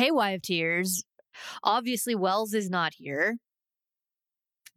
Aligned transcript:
hey, 0.00 0.10
YFTers. 0.10 1.02
Obviously, 1.62 2.14
Wells 2.14 2.54
is 2.54 2.70
not 2.70 2.94
here. 2.96 3.36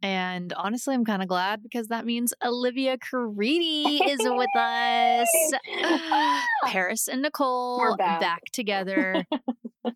And 0.02 0.52
honestly, 0.52 0.94
I'm 0.94 1.06
kind 1.06 1.22
of 1.22 1.28
glad 1.28 1.62
because 1.62 1.88
that 1.88 2.04
means 2.04 2.34
Olivia 2.44 2.98
Caridi 2.98 4.06
is 4.06 4.18
with 4.20 4.54
us. 4.54 5.28
Paris 6.66 7.08
and 7.08 7.22
Nicole 7.22 7.78
We're 7.78 7.96
back. 7.96 8.20
back 8.20 8.42
together. 8.52 9.24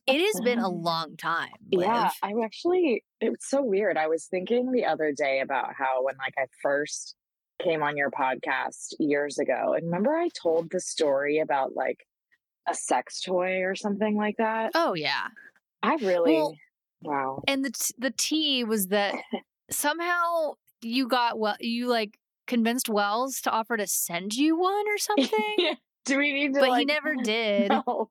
it 0.07 0.33
has 0.33 0.41
been 0.43 0.61
a 0.61 0.69
long 0.71 1.19
time. 1.19 1.51
Yeah, 1.71 2.09
I'm 2.23 2.43
actually, 2.43 3.05
it's 3.21 3.51
so 3.51 3.63
weird. 3.63 3.99
I 3.99 4.07
was 4.07 4.25
thinking 4.25 4.73
the 4.73 4.87
other 4.87 5.13
day 5.15 5.41
about 5.41 5.75
how 5.77 6.05
when 6.05 6.15
like 6.17 6.37
I 6.39 6.47
first 6.63 7.17
came 7.63 7.83
on 7.83 7.99
your 7.99 8.11
podcast 8.11 8.95
years 8.99 9.39
ago, 9.39 9.75
and 9.75 9.85
remember 9.85 10.17
I 10.17 10.31
told 10.43 10.71
the 10.71 10.81
story 10.81 11.41
about 11.41 11.77
like 11.77 12.08
a 12.69 12.75
sex 12.75 13.21
toy 13.21 13.63
or 13.63 13.75
something 13.75 14.17
like 14.17 14.37
that? 14.39 14.73
Oh, 14.75 14.95
yeah. 14.95 15.29
I 15.83 15.97
really, 15.97 16.33
Well, 16.35 16.55
wow. 17.03 17.43
And 17.47 17.65
the 17.65 17.71
t- 17.71 17.95
the 17.99 18.11
tea 18.11 18.65
was 18.65 18.89
that 18.89 19.15
somehow 19.71 20.55
you 20.83 21.09
got 21.09 21.39
well, 21.39 21.57
you 21.61 21.89
like 21.89 22.19
convinced 22.47 22.89
Wells 22.89 23.41
to 23.43 23.51
offer 23.51 23.77
to 23.77 23.87
send 23.87 24.35
you 24.35 24.59
one 24.59 24.89
or 24.89 24.99
something. 24.99 25.77
Do 26.05 26.19
we 26.19 26.33
need 26.33 26.55
to 26.55 26.61
but 26.61 26.79
he 26.79 26.85
never 26.85 27.15
did. 27.23 27.71
No. 27.71 28.11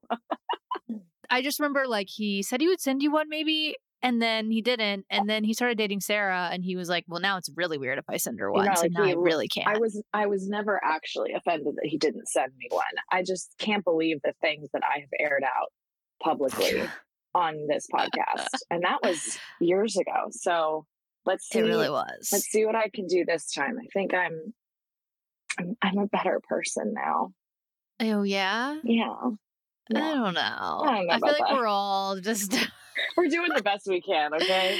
I 1.30 1.42
just 1.42 1.60
remember 1.60 1.88
like 1.88 2.10
he 2.10 2.44
said 2.44 2.62
he 2.62 2.68
would 2.68 2.80
send 2.80 3.02
you 3.02 3.12
one 3.12 3.28
maybe, 3.28 3.76
and 4.02 4.22
then 4.22 4.52
he 4.52 4.62
didn't, 4.62 5.06
and 5.10 5.30
then 5.30 5.44
he 5.44 5.54
started 5.54 5.78
dating 5.78 6.02
Sarah, 6.02 6.50
and 6.52 6.64
he 6.64 6.76
was 6.76 6.90
like, 6.90 7.06
"Well, 7.08 7.20
now 7.20 7.38
it's 7.38 7.50
really 7.56 7.78
weird 7.78 7.98
if 7.98 8.06
I 8.10 8.18
send 8.18 8.40
her 8.40 8.48
You 8.48 8.54
one, 8.54 8.66
know, 8.66 8.74
so 8.76 8.82
like, 8.84 8.92
now 8.92 9.04
he 9.04 9.12
I 9.12 9.16
really 9.16 9.48
can't." 9.48 9.68
I 9.68 9.78
was 9.80 10.02
I 10.14 10.28
was 10.28 10.48
never 10.48 10.80
actually 10.84 11.34
offended 11.34 11.76
that 11.76 11.86
he 11.86 11.98
didn't 11.98 12.28
send 12.28 12.52
me 12.58 12.68
one. 12.70 12.84
I 13.12 13.24
just 13.24 13.54
can't 13.58 13.84
believe 13.84 14.18
the 14.24 14.34
things 14.42 14.70
that 14.74 14.84
I 14.84 15.00
have 15.00 15.10
aired 15.20 15.44
out 15.44 15.72
publicly 16.22 16.84
on 17.36 17.68
this 17.68 17.88
podcast. 17.94 18.48
And 18.70 18.84
that 18.84 19.00
was 19.04 19.38
years 19.62 19.98
ago. 19.98 20.28
So 20.32 20.86
let's 21.26 21.48
see 21.50 21.60
it 21.60 21.64
really 21.64 21.90
was. 21.90 22.30
let's 22.32 22.46
see 22.46 22.66
what 22.66 22.76
I 22.76 22.90
can 22.94 23.08
do 23.08 23.26
this 23.26 23.52
time. 23.52 23.78
I 23.82 23.88
think 23.94 24.14
I'm 24.14 24.54
I'm, 25.60 25.76
I'm 25.82 25.98
a 25.98 26.08
better 26.08 26.40
person 26.48 26.94
now. 26.96 27.32
oh 28.00 28.24
yeah. 28.24 28.78
Yeah. 28.84 29.16
I 29.90 29.94
don't 30.14 30.34
know. 30.34 30.42
I 30.42 30.98
don't 30.98 31.08
know 31.08 31.14
feel 31.14 31.18
about 31.18 31.22
like 31.22 31.38
that. 31.50 31.54
we're 31.54 31.68
all 31.68 32.20
just 32.20 32.52
We're 33.16 33.28
doing 33.28 33.50
the 33.56 33.62
best 33.64 33.88
we 33.88 34.02
can, 34.02 34.34
okay? 34.34 34.80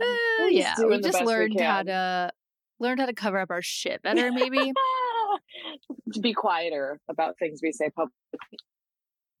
Uh, 0.00 0.46
yeah, 0.48 0.74
we 0.80 0.96
just 1.00 1.12
best 1.12 1.20
we 1.20 1.26
learned 1.26 1.60
how 1.60 1.82
to 1.82 2.30
learned 2.80 3.00
how 3.00 3.06
to 3.06 3.12
cover 3.14 3.38
up 3.38 3.50
our 3.50 3.62
shit 3.62 4.02
better, 4.02 4.32
maybe. 4.32 4.72
to 6.12 6.20
be 6.20 6.32
quieter 6.32 7.00
about 7.08 7.38
things 7.38 7.60
we 7.62 7.72
say 7.72 7.88
publicly. 7.90 8.58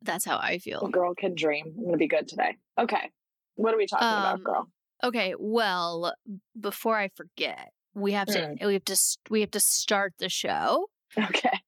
That's 0.02 0.24
how 0.24 0.38
I 0.38 0.58
feel. 0.58 0.88
girl 0.88 1.14
can 1.14 1.34
dream. 1.34 1.74
I'm 1.78 1.84
gonna 1.84 1.96
be 1.96 2.08
good 2.08 2.28
today. 2.28 2.56
Okay. 2.78 3.10
What 3.56 3.74
are 3.74 3.76
we 3.76 3.86
talking 3.86 4.06
Um, 4.06 4.18
about, 4.18 4.42
girl? 4.44 4.68
Okay, 5.04 5.34
well, 5.38 6.14
before 6.58 6.96
I 6.96 7.08
forget, 7.14 7.70
we 7.94 8.12
have 8.12 8.28
to 8.28 8.38
Mm. 8.38 8.66
we 8.66 8.72
have 8.74 8.84
to 8.84 8.96
we 9.30 9.40
have 9.40 9.50
to 9.52 9.60
start 9.60 10.14
the 10.18 10.28
show. 10.28 10.86
Okay. 11.18 11.58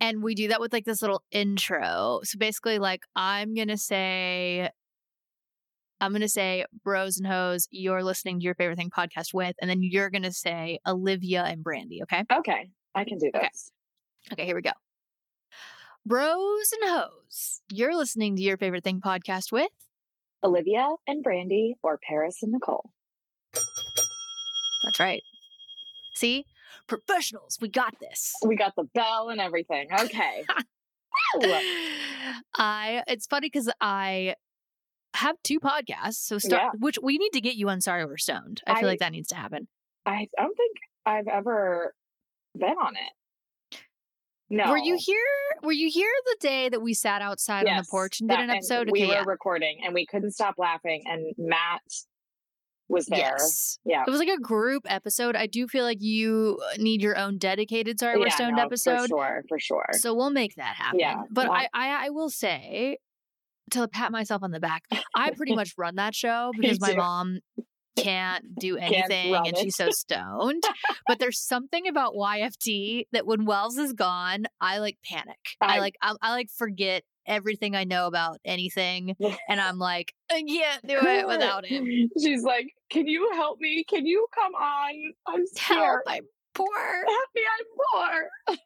And 0.00 0.22
we 0.22 0.34
do 0.34 0.48
that 0.48 0.60
with 0.60 0.72
like 0.72 0.84
this 0.84 1.02
little 1.02 1.22
intro. 1.30 2.20
So 2.24 2.38
basically, 2.38 2.78
like, 2.78 3.02
I'm 3.16 3.54
going 3.54 3.68
to 3.68 3.76
say, 3.76 4.70
I'm 6.00 6.10
going 6.12 6.20
to 6.22 6.28
say, 6.28 6.64
Bros 6.82 7.16
and 7.18 7.26
Hoes, 7.26 7.66
you're 7.70 8.02
listening 8.02 8.40
to 8.40 8.44
your 8.44 8.54
favorite 8.54 8.76
thing 8.76 8.90
podcast 8.90 9.32
with. 9.32 9.54
And 9.60 9.70
then 9.70 9.82
you're 9.82 10.10
going 10.10 10.22
to 10.24 10.32
say 10.32 10.78
Olivia 10.86 11.44
and 11.44 11.64
Brandi. 11.64 12.02
Okay. 12.02 12.24
Okay. 12.32 12.70
I 12.94 13.04
can 13.04 13.18
do 13.18 13.30
Okay. 13.34 13.48
this. 13.52 13.70
Okay. 14.32 14.44
Here 14.44 14.54
we 14.54 14.62
go. 14.62 14.72
Bros 16.06 16.70
and 16.80 16.90
Hoes, 16.90 17.62
you're 17.70 17.96
listening 17.96 18.36
to 18.36 18.42
your 18.42 18.58
favorite 18.58 18.84
thing 18.84 19.00
podcast 19.00 19.50
with. 19.52 19.70
Olivia 20.42 20.88
and 21.06 21.24
Brandi 21.24 21.72
or 21.82 21.98
Paris 22.06 22.42
and 22.42 22.52
Nicole. 22.52 22.90
That's 24.84 25.00
right. 25.00 25.22
See, 26.14 26.44
professionals, 26.86 27.56
we 27.60 27.68
got 27.68 27.94
this. 28.00 28.34
We 28.44 28.54
got 28.56 28.74
the 28.76 28.84
bell 28.94 29.30
and 29.30 29.40
everything. 29.40 29.88
Okay. 29.98 30.44
I 32.56 33.02
it's 33.06 33.26
funny 33.26 33.46
because 33.50 33.70
I 33.80 34.34
have 35.14 35.36
two 35.42 35.60
podcasts, 35.60 36.16
so 36.26 36.38
start 36.38 36.62
Yeah. 36.62 36.70
which 36.78 36.98
we 37.02 37.18
need 37.18 37.30
to 37.30 37.40
get 37.40 37.56
you 37.56 37.68
on 37.68 37.80
Sorry 37.80 38.04
We're 38.04 38.16
Stoned. 38.18 38.62
I 38.66 38.78
feel 38.80 38.88
I- 38.88 38.92
like 38.92 38.98
that 39.00 39.12
needs 39.12 39.28
to 39.28 39.36
happen. 39.36 39.68
I 40.06 40.28
don't 40.36 40.56
think 40.56 40.76
I've 41.06 41.28
ever 41.28 41.94
been 42.56 42.76
on 42.80 42.94
it. 42.96 43.78
No. 44.50 44.70
Were 44.70 44.78
you 44.78 44.96
here? 45.00 45.16
Were 45.62 45.72
you 45.72 45.90
here 45.90 46.10
the 46.26 46.36
day 46.40 46.68
that 46.68 46.82
we 46.82 46.92
sat 46.92 47.22
outside 47.22 47.66
on 47.66 47.78
the 47.78 47.86
porch 47.90 48.20
and 48.20 48.28
did 48.28 48.38
an 48.38 48.50
episode? 48.50 48.90
we 48.92 49.00
okay, 49.02 49.08
were 49.08 49.14
yeah. 49.14 49.24
recording 49.26 49.80
and 49.84 49.94
we 49.94 50.04
couldn't 50.04 50.32
stop 50.32 50.56
laughing 50.58 51.02
and 51.06 51.34
Matt 51.38 51.80
was 52.88 53.06
there. 53.06 53.18
Yes. 53.18 53.78
Yeah. 53.86 54.04
It 54.06 54.10
was 54.10 54.20
like 54.20 54.28
a 54.28 54.38
group 54.38 54.82
episode. 54.86 55.34
I 55.34 55.46
do 55.46 55.66
feel 55.66 55.84
like 55.84 56.02
you 56.02 56.60
uh, 56.62 56.76
need 56.76 57.00
your 57.00 57.16
own 57.16 57.38
dedicated 57.38 57.98
Sorry 57.98 58.18
We're 58.18 58.26
yeah, 58.26 58.34
Stoned 58.34 58.56
no, 58.56 58.64
episode. 58.64 59.08
For 59.08 59.08
sure, 59.08 59.44
for 59.48 59.58
sure. 59.58 59.86
So 59.92 60.14
we'll 60.14 60.30
make 60.30 60.56
that 60.56 60.76
happen. 60.76 61.00
Yeah, 61.00 61.22
But 61.30 61.48
well- 61.48 61.56
I, 61.56 61.68
I 61.72 62.06
I 62.06 62.10
will 62.10 62.28
say 62.30 62.98
to 63.72 63.88
pat 63.88 64.12
myself 64.12 64.42
on 64.42 64.50
the 64.50 64.60
back, 64.60 64.82
I 65.14 65.30
pretty 65.30 65.54
much 65.56 65.72
run 65.78 65.96
that 65.96 66.14
show 66.14 66.52
because 66.58 66.80
my 66.80 66.94
mom 66.94 67.38
can't 67.96 68.58
do 68.58 68.76
Can't 68.76 68.92
anything 68.92 69.32
run 69.32 69.46
and 69.46 69.56
she's 69.56 69.76
so 69.76 69.88
stoned. 69.90 70.64
but 71.06 71.18
there's 71.20 71.40
something 71.40 71.86
about 71.86 72.14
YFT 72.14 73.04
that 73.12 73.24
when 73.24 73.44
Wells 73.44 73.78
is 73.78 73.92
gone, 73.92 74.46
I 74.60 74.78
like 74.78 74.98
panic. 75.04 75.38
I, 75.60 75.76
I- 75.76 75.78
like 75.80 75.94
I, 76.02 76.14
I 76.20 76.30
like 76.32 76.48
forget 76.50 77.04
everything 77.26 77.74
I 77.74 77.84
know 77.84 78.06
about 78.06 78.36
anything 78.44 79.14
and 79.48 79.60
I'm 79.60 79.78
like, 79.78 80.12
I 80.30 80.42
can't 80.42 80.86
do 80.86 80.98
it 81.00 81.26
without 81.26 81.64
him. 81.64 81.86
She's 82.20 82.42
like, 82.42 82.66
"Can 82.90 83.06
you 83.06 83.30
help 83.34 83.60
me? 83.60 83.84
Can 83.88 84.04
you 84.06 84.26
come 84.34 84.54
on? 84.54 84.92
I'm 85.28 85.34
Help, 85.36 85.48
scared. 85.54 86.00
I'm 86.08 86.24
poor. 86.54 86.66
Help 86.76 87.28
me! 87.34 87.42
I'm 87.58 87.66
poor." 88.48 88.56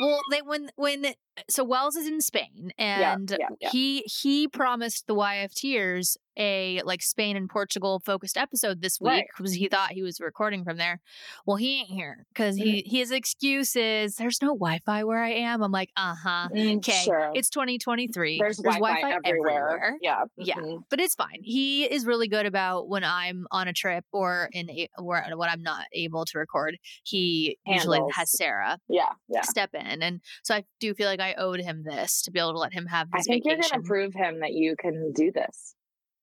Well, 0.00 0.20
they 0.30 0.42
when 0.42 0.70
when 0.76 1.06
so 1.48 1.64
Wells 1.64 1.96
is 1.96 2.06
in 2.06 2.20
Spain 2.20 2.72
and 2.78 3.30
yeah, 3.38 3.48
yeah. 3.60 3.70
he 3.70 4.02
he 4.06 4.48
promised 4.48 5.06
the 5.06 5.14
YFTers 5.14 6.16
a 6.36 6.80
like 6.84 7.02
Spain 7.02 7.36
and 7.36 7.48
Portugal 7.50 8.00
focused 8.04 8.36
episode 8.36 8.80
this 8.80 9.00
week 9.00 9.08
Right. 9.10 9.24
because 9.36 9.52
he 9.52 9.68
thought 9.68 9.90
he 9.90 10.02
was 10.02 10.20
recording 10.20 10.64
from 10.64 10.76
there. 10.76 11.00
Well, 11.44 11.56
he 11.56 11.80
ain't 11.80 11.88
here 11.90 12.24
because 12.32 12.56
he 12.56 12.82
his 12.86 13.10
excuse 13.10 13.74
is 13.76 14.16
there's 14.16 14.40
no 14.40 14.48
Wi-Fi 14.48 15.04
where 15.04 15.22
I 15.22 15.30
am. 15.30 15.62
I'm 15.62 15.72
like, 15.72 15.90
uh 15.96 16.14
huh. 16.14 16.48
Mm, 16.54 16.76
Okay, 16.78 17.02
Sure. 17.04 17.32
it's 17.34 17.50
2023. 17.50 18.38
There's, 18.38 18.56
Wi-Fi, 18.58 19.18
everywhere. 19.24 19.96
Yeah. 20.00 20.22
Yeah. 20.38 20.54
mhm. 20.54 20.84
But 20.88 21.00
it's 21.00 21.14
fine. 21.14 21.40
He 21.42 21.84
is 21.84 22.06
really 22.06 22.28
good 22.28 22.46
about 22.46 22.88
when 22.88 23.04
I'm 23.04 23.46
on 23.50 23.68
a 23.68 23.72
trip 23.72 24.04
or 24.12 24.48
in 24.52 24.70
a, 24.70 24.88
where 24.98 25.26
when 25.34 25.48
I'm 25.48 25.62
not 25.62 25.84
able 25.92 26.24
to 26.26 26.38
record. 26.38 26.78
He 27.02 27.58
usually 27.66 28.00
has 28.14 28.30
Sarah 28.30 28.78
Yeah. 28.88 29.10
Yeah. 29.28 29.42
step 29.42 29.74
in. 29.74 30.02
And 30.02 30.20
so 30.42 30.54
I 30.54 30.64
do 30.78 30.94
feel 30.94 31.06
like 31.08 31.20
I 31.20 31.29
owed 31.36 31.60
him 31.60 31.82
this 31.84 32.22
to 32.22 32.30
be 32.30 32.38
able 32.38 32.52
to 32.52 32.58
let 32.58 32.72
him 32.72 32.86
have 32.86 33.10
this. 33.10 33.20
I 33.20 33.32
think 33.32 33.44
you're 33.44 33.56
going 33.56 33.82
to 33.82 33.86
prove 33.86 34.14
him 34.14 34.40
that 34.40 34.52
you 34.52 34.76
can 34.76 35.12
do 35.12 35.30
this. 35.32 35.74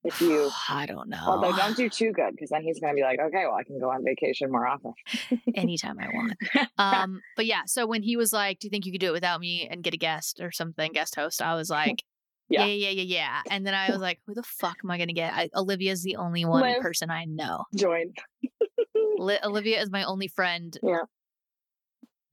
If 0.04 0.22
you, 0.22 0.50
I 0.70 0.86
don't 0.86 1.10
know. 1.10 1.22
although 1.26 1.56
don't 1.56 1.76
do 1.76 1.90
too 1.90 2.12
good, 2.14 2.32
because 2.32 2.50
then 2.50 2.62
he's 2.64 2.80
going 2.80 2.94
to 2.94 2.96
be 2.96 3.02
like, 3.04 3.20
okay, 3.20 3.44
well, 3.46 3.56
I 3.56 3.64
can 3.64 3.80
go 3.80 3.90
on 3.90 4.04
vacation 4.06 4.52
more 4.52 4.68
often. 4.68 4.94
Anytime 5.56 5.98
I 6.00 6.08
want. 6.14 6.34
Um, 6.78 7.22
but 7.36 7.46
yeah, 7.48 7.62
so 7.66 7.88
when 7.88 8.04
he 8.04 8.16
was 8.18 8.32
like, 8.32 8.60
Do 8.60 8.68
you 8.68 8.70
think 8.70 8.86
you 8.86 8.92
could 8.92 9.02
do 9.02 9.08
it 9.10 9.14
without 9.14 9.40
me 9.42 9.68
and 9.70 9.84
get 9.84 9.94
a 9.96 9.98
guest 9.98 10.40
or 10.42 10.52
something, 10.52 10.92
guest 10.94 11.16
host? 11.16 11.42
I 11.42 11.56
was 11.56 11.70
like, 11.72 12.04
Yeah. 12.50 12.66
yeah, 12.66 12.90
yeah, 12.90 13.02
yeah, 13.02 13.18
yeah. 13.18 13.42
And 13.50 13.66
then 13.66 13.74
I 13.74 13.90
was 13.90 13.98
like, 14.08 14.20
Who 14.28 14.36
the 14.36 14.44
fuck 14.44 14.78
am 14.84 14.92
I 14.92 14.98
gonna 15.00 15.14
get? 15.14 15.34
I, 15.34 15.50
Olivia's 15.56 16.04
the 16.04 16.18
only 16.18 16.46
one 16.46 16.80
person 16.82 17.10
I 17.10 17.26
know. 17.26 17.66
Join. 17.76 18.14
Li- 19.18 19.40
Olivia 19.44 19.82
is 19.82 19.90
my 19.90 20.04
only 20.04 20.28
friend. 20.28 20.78
Yeah. 20.84 21.00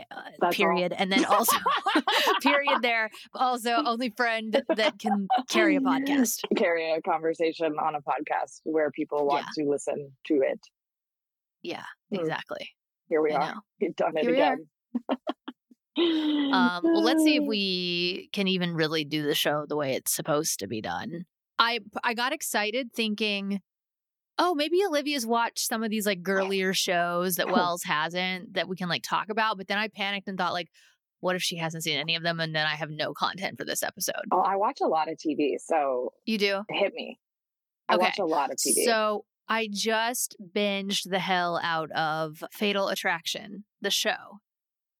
Uh, 0.01 0.05
That's 0.41 0.43
all. 0.43 0.53
period. 0.53 0.93
And 0.97 1.11
then 1.13 1.25
also 1.31 1.57
period 2.43 2.83
there. 2.83 3.11
Also 3.35 3.71
only 3.85 4.11
friend 4.17 4.61
that 4.77 4.99
can 4.99 5.29
carry 5.49 5.77
a 5.77 5.81
podcast. 5.81 6.41
Carry 6.57 6.91
a 6.93 7.01
conversation 7.03 7.75
on 7.79 7.95
a 7.95 8.01
podcast 8.01 8.61
where 8.65 8.91
people 8.91 9.27
want 9.27 9.47
to 9.57 9.65
listen 9.65 10.11
to 10.27 10.35
it. 10.43 10.61
Yeah, 11.63 11.85
Hmm. 12.11 12.17
exactly. 12.21 12.69
Here 13.09 13.23
we 13.23 13.33
I 13.33 13.37
are. 13.37 13.55
know. 13.55 13.61
We've 13.81 13.97
done 13.97 14.17
it 14.17 14.23
Here 14.25 14.33
again. 14.35 14.67
Um, 15.97 16.81
well, 16.83 17.03
let's 17.03 17.23
see 17.23 17.37
if 17.37 17.45
we 17.45 18.29
can 18.33 18.49
even 18.49 18.75
really 18.75 19.05
do 19.05 19.23
the 19.23 19.35
show 19.35 19.65
the 19.69 19.77
way 19.77 19.93
it's 19.95 20.13
supposed 20.13 20.59
to 20.59 20.67
be 20.67 20.81
done. 20.81 21.25
I 21.59 21.79
I 22.03 22.15
got 22.15 22.33
excited 22.33 22.93
thinking, 22.93 23.61
oh, 24.39 24.55
maybe 24.55 24.81
Olivia's 24.85 25.27
watched 25.27 25.61
some 25.67 25.83
of 25.83 25.91
these 25.91 26.07
like 26.07 26.23
girlier 26.23 26.73
shows 26.75 27.37
that 27.37 27.49
Wells 27.51 27.83
hasn't 27.85 28.55
that 28.55 28.69
we 28.69 28.77
can 28.77 28.89
like 28.89 29.03
talk 29.03 29.29
about. 29.31 29.57
But 29.59 29.69
then 29.69 29.79
I 29.79 29.89
panicked 29.89 30.29
and 30.29 30.37
thought 30.39 30.53
like, 30.53 30.69
what 31.21 31.37
if 31.37 31.43
she 31.43 31.57
hasn't 31.57 31.85
seen 31.85 31.99
any 31.99 32.17
of 32.17 32.23
them 32.23 32.41
and 32.41 32.55
then 32.55 32.67
I 32.67 32.75
have 32.75 32.91
no 32.91 33.15
content 33.15 33.57
for 33.59 33.65
this 33.65 33.83
episode? 33.83 34.15
Oh, 34.33 34.41
I 34.41 34.57
watch 34.57 34.81
a 34.83 34.87
lot 34.87 35.11
of 35.11 35.17
TV, 35.19 35.55
so 35.59 36.13
You 36.27 36.39
do? 36.39 36.63
hit 36.71 36.93
me. 36.95 37.19
I 37.89 37.95
Okay. 37.95 38.05
watch 38.05 38.19
a 38.19 38.25
lot 38.25 38.51
of 38.51 38.57
TV. 38.57 38.85
So 38.85 39.25
I 39.49 39.69
just 39.71 40.37
binged 40.55 41.09
the 41.11 41.19
hell 41.19 41.61
out 41.63 41.91
of 41.93 42.43
Fatal 42.53 42.89
Attraction, 42.89 43.65
the 43.81 43.91
show. 43.91 44.41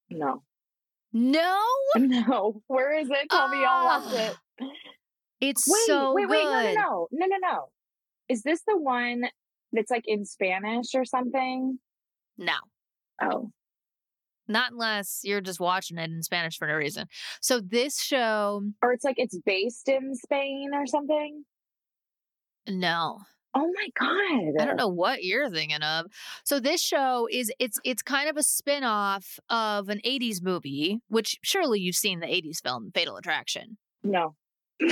no, 0.09 0.43
No, 1.13 1.59
no. 1.97 2.61
Where 2.67 2.97
is 2.97 3.09
it? 3.09 3.29
Tell 3.29 3.47
me 3.49 3.63
I'll 3.65 3.85
watch 3.85 4.03
Ah. 4.13 4.35
it. 4.61 4.69
It's 5.41 5.67
Wait, 5.67 5.79
so 5.87 6.13
wait, 6.13 6.27
wait, 6.29 6.43
no, 6.43 6.51
no, 6.51 6.73
no, 6.73 7.07
no, 7.11 7.25
no, 7.25 7.37
no. 7.41 7.69
Is 8.29 8.43
this 8.43 8.61
the 8.67 8.77
one 8.77 9.25
that's 9.71 9.91
like 9.91 10.05
in 10.07 10.25
Spanish 10.25 10.95
or 10.95 11.05
something? 11.05 11.79
No, 12.37 12.53
Oh, 13.21 13.51
not 14.47 14.71
unless 14.71 15.21
you're 15.23 15.41
just 15.41 15.59
watching 15.59 15.97
it 15.97 16.09
in 16.09 16.21
Spanish 16.21 16.57
for 16.57 16.67
no 16.67 16.75
reason. 16.75 17.07
So 17.41 17.59
this 17.59 18.01
show, 18.01 18.61
or 18.81 18.91
it's 18.93 19.03
like 19.05 19.17
it's 19.17 19.37
based 19.45 19.87
in 19.89 20.13
Spain 20.15 20.71
or 20.73 20.85
something. 20.85 21.43
no, 22.67 23.19
Oh 23.57 23.71
my 23.73 23.87
god! 23.97 24.61
I 24.61 24.65
don't 24.65 24.75
know 24.75 24.89
what 24.89 25.23
you're 25.23 25.49
thinking 25.49 25.81
of. 25.81 26.07
So 26.43 26.59
this 26.59 26.81
show 26.81 27.27
is 27.31 27.49
it's 27.57 27.79
it's 27.85 28.01
kind 28.01 28.29
of 28.29 28.35
a 28.35 28.43
spin-off 28.43 29.39
of 29.49 29.87
an 29.87 30.01
80s 30.05 30.43
movie, 30.43 30.99
which 31.07 31.37
surely 31.41 31.79
you've 31.79 31.95
seen 31.95 32.19
the 32.19 32.27
80s 32.27 32.61
film 32.61 32.91
Fatal 32.93 33.15
Attraction. 33.15 33.77
No. 34.03 34.35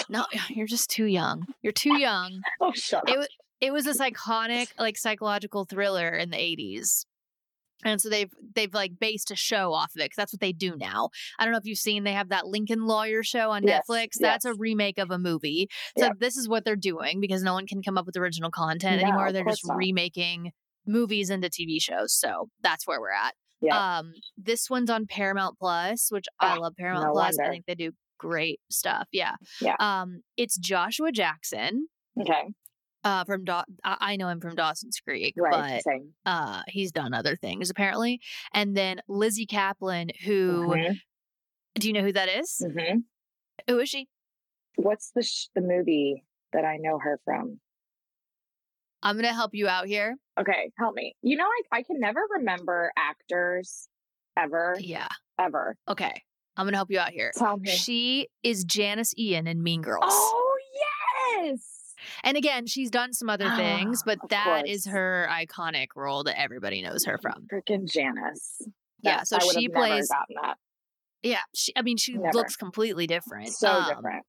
No, 0.09 0.25
you're 0.49 0.67
just 0.67 0.89
too 0.89 1.05
young. 1.05 1.45
You're 1.61 1.73
too 1.73 1.97
young. 1.97 2.41
Oh, 2.61 2.71
shut 2.73 3.03
It 3.07 3.17
up. 3.17 3.25
it 3.61 3.71
was 3.73 3.85
this 3.85 3.99
iconic 3.99 4.67
like 4.79 4.97
psychological 4.97 5.65
thriller 5.65 6.09
in 6.09 6.29
the 6.29 6.37
80s. 6.37 7.05
And 7.85 8.01
so 8.01 8.07
they've 8.09 8.31
they've 8.55 8.73
like 8.73 8.93
based 8.97 9.29
a 9.29 9.35
show 9.35 9.73
off 9.73 9.91
of 9.95 9.99
it 9.99 10.05
because 10.05 10.15
that's 10.15 10.33
what 10.33 10.39
they 10.39 10.53
do 10.53 10.77
now. 10.77 11.09
I 11.37 11.43
don't 11.43 11.51
know 11.51 11.57
if 11.57 11.65
you've 11.65 11.77
seen 11.77 12.05
they 12.05 12.13
have 12.13 12.29
that 12.29 12.47
Lincoln 12.47 12.85
Lawyer 12.85 13.23
show 13.23 13.51
on 13.51 13.63
Yes, 13.63 13.83
Netflix. 13.89 14.09
That's 14.21 14.45
a 14.45 14.53
remake 14.53 14.97
of 14.97 15.11
a 15.11 15.17
movie. 15.17 15.67
So 15.97 16.05
Yeah. 16.05 16.11
this 16.17 16.37
is 16.37 16.47
what 16.47 16.63
they're 16.63 16.77
doing 16.77 17.19
because 17.19 17.43
no 17.43 17.51
one 17.53 17.67
can 17.67 17.81
come 17.83 17.97
up 17.97 18.05
with 18.05 18.15
original 18.15 18.51
content 18.51 19.01
No, 19.01 19.07
anymore. 19.07 19.33
They're 19.33 19.43
just 19.43 19.67
not. 19.67 19.75
remaking 19.75 20.51
movies 20.87 21.29
into 21.29 21.49
TV 21.49 21.81
shows. 21.81 22.13
So 22.13 22.47
that's 22.61 22.87
where 22.87 23.01
we're 23.01 23.11
at. 23.11 23.33
Yeah. 23.59 23.97
Um, 23.99 24.13
this 24.37 24.69
one's 24.69 24.89
on 24.89 25.05
Paramount 25.05 25.57
Plus, 25.59 26.07
which 26.09 26.25
I 26.39 26.55
Ah, 26.55 26.59
love 26.59 26.75
Paramount 26.77 27.07
no 27.07 27.11
Plus. 27.13 27.37
I 27.39 27.49
think 27.49 27.65
they 27.65 27.75
do 27.75 27.91
great 28.27 28.59
stuff. 28.69 29.07
Yeah. 29.11 29.35
Yeah. 29.61 29.75
Um, 29.79 30.21
it's 30.37 30.57
Joshua 30.57 31.11
Jackson 31.11 31.87
okay. 32.19 32.53
uh 33.03 33.23
from 33.25 33.43
I 33.83 34.15
know 34.15 34.29
him 34.29 34.39
from 34.39 34.55
Dawson's 34.55 34.99
Creek, 35.05 35.33
Right. 35.37 35.81
but 35.83 35.83
Same. 35.83 36.13
uh 36.25 36.61
he's 36.67 36.91
done 36.91 37.13
other 37.13 37.35
things 37.35 37.69
apparently. 37.69 38.21
And 38.53 38.75
then 38.77 39.01
Lizzy 39.07 39.45
Caplan, 39.45 40.11
who 40.23 40.67
Mhm, 40.67 40.99
do 41.75 41.87
you 41.87 41.93
know 41.93 42.01
who 42.01 42.13
that 42.13 42.29
is? 42.29 42.61
mhm. 42.63 43.03
Who 43.67 43.79
is 43.79 43.89
she? 43.89 44.07
What's 44.77 45.11
the 45.11 45.21
sh- 45.23 45.49
the 45.53 45.61
movie 45.61 46.23
that 46.53 46.65
I 46.65 46.77
know 46.77 46.97
her 46.99 47.19
from? 47.25 47.59
I'm 49.01 49.15
gonna 49.17 49.33
help 49.33 49.53
you 49.53 49.67
out 49.67 49.85
here. 49.87 50.15
Okay, 50.39 50.71
help 50.79 50.95
me. 50.95 51.15
You 51.21 51.35
know, 51.37 51.45
I 51.45 51.79
I 51.79 51.83
can 51.83 51.99
never 51.99 52.21
remember 52.37 52.91
actors 52.97 53.89
ever, 54.37 54.77
Yeah. 54.79 55.09
ever. 55.37 55.75
Okay. 55.89 56.23
I'm 56.57 56.65
gonna 56.65 56.77
help 56.77 56.91
you 56.91 56.99
out 56.99 57.11
here. 57.11 57.31
Tell 57.37 57.57
me. 57.57 57.69
She 57.69 58.27
is 58.43 58.63
Janis 58.63 59.13
Ian 59.17 59.47
in 59.47 59.63
Mean 59.63 59.81
Girls. 59.81 60.03
Oh 60.05 60.57
yes. 61.41 61.69
And 62.23 62.35
again, 62.37 62.67
she's 62.67 62.89
done 62.91 63.13
some 63.13 63.29
other 63.29 63.49
things, 63.55 64.03
but 64.05 64.19
that 64.29 64.67
is 64.67 64.83
course. 64.83 64.93
her 64.93 65.27
iconic 65.31 65.87
role 65.95 66.23
that 66.25 66.39
everybody 66.39 66.81
knows 66.81 67.05
her 67.05 67.17
from. 67.17 67.47
Freaking 67.51 67.89
Janis. 67.91 68.61
Yeah, 69.01 69.23
so 69.23 69.39
she 69.39 69.67
plays. 69.69 70.09
Yeah, 71.21 71.39
she 71.55 71.71
I 71.75 71.81
mean 71.81 71.97
she 71.97 72.13
Never. 72.17 72.37
looks 72.37 72.55
completely 72.55 73.07
different. 73.07 73.49
So 73.53 73.69
Um, 73.69 73.85
different. 73.95 74.25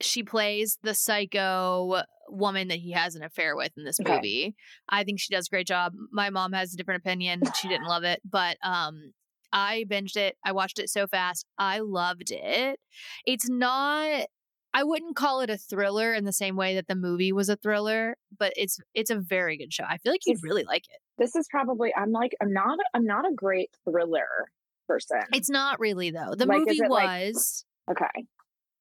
she 0.00 0.22
plays 0.24 0.78
the 0.82 0.94
psycho 0.94 2.02
woman 2.28 2.68
that 2.68 2.78
he 2.78 2.92
has 2.92 3.14
an 3.14 3.22
affair 3.22 3.54
with 3.56 3.72
in 3.76 3.84
this 3.84 4.00
Okay. 4.00 4.14
movie. 4.16 4.54
I 4.88 5.04
think 5.04 5.20
she 5.20 5.32
does 5.34 5.46
a 5.46 5.50
great 5.50 5.66
job. 5.66 5.92
My 6.10 6.30
mom 6.30 6.52
has 6.52 6.72
a 6.74 6.76
different 6.76 7.02
opinion. 7.02 7.42
She 7.60 7.68
didn't 7.68 7.86
love 7.86 8.02
it, 8.04 8.20
but 8.28 8.56
um 8.64 9.12
I 9.52 9.84
binged 9.88 10.16
it. 10.16 10.36
I 10.44 10.52
watched 10.52 10.78
it 10.78 10.88
so 10.90 11.06
fast. 11.06 11.46
I 11.58 11.80
loved 11.80 12.30
it. 12.30 12.80
It's 13.26 13.48
not 13.48 14.26
I 14.74 14.84
wouldn't 14.84 15.16
call 15.16 15.40
it 15.42 15.50
a 15.50 15.58
thriller 15.58 16.14
in 16.14 16.24
the 16.24 16.32
same 16.32 16.56
way 16.56 16.74
that 16.76 16.88
the 16.88 16.94
movie 16.94 17.30
was 17.30 17.50
a 17.50 17.56
thriller, 17.56 18.16
but 18.38 18.54
it's 18.56 18.78
it's 18.94 19.10
a 19.10 19.18
very 19.18 19.56
good 19.58 19.72
show. 19.72 19.84
I 19.84 19.98
feel 19.98 20.12
like 20.12 20.22
you'd 20.26 20.38
It's- 20.38 20.42
really 20.44 20.64
like 20.64 20.84
it. 20.88 20.98
This 21.18 21.36
is 21.36 21.46
probably. 21.50 21.92
I'm 21.94 22.10
like. 22.10 22.32
I'm 22.40 22.52
not. 22.52 22.78
I'm 22.94 23.04
not 23.04 23.26
a 23.30 23.34
great 23.34 23.70
thriller 23.84 24.48
person. 24.88 25.20
It's 25.32 25.50
not 25.50 25.78
really 25.78 26.10
though. 26.10 26.34
The 26.34 26.46
Like, 26.46 26.60
movie 26.60 26.78
it, 26.78 26.90
like- 26.90 27.34
was 27.34 27.64
okay. 27.90 28.24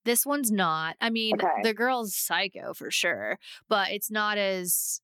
This 0.06 0.26
one's 0.26 0.50
not. 0.50 0.96
I 1.02 1.10
mean, 1.12 1.36
Okay. 1.36 1.62
the 1.62 1.74
girl's 1.76 2.16
psycho 2.16 2.74
for 2.74 2.90
sure, 2.90 3.38
but 3.70 3.92
it's 3.92 4.10
not 4.10 4.38
as 4.40 5.02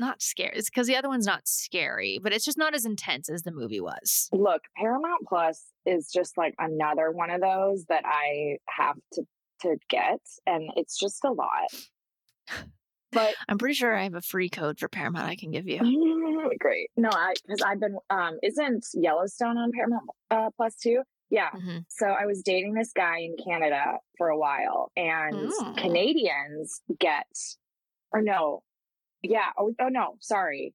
not 0.00 0.20
scary. 0.22 0.52
It's 0.56 0.68
because 0.70 0.86
the 0.88 0.96
other 0.96 1.08
one's 1.08 1.26
not 1.26 1.46
scary, 1.46 2.18
but 2.22 2.32
it's 2.32 2.44
just 2.44 2.58
not 2.58 2.74
as 2.74 2.84
intense 2.84 3.28
as 3.30 3.42
the 3.42 3.52
movie 3.52 3.80
was. 3.80 4.28
Look, 4.32 4.62
Paramount 4.76 5.26
Plus 5.28 5.62
is 5.86 6.10
just 6.10 6.36
like 6.36 6.54
another 6.58 7.10
one 7.12 7.30
of 7.30 7.40
those 7.40 7.84
that 7.86 8.02
I 8.06 8.58
have 8.68 8.96
to 9.12 9.22
to 9.62 9.76
get, 9.90 10.20
and 10.46 10.70
it's 10.76 10.98
just 10.98 11.22
a 11.24 11.30
lot. 11.30 11.68
But 13.12 13.34
I'm 13.48 13.58
pretty 13.58 13.74
sure 13.74 13.94
I 13.96 14.04
have 14.04 14.14
a 14.14 14.20
free 14.22 14.48
code 14.48 14.78
for 14.78 14.88
Paramount 14.88 15.26
I 15.28 15.34
can 15.36 15.50
give 15.50 15.66
you. 15.66 15.80
great. 16.60 16.90
No, 16.96 17.08
I 17.12 17.34
because 17.44 17.60
I've 17.60 17.80
been 17.80 17.96
um 18.08 18.38
isn't 18.42 18.86
Yellowstone 18.94 19.58
on 19.58 19.72
Paramount 19.72 20.04
uh, 20.30 20.50
Plus 20.56 20.76
too? 20.76 21.02
Yeah. 21.28 21.50
Mhm. 21.50 21.84
So 21.88 22.06
I 22.06 22.26
was 22.26 22.42
dating 22.42 22.74
this 22.74 22.92
guy 22.94 23.18
in 23.18 23.36
Canada 23.44 23.98
for 24.16 24.28
a 24.28 24.38
while, 24.38 24.90
and 24.96 25.34
Mm. 25.50 25.76
Canadians 25.76 26.80
get, 26.98 27.26
or 28.12 28.22
no, 28.22 28.62
yeah, 29.22 29.50
oh, 29.58 29.72
oh 29.80 29.88
no, 29.88 30.16
sorry. 30.20 30.74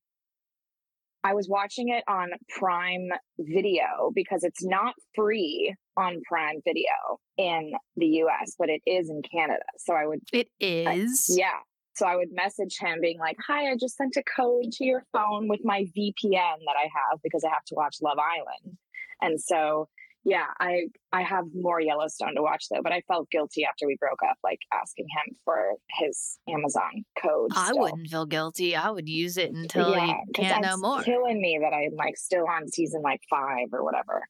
I 1.24 1.34
was 1.34 1.50
watching 1.50 1.90
it 1.90 2.04
on 2.08 2.30
Prime 2.60 3.08
Video 3.40 4.12
because 4.14 4.44
it's 4.44 4.64
not 4.64 4.94
free 5.16 5.74
on 5.98 6.22
Prime 6.30 6.62
Video 6.64 7.18
in 7.38 7.72
the 7.98 8.06
US, 8.06 8.56
but 8.60 8.70
it 8.70 8.82
is 8.86 9.10
in 9.10 9.22
Canada. 9.32 9.64
So 9.80 9.96
I 9.96 10.06
would, 10.06 10.20
It 10.32 10.50
is. 10.60 11.26
yeah. 11.36 11.58
So 11.96 12.06
I 12.06 12.16
would 12.16 12.28
message 12.32 12.78
him 12.80 13.00
being 13.02 13.18
like, 13.18 13.38
Hi, 13.48 13.72
I 13.72 13.76
just 13.80 13.96
sent 13.98 14.18
a 14.18 14.24
code 14.40 14.72
to 14.74 14.86
your 14.86 15.04
phone 15.14 15.48
with 15.48 15.62
my 15.64 15.86
VPN 15.98 16.58
that 16.66 16.76
I 16.78 16.84
have 16.84 17.20
because 17.24 17.44
I 17.44 17.50
have 17.50 17.64
to 17.70 17.76
watch 17.76 17.98
Love 18.04 18.20
Island. 18.20 18.78
And 19.22 19.42
so 19.42 19.88
yeah, 20.26 20.48
I 20.60 20.88
I 21.14 21.22
have 21.22 21.46
more 21.54 21.80
Yellowstone 21.80 22.34
to 22.36 22.42
watch 22.42 22.66
though, 22.70 22.82
but 22.82 22.92
I 22.92 23.02
felt 23.08 23.30
guilty 23.30 23.64
after 23.64 23.86
we 23.86 23.96
broke 24.00 24.20
up, 24.28 24.38
like 24.44 24.60
asking 24.74 25.06
him 25.06 25.36
for 25.46 25.74
his 26.00 26.40
Amazon 26.50 27.06
code. 27.22 27.52
I 27.56 27.68
still. 27.68 27.80
wouldn't 27.80 28.10
feel 28.10 28.26
guilty. 28.26 28.76
I 28.76 28.90
would 28.90 29.08
use 29.08 29.38
it 29.38 29.52
until 29.54 29.92
yeah, 29.92 30.08
you 30.08 30.14
'cause 30.36 30.46
can't 30.46 30.64
no 30.64 30.78
more. 30.78 31.04
killing 31.04 31.40
me 31.40 31.60
that 31.62 31.74
I'm 31.74 31.96
like 31.96 32.18
still 32.18 32.46
on 32.50 32.68
season 32.70 33.04
like 33.04 33.22
five 33.30 33.68
or 33.72 33.84
whatever. 33.84 34.24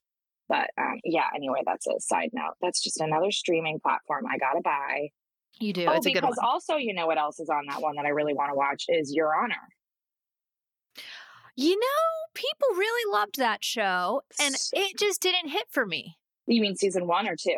But 0.49 0.69
um, 0.77 0.99
yeah, 1.05 1.27
anyway, 1.33 1.61
that's 1.65 1.87
a 1.87 1.99
side 1.99 2.29
note. 2.33 2.53
That's 2.61 2.83
just 2.83 2.99
another 2.99 3.31
streaming 3.31 3.79
platform 3.79 4.25
I 4.31 4.37
gotta 4.37 4.61
buy. 4.61 5.07
You 5.61 5.71
do. 5.71 5.85
oh, 5.87 5.93
it's 5.93 6.05
a 6.05 6.11
good 6.11 6.21
one. 6.21 6.31
because 6.33 6.43
also, 6.45 6.75
you 6.75 6.93
know 6.93 7.07
what 7.07 7.17
else 7.17 7.39
is 7.39 7.49
on 7.49 7.63
that 7.69 7.81
one 7.81 7.95
that 7.95 8.05
I 8.05 8.09
really 8.09 8.33
want 8.33 8.51
to 8.51 8.55
watch 8.55 8.83
is 8.89 9.13
Your 9.15 9.33
Honor. 9.33 9.55
You 11.55 11.79
know, 11.79 12.31
people 12.33 12.67
really 12.77 13.11
loved 13.11 13.37
that 13.37 13.63
show, 13.63 14.21
and 14.39 14.55
it 14.73 14.97
just 14.99 15.21
didn't 15.21 15.49
hit 15.49 15.65
for 15.69 15.85
me. 15.85 16.17
You 16.47 16.61
mean 16.61 16.75
season 16.75 17.07
one 17.07 17.27
or 17.27 17.35
two? 17.35 17.57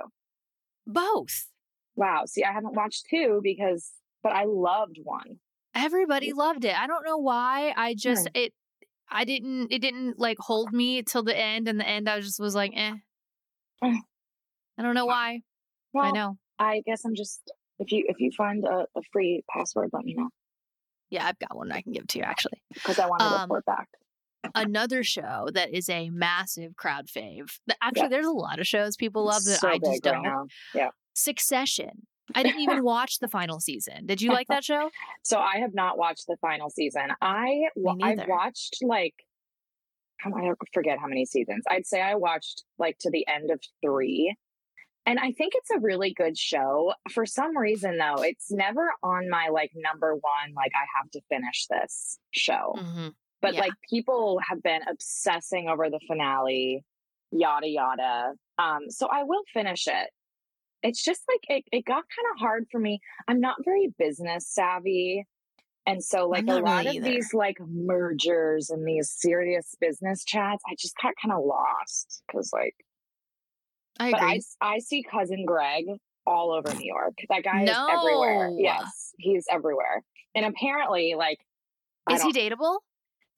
Both. 0.85 1.47
Wow. 1.95 2.23
See, 2.25 2.43
I 2.43 2.53
haven't 2.53 2.75
watched 2.75 3.05
two 3.09 3.41
because, 3.43 3.91
but 4.23 4.31
I 4.33 4.45
loved 4.45 4.97
one. 5.03 5.39
Everybody 5.73 6.31
loved 6.31 6.63
it. 6.63 6.79
I 6.79 6.87
don't 6.87 7.05
know 7.05 7.17
why. 7.17 7.73
I 7.75 7.95
just 7.95 8.27
Hmm. 8.29 8.37
it 8.41 8.53
I 9.09 9.25
didn't 9.25 9.71
it 9.71 9.79
didn't 9.79 10.19
like 10.19 10.37
hold 10.39 10.73
me 10.73 11.01
till 11.01 11.23
the 11.23 11.37
end 11.37 11.67
and 11.67 11.79
the 11.79 11.87
end 11.87 12.07
I 12.07 12.19
just 12.19 12.39
was 12.39 12.55
like, 12.55 12.71
eh. 12.75 12.93
Mm. 13.83 13.97
I 14.77 14.81
don't 14.83 14.95
know 14.95 15.05
why. 15.05 15.41
Well, 15.93 16.05
I 16.05 16.11
know. 16.11 16.37
I 16.59 16.81
guess 16.85 17.03
I'm 17.05 17.15
just 17.15 17.41
if 17.79 17.91
you 17.91 18.05
if 18.07 18.19
you 18.19 18.31
find 18.37 18.63
a, 18.65 18.85
a 18.95 19.01
free 19.11 19.43
password, 19.49 19.89
let 19.91 20.05
me 20.05 20.13
know 20.15 20.29
Yeah, 21.09 21.25
I've 21.25 21.39
got 21.39 21.55
one 21.55 21.71
I 21.71 21.81
can 21.81 21.93
give 21.93 22.07
to 22.07 22.19
you 22.19 22.23
actually. 22.25 22.61
because 22.73 22.99
I 22.99 23.07
want 23.07 23.19
to 23.21 23.25
Um, 23.25 23.41
report 23.43 23.65
back. 23.65 23.87
Another 24.55 25.03
show 25.03 25.47
that 25.53 25.73
is 25.73 25.89
a 25.89 26.09
massive 26.09 26.75
crowd 26.75 27.07
fave. 27.07 27.59
Actually, 27.81 28.03
Yeah. 28.03 28.07
there's 28.09 28.25
a 28.27 28.31
lot 28.31 28.59
of 28.59 28.67
shows 28.67 28.95
people 28.95 29.25
love 29.25 29.43
that 29.45 29.59
so 29.59 29.67
I 29.69 29.77
just 29.79 30.03
don't. 30.03 30.23
right 30.23 30.47
now. 30.75 30.91
Succession. 31.13 32.07
I 32.35 32.43
didn't 32.43 32.61
even 32.61 32.83
watch 32.83 33.19
the 33.19 33.27
final 33.27 33.59
season. 33.59 34.05
Did 34.05 34.21
you 34.21 34.31
like 34.31 34.47
that 34.49 34.63
show? 34.63 34.89
So 35.23 35.39
I 35.39 35.57
have 35.57 35.73
not 35.73 35.97
watched 35.97 36.27
the 36.27 36.37
final 36.37 36.69
season. 36.69 37.07
I 37.21 37.63
I've 38.01 38.27
watched 38.27 38.77
like 38.81 39.15
I 40.25 40.51
forget 40.73 40.97
how 40.99 41.07
many 41.07 41.25
seasons. 41.25 41.63
I'd 41.69 41.85
say 41.85 42.01
I 42.01 42.15
watched 42.15 42.63
like 42.77 42.97
to 42.99 43.09
the 43.11 43.25
end 43.27 43.51
of 43.51 43.61
three. 43.83 44.35
And 45.07 45.19
I 45.19 45.31
think 45.31 45.53
it's 45.55 45.71
a 45.71 45.79
really 45.79 46.13
good 46.13 46.37
show. 46.37 46.93
For 47.11 47.25
some 47.25 47.57
reason 47.57 47.97
though, 47.97 48.21
it's 48.21 48.51
never 48.51 48.91
on 49.01 49.29
my 49.29 49.47
like 49.47 49.71
number 49.73 50.13
one, 50.13 50.53
like 50.53 50.73
I 50.75 50.85
have 50.97 51.09
to 51.11 51.21
finish 51.29 51.65
this 51.69 52.19
show. 52.31 52.75
hmm 52.77 53.07
But 53.41 53.53
Yeah. 53.53 53.61
like 53.61 53.73
people 53.89 54.39
have 54.49 54.61
been 54.61 54.81
obsessing 54.87 55.69
over 55.69 55.89
the 55.89 56.01
finale, 56.07 56.83
yada 57.31 57.69
yada. 57.69 58.33
Um, 58.59 58.89
so 58.89 59.07
I 59.07 59.23
will 59.23 59.43
finish 59.53 59.87
it. 59.87 60.09
It's 60.83 61.01
just 61.01 61.21
like 61.29 61.57
it, 61.57 61.63
it 61.71 61.85
got 61.85 62.03
kind 62.03 62.27
of 62.33 62.39
hard 62.41 62.65
for 62.69 62.79
me. 62.79 62.99
I'm 63.29 63.39
not 63.39 63.55
very 63.63 63.87
business 63.97 64.45
savvy. 64.47 65.25
And 65.85 66.03
so 66.03 66.27
like 66.27 66.43
a 66.49 66.55
lot 66.55 66.83
really 66.83 66.97
of 66.97 67.03
either. 67.05 67.05
these 67.05 67.33
like 67.33 67.57
mergers 67.61 68.69
and 68.69 68.85
these 68.85 69.09
serious 69.09 69.73
business 69.79 70.25
chats, 70.25 70.61
I 70.69 70.75
just 70.77 70.95
got 71.01 71.13
kind 71.21 71.31
of 71.31 71.45
lost 71.45 72.23
because 72.27 72.51
like 72.51 72.75
I 73.99 74.11
but 74.11 74.21
I, 74.21 74.25
agree. 74.25 74.37
s- 74.37 74.55
I 74.61 74.79
see 74.79 75.03
cousin 75.03 75.45
Greg 75.45 75.85
all 76.25 76.51
over 76.51 76.73
New 76.73 76.85
York. 76.85 77.13
That 77.29 77.43
guy 77.43 77.63
is 77.63 77.69
everywhere. 77.69 78.49
Yes, 78.57 79.13
he's 79.17 79.45
everywhere. 79.51 80.03
And 80.35 80.45
apparently, 80.45 81.15
like, 81.17 81.39
Is 82.11 82.21
he 82.23 82.31
dateable? 82.33 82.79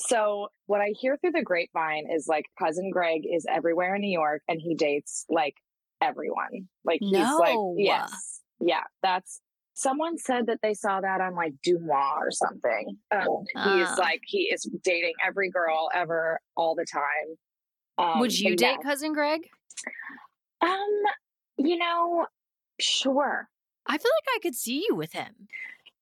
so 0.01 0.47
what 0.65 0.79
I 0.81 0.93
hear 0.97 1.17
through 1.17 1.31
the 1.33 1.43
grapevine 1.43 2.05
is 2.09 2.25
like 2.27 2.45
cousin 2.57 2.89
Greg 2.89 3.21
is 3.29 3.45
everywhere 3.49 3.95
in 3.95 4.01
New 4.01 4.11
York 4.17 4.41
and 4.47 4.59
he 4.61 4.73
dates 4.75 5.25
like 5.29 5.55
everyone. 6.01 6.69
Like 6.85 6.99
he's 7.01 7.17
like 7.39 7.57
yes. 7.77 8.41
Yeah, 8.61 8.83
that's 9.03 9.41
someone 9.73 10.17
said 10.17 10.47
that 10.47 10.59
they 10.63 10.73
saw 10.73 10.99
that 11.01 11.19
on 11.21 11.35
like 11.35 11.53
DeuxMoi 11.67 12.17
or 12.17 12.31
something. 12.31 12.97
Um, 13.11 13.43
he's 13.53 13.87
Ah. 13.89 13.95
like 13.99 14.21
he 14.25 14.43
is 14.53 14.63
dating 14.83 15.13
every 15.25 15.49
girl 15.49 15.89
ever 15.93 16.39
all 16.55 16.75
the 16.75 16.85
time. 16.85 17.37
Um, 17.97 18.19
Would 18.21 18.37
you 18.39 18.55
date 18.55 18.77
yeah. 18.81 18.89
cousin 18.89 19.11
Greg? 19.13 19.41
Um, 20.61 21.01
you 21.57 21.77
know, 21.77 22.25
sure. 22.79 23.47
I 23.87 23.97
feel 23.97 24.11
like 24.17 24.35
I 24.35 24.39
could 24.41 24.55
see 24.55 24.85
you 24.87 24.95
with 24.95 25.13
him. 25.13 25.47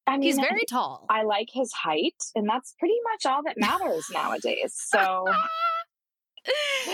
I 0.05 0.13
mean, 0.13 0.21
He's 0.23 0.37
very 0.37 0.63
tall. 0.69 1.05
I 1.09 1.23
like 1.23 1.49
his 1.51 1.71
height, 1.73 2.15
and 2.35 2.47
that's 2.47 2.73
pretty 2.79 2.95
much 3.11 3.25
all 3.25 3.43
that 3.43 3.57
matters 3.57 4.05
nowadays. 4.11 4.73
So 4.75 5.25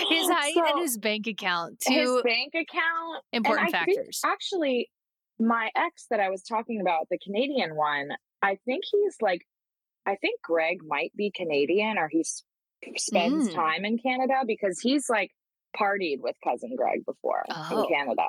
his 0.09 0.29
height 0.29 0.53
So, 0.55 0.65
and 0.65 0.79
his 0.81 0.97
bank 0.97 1.27
account, 1.27 1.79
too. 1.79 1.93
his 1.93 2.09
two 2.09 2.21
bank 2.23 2.53
account 2.55 3.23
important 3.31 3.67
I 3.69 3.71
factors. 3.71 4.21
actually 4.25 4.89
my 5.39 5.69
ex 5.75 6.05
that 6.11 6.19
i 6.19 6.29
was 6.29 6.43
talking 6.43 6.79
about 6.79 7.07
the 7.09 7.17
canadian 7.17 7.75
one 7.75 8.09
i 8.43 8.55
think 8.65 8.83
he's 8.89 9.15
like 9.19 9.41
i 10.05 10.15
think 10.15 10.39
greg 10.43 10.77
might 10.87 11.11
be 11.15 11.31
canadian 11.35 11.97
or 11.97 12.07
he 12.07 12.23
spends 12.97 13.49
Mm. 13.49 13.53
time 13.55 13.83
in 13.85 13.97
canada 13.97 14.41
because 14.45 14.79
he's 14.79 15.09
like 15.09 15.31
partied 15.79 16.17
with 16.19 16.35
cousin 16.43 16.75
greg 16.77 16.99
before 17.05 17.43
Oh. 17.49 17.81
in 17.83 17.87
canada 17.95 18.23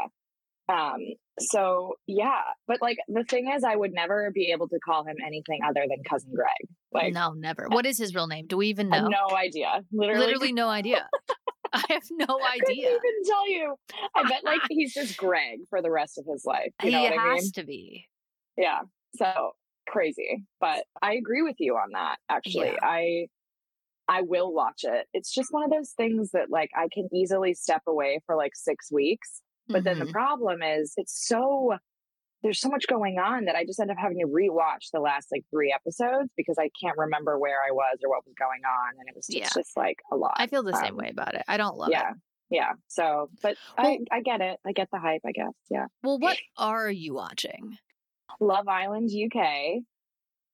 um 0.68 0.96
so 1.38 1.94
yeah 2.06 2.40
but 2.66 2.80
like 2.80 2.96
the 3.08 3.24
thing 3.24 3.50
is 3.54 3.64
i 3.64 3.76
would 3.76 3.92
never 3.92 4.30
be 4.32 4.50
able 4.50 4.66
to 4.68 4.78
call 4.84 5.04
him 5.04 5.16
anything 5.24 5.60
other 5.66 5.82
than 5.88 5.98
cousin 6.08 6.30
greg 6.34 6.52
like 6.92 7.12
no, 7.12 7.32
never. 7.32 7.66
What 7.68 7.86
is 7.86 7.98
his 7.98 8.14
real 8.14 8.28
name? 8.28 8.46
Do 8.46 8.56
we 8.56 8.68
even 8.68 8.88
know? 8.88 9.08
no 9.08 9.36
idea 9.36 9.82
literally, 9.92 10.26
Literally 10.26 10.52
no 10.52 10.68
idea. 10.80 11.08
I 11.72 11.82
have 11.90 12.02
no 12.12 12.24
idea. 12.24 12.54
I 12.54 12.62
couldn't 12.62 12.78
even 12.78 13.24
tell 13.26 13.50
you 13.50 13.74
i 14.14 14.22
bet 14.28 14.44
like 14.44 14.60
he's 14.70 14.94
just 14.94 15.16
greg 15.16 15.58
for 15.70 15.82
the 15.82 15.90
rest 15.90 16.18
of 16.18 16.24
his 16.32 16.44
life 16.44 16.70
you 16.84 16.90
he 16.90 16.94
know 16.94 17.02
what 17.02 17.12
i 17.18 17.24
mean 17.24 17.34
has 17.34 17.50
to 17.50 17.64
be. 17.64 18.06
Yeah. 18.56 18.82
So 19.16 19.50
crazy. 19.88 20.44
But 20.60 20.84
I 21.02 21.14
agree 21.14 21.42
with 21.42 21.56
you 21.58 21.74
on 21.74 21.90
that 21.94 22.16
actually. 22.28 22.68
Yeah. 22.68 22.78
I 22.80 23.26
I 24.08 24.22
will 24.22 24.52
watch 24.52 24.84
it. 24.84 25.06
It's 25.14 25.32
just 25.32 25.48
one 25.52 25.64
of 25.64 25.70
those 25.70 25.90
things 25.92 26.30
that 26.32 26.50
like 26.50 26.70
I 26.76 26.88
can 26.92 27.08
easily 27.12 27.54
step 27.54 27.82
away 27.86 28.20
for 28.26 28.36
like 28.36 28.54
6 28.54 28.92
weeks, 28.92 29.40
but 29.68 29.84
then 29.84 29.98
the 29.98 30.04
Mhm. 30.06 30.12
problem 30.12 30.62
is 30.62 30.92
it's 30.96 31.26
so 31.26 31.74
there's 32.42 32.60
so 32.60 32.68
much 32.68 32.86
going 32.86 33.18
on 33.18 33.46
that 33.46 33.56
I 33.56 33.64
just 33.64 33.80
end 33.80 33.90
up 33.90 33.96
having 33.96 34.18
to 34.18 34.26
rewatch 34.26 34.90
the 34.92 35.00
last 35.00 35.32
like 35.32 35.44
3 35.50 35.72
episodes 35.72 36.28
because 36.36 36.58
I 36.58 36.68
can't 36.78 36.98
remember 36.98 37.38
where 37.38 37.62
I 37.66 37.70
was 37.72 37.96
or 38.04 38.10
what 38.10 38.26
was 38.26 38.34
going 38.38 38.60
on 38.66 38.94
and 38.98 39.08
it 39.08 39.16
was 39.16 39.26
Yeah. 39.30 39.48
just 39.54 39.74
like 39.78 39.96
a 40.12 40.16
lot. 40.16 40.34
I 40.36 40.46
feel 40.46 40.62
the 40.62 40.74
same 40.76 40.90
Um, 40.92 40.96
way 40.98 41.08
about 41.08 41.34
it. 41.34 41.42
I 41.48 41.56
don't 41.56 41.78
love 41.78 41.88
Yeah. 41.90 42.10
it. 42.10 42.16
Yeah. 42.50 42.72
So, 42.88 43.30
but 43.40 43.56
Well- 43.78 43.86
I 43.86 43.98
I 44.18 44.20
get 44.20 44.42
it. 44.42 44.60
I 44.66 44.72
get 44.72 44.90
the 44.90 44.98
hype, 44.98 45.22
I 45.24 45.32
guess. 45.32 45.54
Yeah. 45.70 45.86
Well, 46.02 46.18
what 46.18 46.36
are 46.58 46.90
you 46.90 47.14
watching? 47.14 47.78
Love 48.40 48.68
Island 48.68 49.10
UK. 49.10 49.82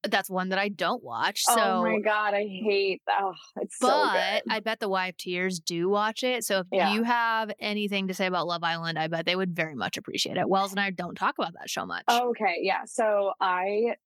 That's 0.08 0.30
one 0.30 0.48
that 0.48 0.58
I 0.58 0.68
don't 0.68 1.02
watch. 1.04 1.42
So 1.42 1.54
oh 1.58 1.82
my 1.82 1.98
god, 2.00 2.32
I 2.34 2.46
hate. 2.46 3.02
Oh, 3.08 3.34
it's 3.60 3.78
so 3.78 3.88
But 3.88 4.12
good. 4.44 4.52
I 4.52 4.60
bet 4.60 4.80
the 4.80 4.88
YFTers 4.88 5.62
do 5.64 5.88
watch 5.90 6.22
it. 6.24 6.44
So 6.44 6.60
if 6.60 6.66
Yeah. 6.72 6.92
you 6.94 7.02
have 7.02 7.50
anything 7.60 8.08
to 8.08 8.14
say 8.14 8.26
about 8.26 8.46
Love 8.46 8.62
Island, 8.64 8.98
I 8.98 9.08
bet 9.08 9.26
they 9.26 9.36
would 9.36 9.54
very 9.54 9.74
much 9.74 9.96
appreciate 9.98 10.36
it. 10.38 10.48
Wells 10.48 10.70
and 10.70 10.80
I 10.80 10.90
don't 10.90 11.14
talk 11.16 11.34
about 11.38 11.52
that 11.58 11.68
show 11.68 11.84
much. 11.84 12.04
Okay, 12.10 12.60
yeah. 12.62 12.84
So 12.86 13.32
I 13.40 13.96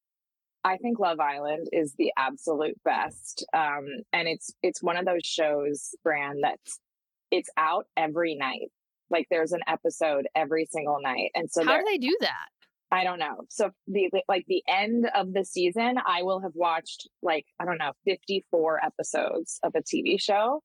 I 0.64 0.78
think 0.78 0.98
Love 0.98 1.20
Island 1.20 1.68
is 1.72 1.94
the 1.96 2.10
absolute 2.16 2.80
best. 2.84 3.44
Um 3.52 3.86
and 4.12 4.26
it's 4.26 4.50
it's 4.62 4.82
one 4.82 4.96
of 4.96 5.04
those 5.04 5.24
shows 5.24 5.94
brand 6.02 6.40
that's 6.42 6.80
it's 7.30 7.50
out 7.56 7.86
every 7.96 8.34
night. 8.34 8.70
Like 9.10 9.26
there's 9.30 9.52
an 9.52 9.60
episode 9.68 10.26
every 10.34 10.66
single 10.66 10.98
night. 11.00 11.30
And 11.34 11.50
so 11.50 11.64
How 11.64 11.76
do 11.78 11.84
they 11.88 11.98
do 11.98 12.16
that? 12.20 12.46
I 12.94 13.02
don't 13.02 13.18
know. 13.18 13.38
So 13.50 13.70
the 13.88 14.08
like 14.28 14.44
the 14.46 14.62
end 14.68 15.10
of 15.16 15.32
the 15.32 15.44
season, 15.44 15.96
I 16.06 16.22
will 16.22 16.40
have 16.40 16.52
watched 16.54 17.08
like 17.22 17.44
I 17.58 17.64
don't 17.64 17.78
know, 17.78 17.90
54 18.04 18.80
episodes 18.84 19.58
of 19.64 19.72
a 19.74 19.80
TV 19.80 20.20
show. 20.20 20.62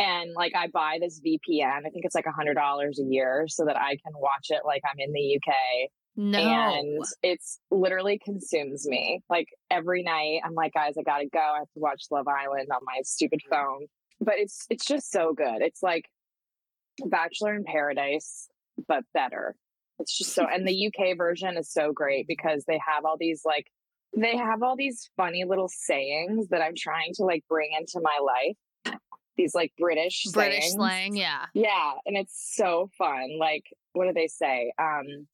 And 0.00 0.32
like 0.34 0.52
I 0.56 0.66
buy 0.66 0.98
this 1.00 1.20
VPN. 1.20 1.86
I 1.86 1.90
think 1.90 2.04
it's 2.04 2.14
like 2.16 2.26
a 2.26 2.32
hundred 2.32 2.54
dollars 2.54 2.98
a 2.98 3.04
year 3.04 3.44
so 3.46 3.66
that 3.66 3.76
I 3.76 3.90
can 4.04 4.14
watch 4.16 4.48
it 4.48 4.62
like 4.66 4.82
I'm 4.84 4.98
in 4.98 5.12
the 5.12 5.36
UK. 5.36 5.54
No. 6.16 6.38
And 6.40 7.04
it's 7.22 7.60
literally 7.70 8.20
consumes 8.24 8.88
me. 8.88 9.20
Like 9.30 9.46
every 9.70 10.02
night 10.02 10.40
I'm 10.44 10.54
like, 10.54 10.72
guys, 10.72 10.94
I 10.98 11.02
gotta 11.02 11.28
go. 11.32 11.38
I 11.38 11.58
have 11.58 11.72
to 11.74 11.80
watch 11.80 12.02
Love 12.10 12.26
Island 12.26 12.68
on 12.74 12.80
my 12.84 12.98
stupid 13.04 13.42
phone. 13.48 13.86
But 14.20 14.34
it's 14.38 14.66
it's 14.70 14.86
just 14.86 15.12
so 15.12 15.34
good. 15.34 15.60
It's 15.60 15.84
like 15.84 16.06
Bachelor 17.06 17.54
in 17.54 17.62
Paradise, 17.62 18.48
but 18.88 19.04
better. 19.14 19.54
It's 20.00 20.16
just 20.16 20.34
so 20.34 20.46
and 20.46 20.66
the 20.66 20.86
UK 20.88 21.16
version 21.16 21.56
is 21.56 21.70
so 21.72 21.92
great 21.92 22.26
because 22.26 22.64
they 22.66 22.80
have 22.86 23.04
all 23.04 23.16
these 23.18 23.42
like 23.44 23.66
they 24.16 24.36
have 24.36 24.62
all 24.62 24.74
these 24.76 25.08
funny 25.16 25.44
little 25.46 25.68
sayings 25.68 26.48
that 26.48 26.60
I'm 26.62 26.74
trying 26.76 27.12
to 27.14 27.24
like 27.24 27.44
bring 27.48 27.70
into 27.78 28.00
my 28.02 28.18
life. 28.24 28.96
These 29.36 29.54
like 29.54 29.72
British 29.78 30.24
British 30.32 30.60
sayings. 30.64 30.74
slang, 30.74 31.16
yeah. 31.16 31.46
Yeah, 31.54 31.92
and 32.04 32.16
it's 32.16 32.52
so 32.56 32.90
fun. 32.98 33.38
Like, 33.38 33.62
what 33.92 34.06
do 34.06 34.12
they 34.12 34.26
say? 34.26 34.72
Um, 34.78 35.26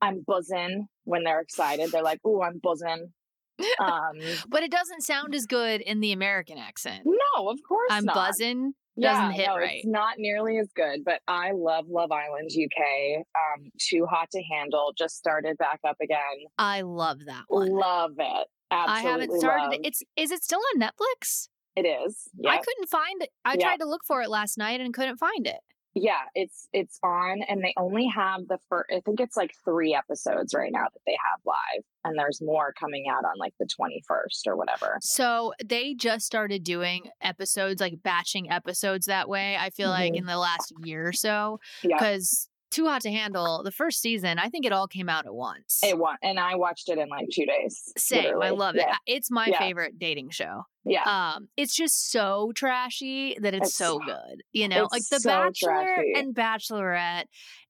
I'm 0.00 0.24
buzzing 0.26 0.86
when 1.04 1.24
they're 1.24 1.40
excited. 1.40 1.92
They're 1.92 2.02
like, 2.02 2.24
"Ooh, 2.26 2.42
I'm 2.42 2.58
buzzing." 2.62 3.12
Um, 3.80 4.12
But 4.48 4.62
it 4.62 4.70
doesn't 4.70 5.02
sound 5.02 5.34
as 5.34 5.44
good 5.46 5.80
in 5.80 5.98
the 6.00 6.12
American 6.12 6.58
accent. 6.58 7.02
no, 7.04 7.48
of 7.48 7.58
course 7.68 7.90
I'm 7.90 8.04
not. 8.04 8.14
buzzing. 8.14 8.72
Yeah, 8.98 9.12
doesn't 9.12 9.32
hit 9.32 9.46
no, 9.46 9.56
right. 9.56 9.76
It's 9.76 9.86
not 9.86 10.14
nearly 10.18 10.58
as 10.58 10.68
good, 10.74 11.04
but 11.04 11.20
I 11.28 11.52
love 11.52 11.86
Love 11.88 12.10
Island 12.12 12.50
UK. 12.52 13.18
Um, 13.18 13.70
Too 13.78 14.06
Hot 14.06 14.28
to 14.32 14.42
Handle 14.52 14.92
just 14.96 15.16
started 15.16 15.56
back 15.58 15.80
up 15.86 15.96
again. 16.02 16.18
I 16.58 16.80
love 16.82 17.24
that 17.26 17.44
one. 17.48 17.68
Love 17.70 18.12
it. 18.18 18.46
Absolutely 18.70 19.08
I 19.08 19.10
haven't 19.12 19.38
started. 19.40 19.74
it. 19.76 19.86
It's 19.86 20.02
is 20.16 20.30
it 20.30 20.42
still 20.42 20.60
on 20.74 20.80
Netflix? 20.80 21.48
It 21.76 21.82
is. 21.86 22.28
I 22.46 22.58
couldn't 22.58 22.88
find 22.88 23.22
it. 23.22 23.30
I 23.44 23.54
Yeah. 23.54 23.66
tried 23.66 23.76
to 23.78 23.86
look 23.88 24.02
for 24.04 24.20
it 24.20 24.28
last 24.28 24.58
night 24.58 24.80
and 24.80 24.92
couldn't 24.92 25.16
find 25.18 25.46
it. 25.46 25.60
Yeah, 26.00 26.20
it's 26.34 26.68
it's 26.72 26.98
on, 27.02 27.42
and 27.48 27.62
they 27.62 27.74
only 27.76 28.06
have 28.06 28.46
the 28.48 28.58
first. 28.68 28.90
I 28.92 29.00
think 29.00 29.20
it's 29.20 29.36
like 29.36 29.52
three 29.64 29.94
episodes 29.94 30.54
right 30.54 30.70
now 30.72 30.84
that 30.84 31.00
they 31.06 31.16
have 31.30 31.40
live, 31.44 31.84
and 32.04 32.18
there's 32.18 32.40
more 32.40 32.72
coming 32.78 33.06
out 33.10 33.24
on 33.24 33.32
like 33.38 33.54
the 33.58 33.66
twenty 33.66 34.02
first 34.06 34.46
or 34.46 34.56
whatever. 34.56 34.98
So 35.02 35.52
they 35.64 35.94
just 35.94 36.24
started 36.26 36.62
doing 36.64 37.10
episodes, 37.20 37.80
like 37.80 38.02
batching 38.02 38.50
episodes 38.50 39.06
that 39.06 39.28
way. 39.28 39.56
I 39.56 39.70
feel 39.70 39.88
like 39.90 40.12
Mhm. 40.12 40.18
in 40.18 40.26
the 40.26 40.38
last 40.38 40.72
year 40.84 41.08
or 41.08 41.12
so, 41.12 41.58
Yeah, 41.82 41.96
because 41.96 42.48
Too 42.70 42.86
Hot 42.86 43.00
to 43.02 43.10
Handle, 43.10 43.62
the 43.62 43.70
first 43.72 44.00
season, 44.00 44.38
I 44.38 44.48
think 44.50 44.66
it 44.66 44.72
all 44.72 44.86
came 44.86 45.08
out 45.08 45.24
at 45.26 45.34
once. 45.34 45.80
it 45.82 45.96
won, 45.98 46.16
and 46.22 46.38
I 46.38 46.54
watched 46.56 46.88
it 46.90 46.98
in 46.98 47.08
like 47.08 47.26
two 47.32 47.46
days. 47.46 47.92
Same, 47.96 48.18
I 48.26 48.28
literally. 48.34 48.50
love 48.58 48.76
it. 48.76 48.86
It's 49.06 49.30
my 49.30 49.46
Yeah. 49.46 49.58
favorite 49.58 49.98
dating 49.98 50.30
show. 50.30 50.64
yeah. 50.84 51.02
Um, 51.34 51.48
it's 51.56 51.74
just 51.74 52.10
so 52.10 52.52
trashy 52.54 53.36
that 53.40 53.54
it's, 53.54 53.68
It's- 53.68 53.74
so 53.74 53.98
good. 53.98 54.42
You 54.52 54.68
know, 54.68 54.86
like 54.92 55.02
The 55.10 55.20
so 55.20 55.28
Bachelor 55.30 55.70
trashy. 55.96 56.12
and 56.16 56.34
Bachelorette, 56.34 57.24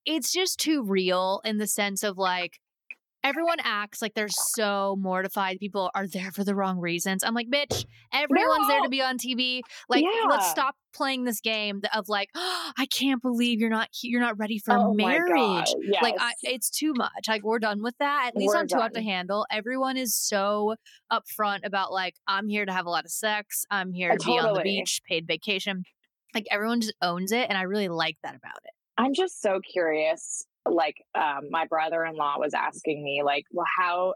it's 0.05 0.33
just 0.33 0.59
too 0.59 0.83
real 0.85 1.40
in 1.45 1.59
the 1.59 1.67
sense 1.67 2.02
of 2.02 2.17
like 2.19 2.59
everyone 3.25 3.59
acts 3.63 4.01
like 4.01 4.15
they're 4.15 4.29
so 4.29 4.97
mortified. 4.99 5.59
People 5.59 5.91
are 5.95 6.07
there 6.07 6.31
for 6.31 6.45
the 6.45 6.55
wrong 6.55 6.79
reasons. 6.79 7.23
I'm 7.25 7.35
like, 7.35 7.49
bitch, 7.49 7.85
everyone's 8.13 8.69
there 8.69 8.83
to 8.83 8.89
be 8.89 9.03
on 9.03 9.19
TV. 9.19 9.61
Like, 9.89 10.05
let's 10.29 10.49
stop 10.49 10.75
playing 10.95 11.25
this 11.25 11.41
game 11.41 11.83
of 11.95 12.09
like, 12.09 12.31
oh, 12.35 12.71
I 12.79 12.87
can't 12.87 13.21
believe 13.21 13.61
you're 13.61 13.71
not 13.71 13.89
you're 14.03 14.21
not 14.21 14.39
ready 14.39 14.59
for 14.59 14.75
oh 14.75 14.95
marriage. 14.95 15.69
Yes. 15.81 16.03
Like 16.03 16.15
I, 16.19 16.33
it's 16.43 16.71
too 16.71 16.93
much. 16.97 17.27
Like 17.29 17.43
we're 17.43 17.59
done 17.59 17.83
with 17.83 17.97
that. 17.99 18.29
At 18.29 18.37
least 18.37 18.55
We're 18.55 18.61
on 18.61 18.69
Too 18.69 18.79
Hot 18.79 18.95
to 18.95 19.01
done. 19.01 19.05
Handle, 19.05 19.47
everyone 19.51 19.97
is 19.97 20.15
so 20.17 20.77
upfront 21.13 21.61
about 21.65 21.93
like 21.93 22.15
I'm 22.27 22.49
here 22.49 22.65
to 22.67 22.73
have 22.73 22.87
a 22.87 22.91
lot 22.91 23.05
of 23.05 23.11
sex. 23.11 23.65
I'm 23.71 23.93
here 23.93 24.13
Uh, 24.13 24.17
to 24.17 24.25
be 24.25 24.39
on 24.39 24.55
the 24.55 24.61
beach, 24.63 25.01
paid 25.07 25.27
vacation. 25.27 25.85
Like 26.35 26.47
everyone 26.51 26.81
just 26.81 26.95
owns 27.03 27.33
it, 27.33 27.47
and 27.49 27.57
I 27.57 27.63
really 27.63 27.89
like 27.89 28.17
that 28.23 28.37
about 28.37 28.59
it. 28.65 28.71
I'm 28.99 29.15
just 29.15 29.41
so 29.41 29.61
curious. 29.61 30.45
Like, 30.71 30.97
um, 31.15 31.49
my 31.51 31.67
brother-in-law 31.67 32.39
was 32.39 32.55
asking 32.55 33.03
me, 33.03 33.23
like, 33.25 33.45
well, 33.53 33.67
how 33.79 34.15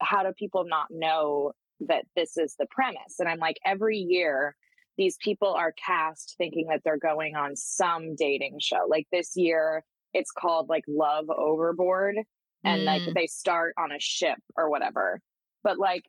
how 0.00 0.22
do 0.22 0.32
people 0.32 0.64
not 0.66 0.86
know 0.90 1.52
that 1.80 2.04
this 2.16 2.36
is 2.36 2.54
the 2.58 2.66
premise? 2.70 3.16
And 3.18 3.28
I'm 3.28 3.38
like, 3.38 3.56
every 3.64 3.98
year, 3.98 4.54
these 4.96 5.16
people 5.22 5.52
are 5.54 5.72
cast 5.86 6.34
thinking 6.38 6.66
that 6.70 6.80
they're 6.84 6.98
going 6.98 7.36
on 7.36 7.54
some 7.56 8.14
dating 8.16 8.58
show. 8.60 8.86
Like 8.88 9.06
this 9.12 9.32
year, 9.36 9.84
it's 10.14 10.30
called 10.30 10.68
like 10.68 10.84
Love 10.88 11.26
Overboard, 11.30 12.16
and 12.64 12.84
like 12.84 13.02
Mm. 13.02 13.14
they 13.14 13.26
start 13.26 13.74
on 13.78 13.92
a 13.92 14.00
ship 14.00 14.38
or 14.56 14.70
whatever. 14.70 15.20
But 15.62 15.78
like, 15.78 16.02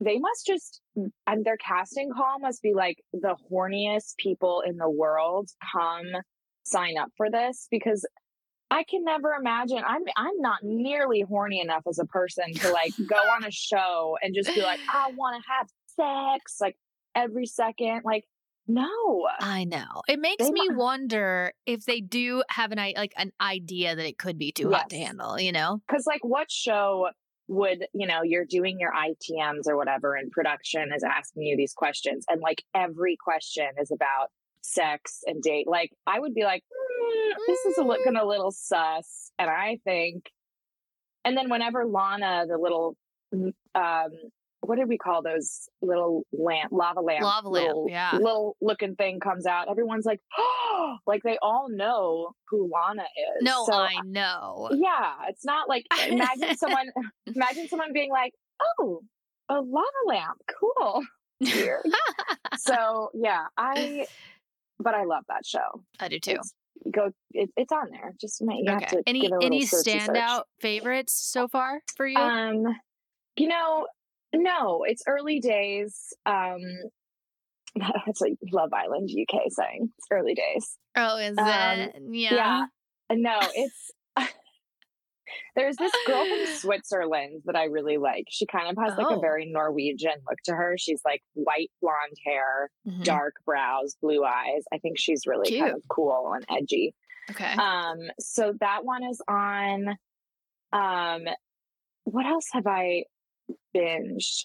they 0.00 0.18
must 0.18 0.46
just 0.46 0.80
and 1.26 1.44
their 1.44 1.56
casting 1.56 2.10
call 2.12 2.38
must 2.38 2.62
be 2.62 2.74
like 2.74 2.98
the 3.12 3.34
horniest 3.50 4.16
people 4.18 4.62
in 4.66 4.76
the 4.76 4.90
world 4.90 5.48
come 5.72 6.04
sign 6.64 6.98
up 6.98 7.08
for 7.16 7.30
this 7.30 7.66
because 7.70 8.04
I 8.70 8.82
can 8.84 9.04
never 9.04 9.32
imagine. 9.32 9.82
I'm 9.86 10.02
I'm 10.16 10.40
not 10.40 10.58
nearly 10.62 11.20
horny 11.28 11.60
enough 11.60 11.84
as 11.88 11.98
a 11.98 12.04
person 12.04 12.52
to 12.54 12.70
like 12.72 12.92
go 13.08 13.16
on 13.16 13.44
a 13.44 13.50
show 13.50 14.16
and 14.22 14.34
just 14.34 14.54
be 14.54 14.62
like, 14.62 14.80
I 14.92 15.12
want 15.16 15.42
to 15.42 15.48
have 15.52 15.68
sex 15.96 16.56
like 16.60 16.76
every 17.14 17.46
second. 17.46 18.02
Like, 18.04 18.24
no. 18.66 19.28
I 19.40 19.64
know. 19.64 20.02
It 20.08 20.18
makes 20.18 20.44
They 20.44 20.50
me 20.50 20.68
mi- 20.68 20.74
wonder 20.74 21.52
if 21.66 21.84
they 21.84 22.00
do 22.00 22.42
have 22.50 22.72
an 22.72 22.78
i- 22.80 22.94
like 22.96 23.12
an 23.16 23.32
idea 23.40 23.94
that 23.94 24.06
it 24.06 24.18
could 24.18 24.38
be 24.38 24.50
too 24.52 24.70
hot 24.72 24.90
to 24.90 24.96
handle, 24.96 25.38
you 25.40 25.52
know? 25.52 25.80
Because 25.86 26.04
like 26.06 26.24
what 26.24 26.50
show 26.50 27.08
would, 27.48 27.86
you 27.94 28.08
know, 28.08 28.22
you're 28.24 28.44
doing 28.44 28.80
your 28.80 28.90
ITMs 28.92 29.68
or 29.68 29.76
whatever 29.76 30.16
and 30.16 30.32
production 30.32 30.90
is 30.92 31.04
asking 31.04 31.44
you 31.44 31.56
these 31.56 31.72
questions 31.72 32.24
and 32.28 32.40
like 32.40 32.64
every 32.74 33.16
question 33.22 33.68
is 33.80 33.92
about 33.92 34.30
sex 34.66 35.20
and 35.26 35.42
date. 35.42 35.66
Like 35.68 35.90
I 36.06 36.18
would 36.20 36.34
be 36.34 36.44
like, 36.44 36.62
"Mm, 36.62 37.34
this 37.46 37.60
is 37.66 37.78
a, 37.78 37.82
looking 37.82 38.16
a 38.16 38.24
little 38.26 38.50
sus. 38.50 39.30
And 39.38 39.48
I 39.50 39.78
think, 39.84 40.30
and 41.24 41.36
then 41.36 41.50
whenever 41.50 41.84
Lana, 41.84 42.44
the 42.48 42.56
little, 42.58 42.96
mm, 43.34 43.52
um, 43.74 44.10
what 44.60 44.76
did 44.78 44.88
we 44.88 44.96
call 44.98 45.22
those 45.22 45.68
little 45.82 46.22
lamp, 46.32 46.72
lava 46.72 47.00
lamp, 47.00 47.22
Lava 47.22 47.48
lamp, 47.48 47.66
little, 47.66 47.86
yeah. 47.88 48.12
little 48.16 48.56
looking 48.60 48.96
thing 48.96 49.20
comes 49.20 49.46
out. 49.46 49.68
Everyone's 49.70 50.06
like, 50.06 50.20
oh, 50.38 50.96
like 51.06 51.22
they 51.22 51.38
all 51.42 51.68
know 51.68 52.32
who 52.48 52.70
Lana 52.72 53.02
is. 53.02 53.42
No, 53.42 53.64
So 53.66 53.74
I 53.74 54.00
know. 54.04 54.70
yeah, 54.72 55.12
it's 55.28 55.44
not 55.44 55.68
like 55.68 55.84
imagine 56.08 56.56
someone 56.56 56.86
imagine 57.26 57.68
someone 57.68 57.92
being 57.92 58.10
like, 58.10 58.32
"Oh, 58.80 59.02
a 59.48 59.54
lava 59.60 60.02
lamp, 60.06 60.38
cool." 60.58 61.02
So 62.58 63.10
yeah, 63.14 63.44
I 63.56 64.06
but 64.78 64.94
I 64.94 65.04
love 65.04 65.24
that 65.28 65.44
show. 65.46 65.82
I 66.00 66.08
do 66.08 66.18
too. 66.18 66.32
It's, 66.32 66.54
go, 66.92 67.10
it, 67.32 67.50
it's 67.56 67.72
on 67.72 67.90
there. 67.90 68.12
Just 68.20 68.42
ma- 68.42 68.54
you 68.56 68.70
have 68.70 68.86
to 68.88 69.02
Any 69.06 69.20
give 69.20 69.32
it 69.32 69.42
a 69.42 69.46
any 69.46 69.64
standout 69.64 70.42
favorites 70.60 71.12
so 71.14 71.48
far 71.48 71.80
for 71.96 72.06
you? 72.06 72.18
Um, 72.18 72.64
you 73.36 73.48
know, 73.48 73.86
no, 74.34 74.84
it's 74.86 75.02
early 75.06 75.40
days. 75.40 76.12
Um, 76.24 76.60
it's 78.06 78.20
like 78.20 78.34
Love 78.52 78.72
Island 78.72 79.10
UK 79.10 79.42
saying 79.48 79.92
it's 79.98 80.06
early 80.10 80.34
days. 80.34 80.76
oh, 80.96 81.16
is 81.18 81.38
um, 81.38 81.44
that 81.44 81.92
yeah? 82.10 82.34
Yeah. 82.34 82.66
No, 83.12 83.38
it's 83.54 83.92
there's 85.54 85.76
this 85.76 85.92
girl 86.06 86.24
from 86.24 86.46
Switzerland 86.56 87.42
that 87.46 87.56
I 87.56 87.64
really 87.64 87.96
like. 87.98 88.26
She 88.30 88.46
kind 88.46 88.68
of 88.68 88.82
has 88.82 88.96
like 88.96 89.06
Oh. 89.10 89.16
a 89.16 89.20
very 89.20 89.46
Norwegian 89.46 90.14
look 90.28 90.38
to 90.44 90.52
her. 90.54 90.76
She's 90.78 91.00
like 91.04 91.22
white 91.34 91.70
blonde 91.80 92.16
hair, 92.24 92.70
Mhm. 92.86 93.04
dark 93.04 93.34
brows, 93.44 93.96
blue 94.00 94.24
eyes. 94.24 94.64
I 94.72 94.78
think 94.78 94.98
she's 94.98 95.26
really 95.26 95.58
kind 95.58 95.74
of 95.74 95.82
cool 95.88 96.32
and 96.34 96.44
edgy. 96.50 96.94
Okay. 97.30 97.52
Um, 97.54 97.98
so 98.20 98.54
that 98.60 98.84
one 98.84 99.02
is 99.04 99.20
on. 99.28 99.96
Um, 100.72 101.24
what 102.04 102.26
else 102.26 102.46
have 102.52 102.66
I 102.66 103.04
binged? 103.74 104.44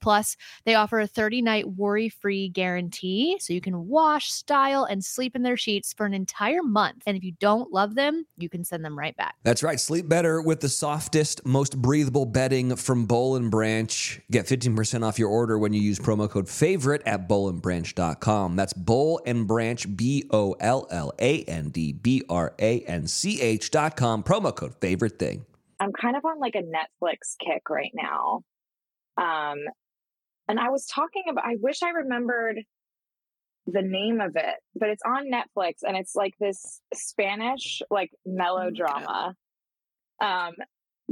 Plus, 0.00 0.36
they 0.64 0.74
offer 0.74 1.00
a 1.00 1.06
30 1.06 1.42
night 1.42 1.68
worry 1.68 2.08
free 2.08 2.48
guarantee 2.48 3.36
so 3.40 3.52
you 3.52 3.60
can 3.60 3.88
wash, 3.88 4.32
style, 4.32 4.84
and 4.84 5.04
sleep 5.04 5.34
in 5.34 5.42
their 5.42 5.56
sheets 5.56 5.92
for 5.92 6.06
an 6.06 6.14
entire 6.14 6.62
month. 6.62 7.02
And 7.06 7.16
if 7.16 7.24
you 7.24 7.32
don't 7.32 7.72
love 7.72 7.94
them, 7.94 8.26
you 8.36 8.48
can 8.48 8.64
send 8.64 8.84
them 8.84 8.98
right 8.98 9.16
back. 9.16 9.36
That's 9.42 9.62
right. 9.62 9.80
Sleep 9.80 10.08
better 10.08 10.40
with 10.40 10.60
the 10.60 10.68
softest, 10.68 11.44
most 11.44 11.80
breathable 11.80 12.26
bedding 12.26 12.76
from 12.76 13.06
Boll 13.06 13.36
and 13.36 13.50
Branch. 13.50 14.20
Get 14.30 14.46
15% 14.46 15.06
off 15.06 15.18
your 15.18 15.28
order 15.28 15.58
when 15.58 15.72
you 15.72 15.80
use 15.80 15.98
promo 15.98 16.28
code 16.28 16.48
favorite 16.48 17.02
at 17.06 17.28
bollandbranch.com. 17.28 18.56
That's 18.56 18.72
Boll 18.72 19.20
and 19.26 19.46
Branch, 19.46 19.96
B 19.96 20.28
O 20.30 20.52
L 20.60 20.86
L 20.90 21.12
A 21.18 21.42
N 21.44 21.70
D 21.70 21.92
B 21.92 22.22
R 22.28 22.54
A 22.58 22.80
N 22.80 23.06
C 23.06 23.40
H.com. 23.40 24.22
Promo 24.22 24.54
code 24.54 24.74
favorite 24.80 25.18
thing. 25.18 25.44
I'm 25.80 25.92
kind 25.92 26.16
of 26.16 26.24
on 26.24 26.40
like 26.40 26.54
a 26.54 26.62
Netflix 26.62 27.36
kick 27.38 27.70
right 27.70 27.92
now. 27.94 28.42
Um, 29.16 29.58
and 30.48 30.58
I 30.58 30.70
was 30.70 30.86
talking 30.86 31.24
about, 31.28 31.44
I 31.44 31.56
wish 31.60 31.82
I 31.82 31.90
remembered 31.90 32.58
the 33.66 33.82
name 33.82 34.20
of 34.20 34.34
it, 34.36 34.54
but 34.74 34.88
it's 34.88 35.02
on 35.04 35.30
Netflix 35.30 35.74
and 35.86 35.96
it's 35.96 36.14
like 36.14 36.32
this 36.40 36.80
Spanish 36.94 37.82
like 37.90 38.10
melodrama. 38.24 39.34
Um, 40.20 40.52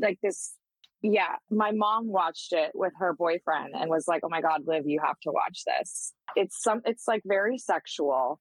like 0.00 0.18
this, 0.22 0.54
yeah. 1.02 1.36
My 1.50 1.70
mom 1.72 2.08
watched 2.08 2.52
it 2.52 2.70
with 2.74 2.92
her 2.98 3.12
boyfriend 3.14 3.74
and 3.74 3.90
was 3.90 4.08
like, 4.08 4.22
"Oh 4.24 4.28
my 4.28 4.40
god, 4.40 4.62
Liv, 4.66 4.84
you 4.86 5.00
have 5.04 5.18
to 5.20 5.30
watch 5.30 5.62
this." 5.66 6.12
It's 6.34 6.60
some, 6.62 6.80
it's 6.84 7.06
like 7.06 7.22
very 7.24 7.58
sexual. 7.58 8.40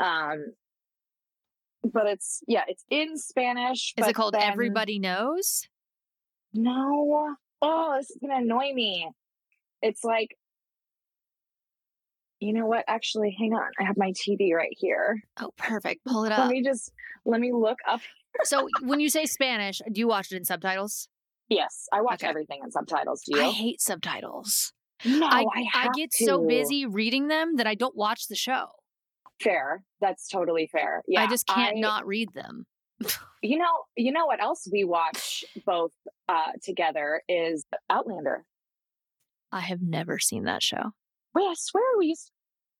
Um, 0.00 0.52
but 1.84 2.06
it's 2.06 2.42
yeah, 2.48 2.62
it's 2.68 2.84
in 2.90 3.16
Spanish. 3.16 3.94
Is 3.96 4.02
but 4.02 4.10
it 4.10 4.14
called 4.14 4.34
then- 4.34 4.42
Everybody 4.42 4.98
Knows? 4.98 5.68
no. 6.52 7.34
Oh, 7.62 7.94
this 7.96 8.10
is 8.10 8.18
gonna 8.20 8.42
annoy 8.42 8.72
me. 8.74 9.08
It's 9.84 10.02
like, 10.02 10.36
you 12.40 12.52
know 12.54 12.66
what? 12.66 12.84
Actually, 12.88 13.36
hang 13.38 13.52
on. 13.52 13.70
I 13.78 13.84
have 13.84 13.96
my 13.96 14.12
TV 14.12 14.52
right 14.54 14.74
here. 14.76 15.22
Oh, 15.40 15.50
perfect. 15.58 16.04
Pull 16.06 16.24
it 16.24 16.32
up. 16.32 16.38
Let 16.40 16.48
me 16.48 16.62
just 16.62 16.90
let 17.24 17.40
me 17.40 17.52
look 17.52 17.78
up. 17.88 18.00
so, 18.44 18.66
when 18.82 18.98
you 19.00 19.08
say 19.10 19.26
Spanish, 19.26 19.80
do 19.92 20.00
you 20.00 20.08
watch 20.08 20.32
it 20.32 20.36
in 20.36 20.44
subtitles? 20.44 21.08
Yes, 21.48 21.86
I 21.92 22.00
watch 22.00 22.22
Okay. 22.22 22.28
everything 22.28 22.60
in 22.64 22.70
subtitles. 22.70 23.22
Do 23.26 23.36
you? 23.38 23.44
I 23.44 23.50
hate 23.50 23.80
subtitles. 23.80 24.72
no, 25.04 25.26
I, 25.26 25.44
I, 25.54 25.64
I 25.74 25.88
get 25.94 26.12
so 26.14 26.46
busy 26.46 26.86
reading 26.86 27.28
them 27.28 27.56
that 27.56 27.66
I 27.66 27.74
don't 27.74 27.94
watch 27.94 28.28
the 28.28 28.34
show. 28.36 28.68
Fair. 29.42 29.84
That's 30.00 30.28
totally 30.28 30.66
fair. 30.72 31.02
Yeah, 31.06 31.22
I 31.22 31.26
just 31.26 31.46
can't 31.46 31.76
I- 31.76 31.80
not 31.80 32.06
read 32.06 32.30
them. 32.34 32.66
You 33.42 33.58
know, 33.58 33.66
you 33.94 34.10
know 34.10 34.24
what 34.24 34.42
else 34.42 34.66
we 34.72 34.84
watch 34.84 35.44
both 35.66 35.90
uh, 36.30 36.52
together 36.62 37.20
is 37.28 37.66
Outlander. 37.90 38.42
I 39.54 39.60
have 39.60 39.80
never 39.80 40.18
seen 40.18 40.44
that 40.44 40.62
show. 40.62 40.90
Wait, 41.34 41.44
I 41.44 41.54
swear 41.56 41.82
we 41.98 42.06
used. 42.08 42.30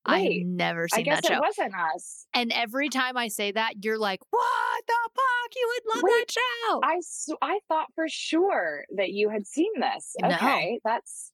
I 0.04 0.18
have 0.18 0.28
Wait, 0.28 0.46
never 0.46 0.86
I 0.92 0.96
seen 0.96 1.04
guess 1.06 1.22
that 1.22 1.30
it 1.30 1.34
show. 1.34 1.40
wasn't 1.40 1.72
us. 1.94 2.26
And 2.34 2.52
every 2.52 2.90
time 2.90 3.16
I 3.16 3.28
say 3.28 3.52
that, 3.52 3.82
you're 3.82 3.96
like, 3.98 4.20
"What 4.30 4.84
the 4.86 4.92
fuck? 5.14 5.54
You 5.56 5.72
would 5.72 5.94
love 5.94 6.02
Wait, 6.04 6.26
that 6.28 6.32
show." 6.32 6.80
I 6.84 7.00
I 7.40 7.58
thought 7.68 7.86
for 7.94 8.06
sure 8.08 8.84
that 8.96 9.10
you 9.10 9.30
had 9.30 9.46
seen 9.46 9.70
this. 9.80 10.14
No. 10.20 10.28
Okay, 10.28 10.80
that's 10.84 11.32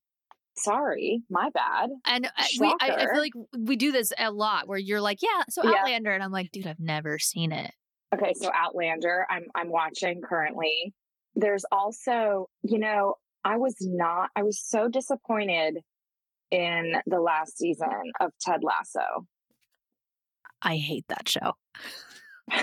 sorry, 0.57 1.22
my 1.31 1.50
bad. 1.50 1.90
and 2.07 2.26
uh, 2.26 2.31
we, 2.61 2.66
I, 2.81 2.90
I 2.90 3.07
feel 3.07 3.18
like 3.18 3.33
we 3.59 3.76
do 3.76 3.92
this 3.92 4.12
a 4.18 4.31
lot, 4.31 4.68
where 4.68 4.79
you're 4.79 5.00
like, 5.00 5.18
"Yeah, 5.22 5.42
so 5.48 5.64
Yeah. 5.64 5.79
Outlander," 5.79 6.12
and 6.12 6.22
I'm 6.22 6.33
like, 6.33 6.53
"Dude, 6.53 6.66
I've 6.66 6.79
never 6.79 7.18
seen 7.18 7.50
it." 7.53 7.72
Okay, 8.14 8.35
so 8.35 8.50
Outlander, 8.55 9.26
I'm 9.31 9.46
I'm 9.55 9.70
watching 9.70 10.20
currently. 10.22 10.94
There's 11.35 11.64
also, 11.72 12.48
you 12.62 12.79
know, 12.79 13.14
I 13.44 13.57
was 13.57 13.76
not 13.81 14.31
I 14.37 14.42
was 14.42 14.61
so 14.61 14.88
disappointed 14.88 15.79
in 16.50 16.94
the 17.07 17.20
last 17.20 17.59
season 17.59 18.12
of 18.20 18.33
Ted 18.40 18.61
Lasso. 18.62 19.26
I 20.62 20.76
hate 20.76 21.07
that 21.09 21.29
show. 21.29 21.53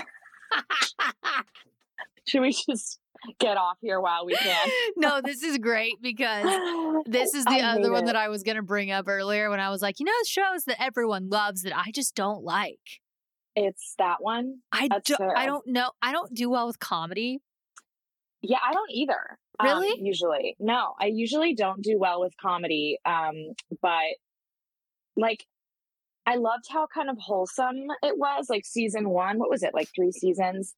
Should 2.26 2.42
we 2.42 2.52
just 2.52 3.00
get 3.40 3.56
off 3.56 3.78
here 3.80 4.00
while 4.00 4.26
we 4.26 4.34
can? 4.36 4.70
no, 4.96 5.20
this 5.22 5.42
is 5.42 5.58
great 5.58 5.94
because 6.00 6.44
this 7.06 7.34
is 7.34 7.44
the 7.44 7.60
I 7.60 7.72
other 7.72 7.90
one 7.90 8.04
it. 8.04 8.06
that 8.06 8.16
I 8.16 8.28
was 8.28 8.42
going 8.42 8.56
to 8.56 8.62
bring 8.62 8.90
up 8.90 9.08
earlier 9.08 9.50
when 9.50 9.60
I 9.60 9.70
was 9.70 9.82
like, 9.82 9.98
you 9.98 10.06
know, 10.06 10.12
shows 10.26 10.64
that 10.64 10.80
everyone 10.80 11.28
loves 11.28 11.62
that 11.62 11.76
I 11.76 11.90
just 11.92 12.14
don't 12.14 12.44
like. 12.44 13.00
It's 13.56 13.94
that 13.98 14.18
one. 14.20 14.58
I 14.70 14.88
That's 14.88 15.08
do, 15.08 15.16
I 15.34 15.46
don't 15.46 15.66
know. 15.66 15.90
I 16.00 16.12
don't 16.12 16.32
do 16.32 16.48
well 16.50 16.66
with 16.66 16.78
comedy. 16.78 17.40
Yeah, 18.40 18.58
I 18.64 18.72
don't 18.72 18.90
either. 18.92 19.38
Um, 19.60 19.66
Really? 19.66 20.00
usually. 20.00 20.56
No, 20.58 20.94
I 21.00 21.06
usually 21.06 21.54
don't 21.54 21.82
do 21.82 21.98
well 21.98 22.20
with 22.20 22.32
comedy. 22.40 22.98
Um, 23.04 23.34
but 23.82 24.14
like 25.16 25.44
I 26.26 26.36
loved 26.36 26.64
how 26.70 26.86
kind 26.92 27.08
of 27.08 27.16
wholesome 27.18 27.86
it 28.02 28.18
was. 28.18 28.46
Like 28.50 28.64
season 28.66 29.08
one, 29.08 29.38
what 29.38 29.50
was 29.50 29.62
it? 29.62 29.74
Like 29.74 29.88
three 29.94 30.12
seasons. 30.12 30.74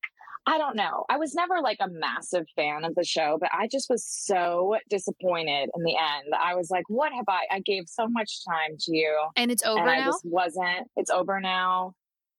I 0.47 0.59
don't 0.59 0.77
know. 0.77 1.05
I 1.11 1.19
was 1.19 1.35
never 1.35 1.61
like 1.63 1.79
a 1.81 1.89
massive 1.89 2.47
fan 2.57 2.85
of 2.85 2.95
the 2.95 3.05
show, 3.05 3.37
but 3.39 3.51
I 3.53 3.69
just 3.69 3.91
was 3.91 4.07
so 4.07 4.77
disappointed 4.89 5.69
in 5.77 5.83
the 5.85 5.97
end. 5.97 6.33
I 6.41 6.55
was 6.55 6.71
like, 6.71 6.85
what 6.89 7.13
have 7.13 7.27
I? 7.29 7.43
I 7.51 7.61
gave 7.61 7.85
so 7.87 8.07
much 8.09 8.45
time 8.47 8.77
to 8.79 8.97
you. 8.97 9.19
And 9.37 9.51
it's 9.51 9.63
over 9.65 9.81
and 9.81 9.91
I 9.91 9.99
now. 9.99 10.07
just 10.07 10.25
wasn't. 10.25 10.89
It's 10.97 11.11
over 11.11 11.41
now. 11.41 11.93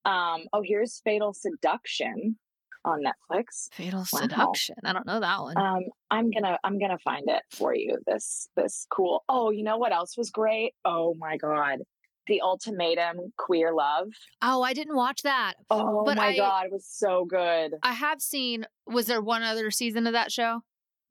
Um, 0.04 0.46
oh, 0.52 0.64
here's 0.66 1.00
Fatal 1.06 1.34
Seduction 1.34 2.38
on 2.86 3.02
Netflix. 3.04 3.68
Fatal 3.74 4.00
Wow. 4.12 4.20
Seduction. 4.22 4.76
I 4.86 4.94
don't 4.94 5.06
know 5.06 5.20
that 5.20 5.42
one. 5.42 5.58
Um, 5.58 5.84
I'm 6.10 6.32
gonna 6.32 6.58
I'm 6.64 6.80
gonna 6.80 6.98
find 6.98 7.24
it 7.28 7.44
for 7.52 7.74
you. 7.76 7.98
This 8.06 8.50
this 8.56 8.86
cool. 8.94 9.24
Oh, 9.30 9.52
you 9.52 9.64
know 9.64 9.78
what 9.78 9.92
else 9.94 10.18
was 10.18 10.30
great? 10.32 10.74
Oh 10.86 11.16
my 11.20 11.38
god, 11.38 11.80
the 12.28 12.42
ultimatum 12.42 13.34
queer 13.38 13.74
love. 13.74 14.08
oh, 14.42 14.62
I 14.64 14.74
didn't 14.74 14.96
watch 14.96 15.22
that. 15.24 15.54
Oh 15.70 16.04
But 16.06 16.18
my 16.18 16.28
I- 16.30 16.38
god, 16.38 16.66
it 16.66 16.72
was 16.72 16.88
so 16.88 17.26
good. 17.26 17.74
I 17.84 17.94
have 17.94 18.22
seen. 18.22 18.66
Was 18.88 19.08
there 19.08 19.22
one 19.22 19.44
other 19.44 19.72
season 19.72 20.08
of 20.08 20.14
that 20.14 20.32
show? 20.32 20.62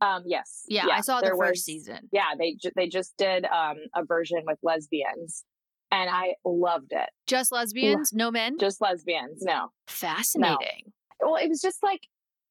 Um, 0.03 0.23
yes, 0.25 0.65
Yeah, 0.67 0.87
I 0.91 1.03
saw 1.03 1.21
the 1.21 1.29
first 1.29 1.41
was- 1.41 1.65
season. 1.65 2.09
Yeah, 2.11 2.31
they 2.39 2.55
ju- 2.55 2.71
they 2.75 2.89
just 2.89 3.17
did 3.19 3.45
um 3.45 3.77
a 3.95 4.03
version 4.05 4.41
with 4.47 4.59
lesbians, 4.63 5.45
and 5.93 6.09
I 6.11 6.35
loved 6.45 6.93
it. 6.93 7.11
Just 7.27 7.53
lesbians, 7.53 8.11
no 8.13 8.31
men. 8.31 8.57
Just 8.59 8.81
lesbians, 8.81 9.43
no. 9.43 9.69
Fascinating. 9.87 10.93
Well 11.21 11.37
it 11.37 11.49
was 11.49 11.61
just 11.61 11.83
like 11.83 12.01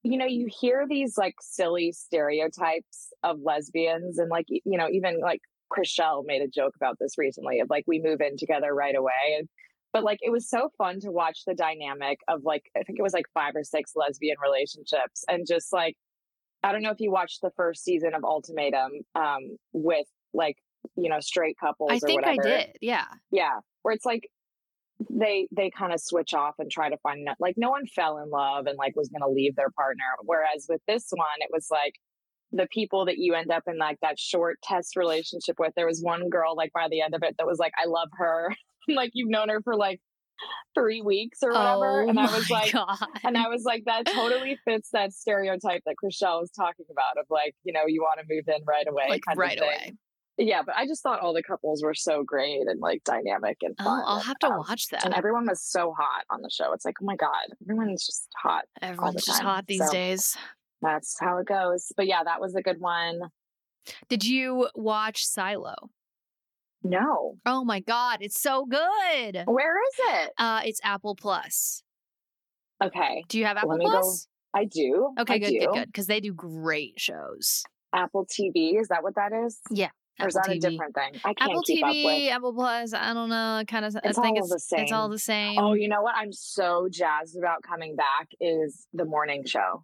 you 0.04 0.18
know 0.18 0.26
you 0.26 0.48
hear 0.50 0.86
these 0.88 1.18
like 1.18 1.36
silly 1.42 1.92
stereotypes 1.92 3.12
of 3.24 3.40
lesbians 3.42 4.18
and 4.18 4.30
like 4.30 4.46
you 4.50 4.78
know 4.78 4.88
even 4.92 5.20
like 5.20 5.42
Chrishell 5.72 6.24
made 6.26 6.42
a 6.42 6.48
joke 6.48 6.74
about 6.76 6.98
this 7.00 7.18
recently 7.18 7.60
of 7.60 7.70
like 7.70 7.84
we 7.86 8.02
move 8.02 8.22
in 8.22 8.38
together 8.38 8.74
right 8.74 8.96
away 8.96 9.38
and 9.38 9.48
but 9.92 10.04
like 10.04 10.20
it 10.22 10.32
was 10.32 10.50
so 10.50 10.70
fun 10.78 11.00
to 11.02 11.12
watch 11.12 11.40
the 11.46 11.54
dynamic 11.54 12.20
of 12.28 12.44
like 12.44 12.64
I 12.76 12.84
think 12.84 13.00
it 13.00 13.04
was 13.04 13.14
like 13.14 13.26
five 13.34 13.56
or 13.56 13.64
six 13.64 13.94
lesbian 13.96 14.38
relationships 14.42 15.24
and 15.28 15.46
just 15.48 15.74
like 15.74 15.96
I 16.64 16.72
don't 16.72 16.82
know 16.82 16.92
if 16.92 17.00
you 17.00 17.12
watched 17.12 17.42
the 17.42 17.52
first 17.56 17.84
season 17.84 18.14
of 18.14 18.24
Ultimatum 18.24 18.92
um 19.16 19.58
with 19.74 20.08
like 20.34 20.58
you 20.96 21.10
know 21.10 21.20
straight 21.20 21.58
couples 21.60 21.92
I 21.92 21.96
or 21.96 22.00
think 22.00 22.26
I 22.26 22.38
did. 22.38 22.78
Yeah. 22.82 23.06
yeah 23.32 23.60
where 23.82 23.94
it's 23.94 24.06
like 24.06 24.30
they 25.10 25.48
they 25.56 25.70
kind 25.70 25.94
of 25.94 26.00
switch 26.00 26.34
off 26.34 26.56
and 26.60 26.70
try 26.70 26.90
to 26.90 26.98
find 26.98 27.28
like 27.40 27.56
no 27.58 27.70
one 27.70 27.86
fell 27.88 28.18
in 28.18 28.30
love 28.30 28.66
and 28.66 28.78
like 28.78 28.96
was 28.96 29.10
going 29.10 29.22
to 29.22 29.34
leave 29.34 29.56
their 29.56 29.70
partner 29.72 30.04
whereas 30.24 30.66
with 30.68 30.82
this 30.88 31.08
one 31.12 31.26
it 31.40 31.50
was 31.52 31.68
like 31.72 31.94
the 32.52 32.68
people 32.72 33.06
that 33.06 33.18
you 33.18 33.34
end 33.34 33.52
up 33.52 33.64
in 33.68 33.78
like 33.78 33.98
that 34.02 34.20
short 34.20 34.58
test 34.64 34.96
relationship 34.96 35.56
with 35.60 35.72
there 35.76 35.86
was 35.86 36.02
one 36.02 36.30
girl 36.30 36.56
like 36.56 36.74
by 36.74 36.88
the 36.90 37.02
end 37.02 37.16
of 37.16 37.24
it 37.24 37.36
that 37.38 37.48
was 37.48 37.60
like 37.60 37.72
i 37.82 37.88
love 37.88 38.10
her 38.18 38.54
like 38.90 39.12
you've 39.14 39.30
known 39.30 39.50
her 39.50 39.62
for 39.62 39.76
like 39.76 40.02
three 40.74 41.02
weeks 41.02 41.40
or 41.44 41.52
whatever 41.52 42.04
oh 42.04 42.10
and 42.10 42.20
i 42.20 42.36
was 42.36 42.50
like 42.50 42.72
God. 42.74 42.98
and 43.24 43.38
I 43.38 43.50
was 43.50 43.64
like, 43.64 43.84
that 43.86 44.06
totally 44.06 44.58
fits 44.66 44.90
that 44.94 45.12
stereotype 45.14 45.82
that 45.86 45.96
Chrishell 46.02 46.42
was 46.42 46.52
talking 46.52 46.86
about 46.90 47.20
of 47.20 47.26
like, 47.30 47.56
you 47.64 47.74
know, 47.74 47.82
you 47.88 48.02
want 48.02 48.20
to 48.20 48.26
move 48.34 48.46
in 48.48 48.64
right 48.66 48.88
away. 48.88 49.08
like 49.10 49.22
kind 49.26 49.36
of 49.36 49.40
right 49.40 49.60
away. 49.62 49.94
Yeah, 50.40 50.62
but 50.66 50.74
I 50.76 50.88
just 50.88 51.04
thought 51.04 51.20
all 51.20 51.34
the 51.34 51.44
couples 51.44 51.84
were 51.84 51.94
so 51.94 52.24
great 52.24 52.62
and 52.68 52.80
like 52.80 53.04
dynamic 53.04 53.58
and 53.62 53.78
fun. 53.78 53.88
I'll, 53.88 54.04
I'll 54.06 54.16
and, 54.18 54.26
have 54.26 54.40
to 54.40 54.48
um, 54.48 54.58
watch 54.60 54.88
that. 54.88 55.06
And 55.06 55.14
everyone 55.14 55.46
was 55.46 55.62
so 55.62 55.94
hot 55.98 56.24
on 56.30 56.42
the 56.42 56.50
show. 56.50 56.72
It's 56.72 56.86
like, 56.86 56.96
oh 57.02 57.06
my 57.06 57.18
God, 57.18 57.30
everyone's 57.62 58.06
just 58.06 58.28
hot. 58.42 58.64
Everyone's 58.82 59.26
just 59.26 59.42
hot 59.42 59.68
these 59.68 59.86
so. 59.86 59.92
days. 59.92 60.38
That's 60.82 61.18
how 61.20 61.40
it 61.40 61.46
goes. 61.46 61.92
But 61.98 62.08
yeah, 62.08 62.24
that 62.24 62.40
was 62.40 62.56
a 62.56 62.62
good 62.62 62.80
one. 62.80 63.20
Did 64.08 64.24
you 64.24 64.70
watch 64.76 65.26
Silo? 65.26 65.76
No. 66.84 67.36
Oh 67.46 67.66
my 67.66 67.82
God, 67.82 68.20
it's 68.22 68.40
so 68.40 68.66
good. 68.66 69.44
Where 69.46 69.76
is 69.84 69.94
it? 70.24 70.32
Uh, 70.38 70.62
it's 70.64 70.80
Apple 70.84 71.16
Plus. 71.16 71.84
Okay. 72.82 73.26
Do 73.28 73.38
you 73.38 73.46
have 73.46 73.58
Apple 73.58 73.76
me 73.76 73.86
go- 73.86 73.92
Plus? 73.92 74.28
I 74.54 74.66
do. 74.66 75.14
Okay, 75.20 75.36
I 75.36 75.40
good, 75.40 75.50
do. 75.50 75.60
good, 75.60 75.74
good. 75.74 75.86
Because 75.88 76.08
they 76.08 76.22
do 76.22 76.34
great 76.34 76.94
shows. 76.98 77.64
Apple 77.94 78.26
TV. 78.26 78.80
Is 78.80 78.88
that 78.88 79.04
what 79.04 79.16
that 79.16 79.34
is? 79.34 79.60
Yeah. 79.70 79.90
Or 80.20 80.28
is 80.28 80.36
Apple 80.36 80.54
that 80.54 80.56
TV. 80.56 80.68
a 80.68 80.70
different 80.70 80.96
thing? 80.96 81.22
I 81.24 81.34
can't 81.34 81.52
Apple 81.52 81.62
keep 81.64 81.84
up 81.84 81.90
with. 81.90 81.98
TV, 81.98 82.30
Apple 82.30 82.54
Plus. 82.54 82.94
I 82.94 83.14
don't 83.14 83.30
know. 83.30 83.64
Kind 83.68 83.86
of. 83.86 83.96
It's 84.04 84.18
I 84.18 84.22
think 84.22 84.38
all 84.38 84.54
it's 84.54 84.68
the 84.70 84.82
it's 84.82 84.92
all 84.92 85.10
the 85.10 85.16
oh, 85.16 85.18
same. 85.18 85.58
Oh, 85.58 85.74
you 85.74 85.88
know 85.88 86.02
what? 86.02 86.16
I'm 86.16 86.32
so 86.32 86.88
jazzed 86.92 87.38
about 87.38 87.64
coming 87.64 87.96
back 87.96 88.30
is 88.40 88.88
the 88.94 89.06
morning 89.06 89.46
show. 89.46 89.84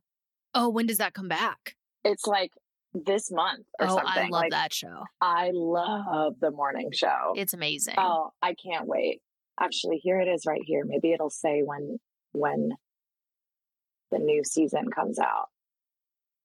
Oh, 0.54 0.70
when 0.70 0.86
does 0.86 0.98
that 0.98 1.14
come 1.14 1.28
back? 1.28 1.76
It's 2.04 2.26
like 2.28 2.52
this 2.94 3.32
month 3.32 3.66
or 3.80 3.88
oh, 3.88 3.96
something. 3.96 4.08
I 4.08 4.22
love 4.24 4.32
like, 4.32 4.52
that 4.52 4.74
show. 4.74 5.04
I 5.22 5.52
love 5.54 6.36
the 6.40 6.52
morning 6.52 6.90
show. 6.94 7.34
It's 7.36 7.54
amazing. 7.54 7.96
Oh, 7.98 8.32
I 8.42 8.54
can't 8.54 8.88
wait. 8.88 9.22
Actually, 9.60 9.98
here 9.98 10.20
it 10.20 10.28
is 10.28 10.46
right 10.46 10.62
here. 10.66 10.84
Maybe 10.86 11.12
it'll 11.12 11.30
say 11.30 11.62
when 11.64 11.98
when 12.32 12.72
the 14.12 14.20
new 14.20 14.44
season 14.44 14.90
comes 14.90 15.20
out. 15.20 15.48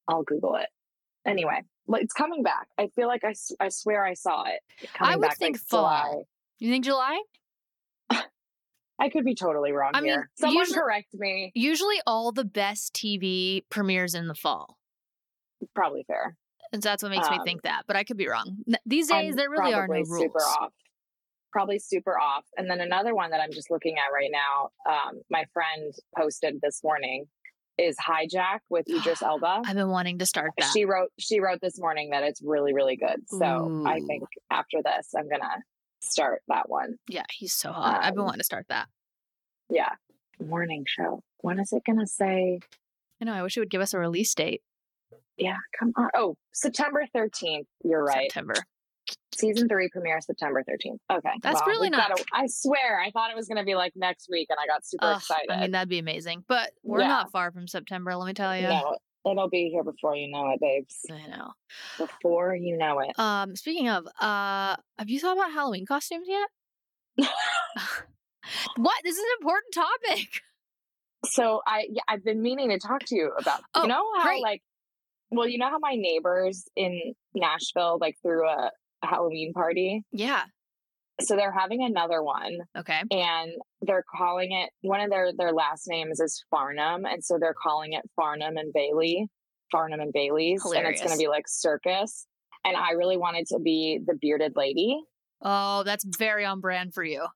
I'll 0.08 0.22
Google 0.22 0.56
it. 0.56 0.66
Anyway, 1.26 1.62
it's 1.88 2.12
coming 2.12 2.42
back. 2.42 2.68
I 2.78 2.88
feel 2.94 3.08
like 3.08 3.24
I, 3.24 3.34
I 3.58 3.68
swear 3.68 4.04
I 4.04 4.14
saw 4.14 4.44
it. 4.44 4.60
Coming 4.94 5.18
would 5.20 5.28
back, 5.28 5.38
think 5.38 5.56
like, 5.56 5.62
fall. 5.62 5.80
July. 5.82 6.22
you 6.58 6.70
think 6.70 6.84
July? 6.84 7.20
I 8.10 9.08
could 9.08 9.24
be 9.24 9.34
totally 9.34 9.72
wrong 9.72 9.92
I 9.94 10.00
mean, 10.00 10.12
here. 10.12 10.30
Someone 10.34 10.58
usually- 10.58 10.78
correct 10.78 11.08
me. 11.14 11.52
Usually, 11.54 11.96
all 12.06 12.32
the 12.32 12.44
best 12.44 12.92
TV 12.94 13.64
premieres 13.70 14.14
in 14.14 14.28
the 14.28 14.34
fall. 14.34 14.76
Probably 15.74 16.04
fair. 16.06 16.36
And 16.72 16.82
that's 16.82 17.02
what 17.02 17.10
makes 17.10 17.28
me 17.28 17.36
Um, 17.38 17.44
think 17.44 17.62
that. 17.62 17.82
But 17.86 17.96
I 17.96 18.04
could 18.04 18.16
be 18.16 18.28
wrong. 18.28 18.58
These 18.86 19.08
days, 19.08 19.32
I'm 19.32 19.36
there 19.36 19.50
really 19.50 19.74
are 19.74 19.88
no 19.88 19.94
rules. 19.94 20.08
Super 20.18 20.38
off. 20.38 20.72
Probably 21.52 21.78
super 21.80 22.16
off. 22.18 22.44
And 22.56 22.70
then 22.70 22.80
another 22.80 23.12
one 23.14 23.30
that 23.30 23.40
I'm 23.40 23.50
just 23.52 23.70
looking 23.72 23.96
at 23.98 24.12
right 24.14 24.30
now, 24.30 24.70
um, 24.88 25.20
my 25.30 25.44
friend 25.52 25.92
posted 26.16 26.60
this 26.62 26.82
morning, 26.84 27.26
is 27.80 27.96
Hijack 27.98 28.60
with 28.68 28.88
Idris 28.88 29.22
Elba. 29.22 29.62
I've 29.64 29.74
been 29.76 29.88
wanting 29.88 30.18
to 30.18 30.26
start 30.26 30.50
that. 30.58 30.70
She 30.72 30.84
wrote 30.84 31.10
she 31.18 31.40
wrote 31.40 31.60
this 31.60 31.78
morning 31.78 32.10
that 32.10 32.22
it's 32.22 32.42
really 32.42 32.72
really 32.74 32.96
good. 32.96 33.22
So 33.28 33.82
I 33.86 34.00
think 34.00 34.24
after 34.50 34.78
this, 34.84 35.08
I'm 35.16 35.28
gonna 35.28 35.62
start 36.00 36.42
that 36.48 36.68
one. 36.68 36.96
yeah, 37.08 37.24
he's 37.30 37.52
so 37.52 37.72
hot. 37.72 38.00
I've 38.02 38.14
been 38.14 38.20
Um, 38.20 38.26
wanting 38.26 38.40
to 38.40 38.44
start 38.44 38.66
that. 38.68 38.88
Yeah, 39.68 39.90
morning 40.44 40.84
show. 40.86 41.22
When 41.38 41.58
is 41.60 41.72
it 41.72 41.82
gonna 41.86 42.06
say? 42.06 42.60
I 43.20 43.24
know. 43.24 43.34
I 43.34 43.42
wish 43.42 43.56
it 43.56 43.60
would 43.60 43.70
give 43.70 43.80
us 43.82 43.92
a 43.94 43.98
release 43.98 44.34
date. 44.34 44.62
Yeah, 45.36 45.56
come 45.78 45.92
on. 45.96 46.08
Oh, 46.14 46.36
September 46.52 47.06
13th. 47.14 47.66
You're 47.84 48.02
right. 48.04 48.30
September. 48.30 48.54
Season 49.34 49.68
three 49.68 49.88
premiere 49.88 50.20
September 50.20 50.62
13th. 50.68 50.98
Okay, 51.10 51.30
That's 51.42 51.60
really 51.66 51.88
we've 51.88 51.92
gotta- 51.98 52.14
not- 52.16 52.26
I 52.32 52.46
swear, 52.46 53.00
I 53.00 53.10
thought 53.10 53.30
it 53.30 53.36
was 53.36 53.48
gonna 53.48 53.64
be 53.64 53.74
like 53.74 53.92
next 53.96 54.28
week, 54.30 54.48
and 54.50 54.58
I 54.62 54.66
got 54.66 54.84
super 54.84 55.04
Ugh, 55.06 55.16
excited. 55.18 55.50
I 55.50 55.60
mean, 55.62 55.70
that'd 55.70 55.88
be 55.88 55.98
amazing. 55.98 56.44
But 56.48 56.72
we're 56.82 57.00
Yeah. 57.00 57.08
not 57.08 57.30
far 57.32 57.50
from 57.52 57.66
September. 57.68 58.14
Let 58.16 58.26
me 58.26 58.34
tell 58.34 58.56
you. 58.56 58.68
No, 58.68 58.98
it'll 59.30 59.48
be 59.48 59.70
here 59.70 59.82
before 59.84 60.14
you 60.16 60.28
know 60.30 60.50
it, 60.50 60.60
babes. 60.60 61.04
I 61.10 61.26
know. 61.28 61.52
Before 61.98 62.54
you 62.54 62.76
know 62.76 62.98
it. 63.00 63.18
Um, 63.18 63.56
speaking 63.56 63.88
of, 63.88 64.06
uh, 64.20 64.76
have 64.98 65.08
you 65.08 65.20
thought 65.20 65.36
about 65.36 65.52
Halloween 65.52 65.86
costumes 65.86 66.26
yet? 66.28 66.48
what? 68.76 68.96
This 69.04 69.16
is 69.16 69.22
an 69.22 69.30
important 69.40 69.74
topic. 69.74 70.28
So 71.26 71.60
I 71.66 71.84
yeah, 71.90 72.00
I've 72.08 72.24
been 72.24 72.40
meaning 72.40 72.70
to 72.70 72.78
talk 72.78 73.00
to 73.04 73.14
you 73.14 73.30
about 73.38 73.60
Oh, 73.74 73.82
you 73.82 73.88
know 73.88 74.02
how 74.16 74.22
great. 74.24 74.40
like 74.42 74.62
well 75.30 75.46
you 75.46 75.58
know 75.58 75.68
how 75.68 75.78
my 75.78 75.94
neighbors 75.94 76.64
in 76.76 77.12
Nashville 77.34 77.98
like 78.00 78.16
threw 78.22 78.48
a 78.48 78.70
Halloween 79.02 79.52
party 79.52 80.02
Yeah. 80.12 80.42
so 81.20 81.36
they're 81.36 81.52
having 81.52 81.82
another 81.84 82.22
one 82.22 82.58
Okay. 82.76 83.00
and 83.10 83.52
they're 83.82 84.04
calling 84.16 84.52
it 84.52 84.70
one 84.82 85.00
of 85.00 85.10
their 85.10 85.32
their 85.36 85.52
last 85.52 85.86
names 85.88 86.20
is 86.20 86.44
Farnham 86.50 87.04
and 87.04 87.24
so 87.24 87.38
they're 87.40 87.54
calling 87.54 87.92
it 87.92 88.02
Farnham 88.16 88.56
and 88.56 88.72
Bailey 88.72 89.26
Farnham 89.72 90.00
and 90.00 90.12
Bailey's 90.12 90.62
and 90.64 90.86
it's 90.86 91.00
going 91.00 91.12
to 91.12 91.18
be 91.18 91.28
like 91.28 91.44
circus 91.46 92.26
and 92.64 92.76
I 92.76 92.90
really 92.92 93.16
wanted 93.16 93.46
to 93.48 93.58
be 93.58 94.00
the 94.04 94.14
bearded 94.20 94.52
lady 94.56 94.98
Oh, 95.42 95.82
that's 95.84 96.04
very 96.18 96.44
on 96.44 96.60
brand 96.60 96.92
for 96.92 97.02
you. 97.02 97.26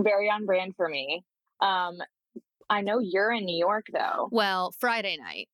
very 0.00 0.28
on 0.30 0.44
brand 0.46 0.74
for 0.76 0.88
me 0.88 1.22
um 1.60 1.98
I 2.70 2.80
know 2.80 2.98
you're 2.98 3.30
in 3.32 3.44
New 3.44 3.56
York 3.58 3.86
though 3.92 4.28
Well, 4.32 4.72
Friday 4.80 5.16
night. 5.20 5.48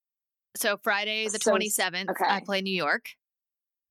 So 0.55 0.77
Friday 0.83 1.25
the 1.27 1.39
So- 1.39 1.51
twenty 1.51 1.69
seventh, 1.69 2.09
I 2.25 2.39
play 2.45 2.61
New 2.61 2.75
York, 2.75 3.05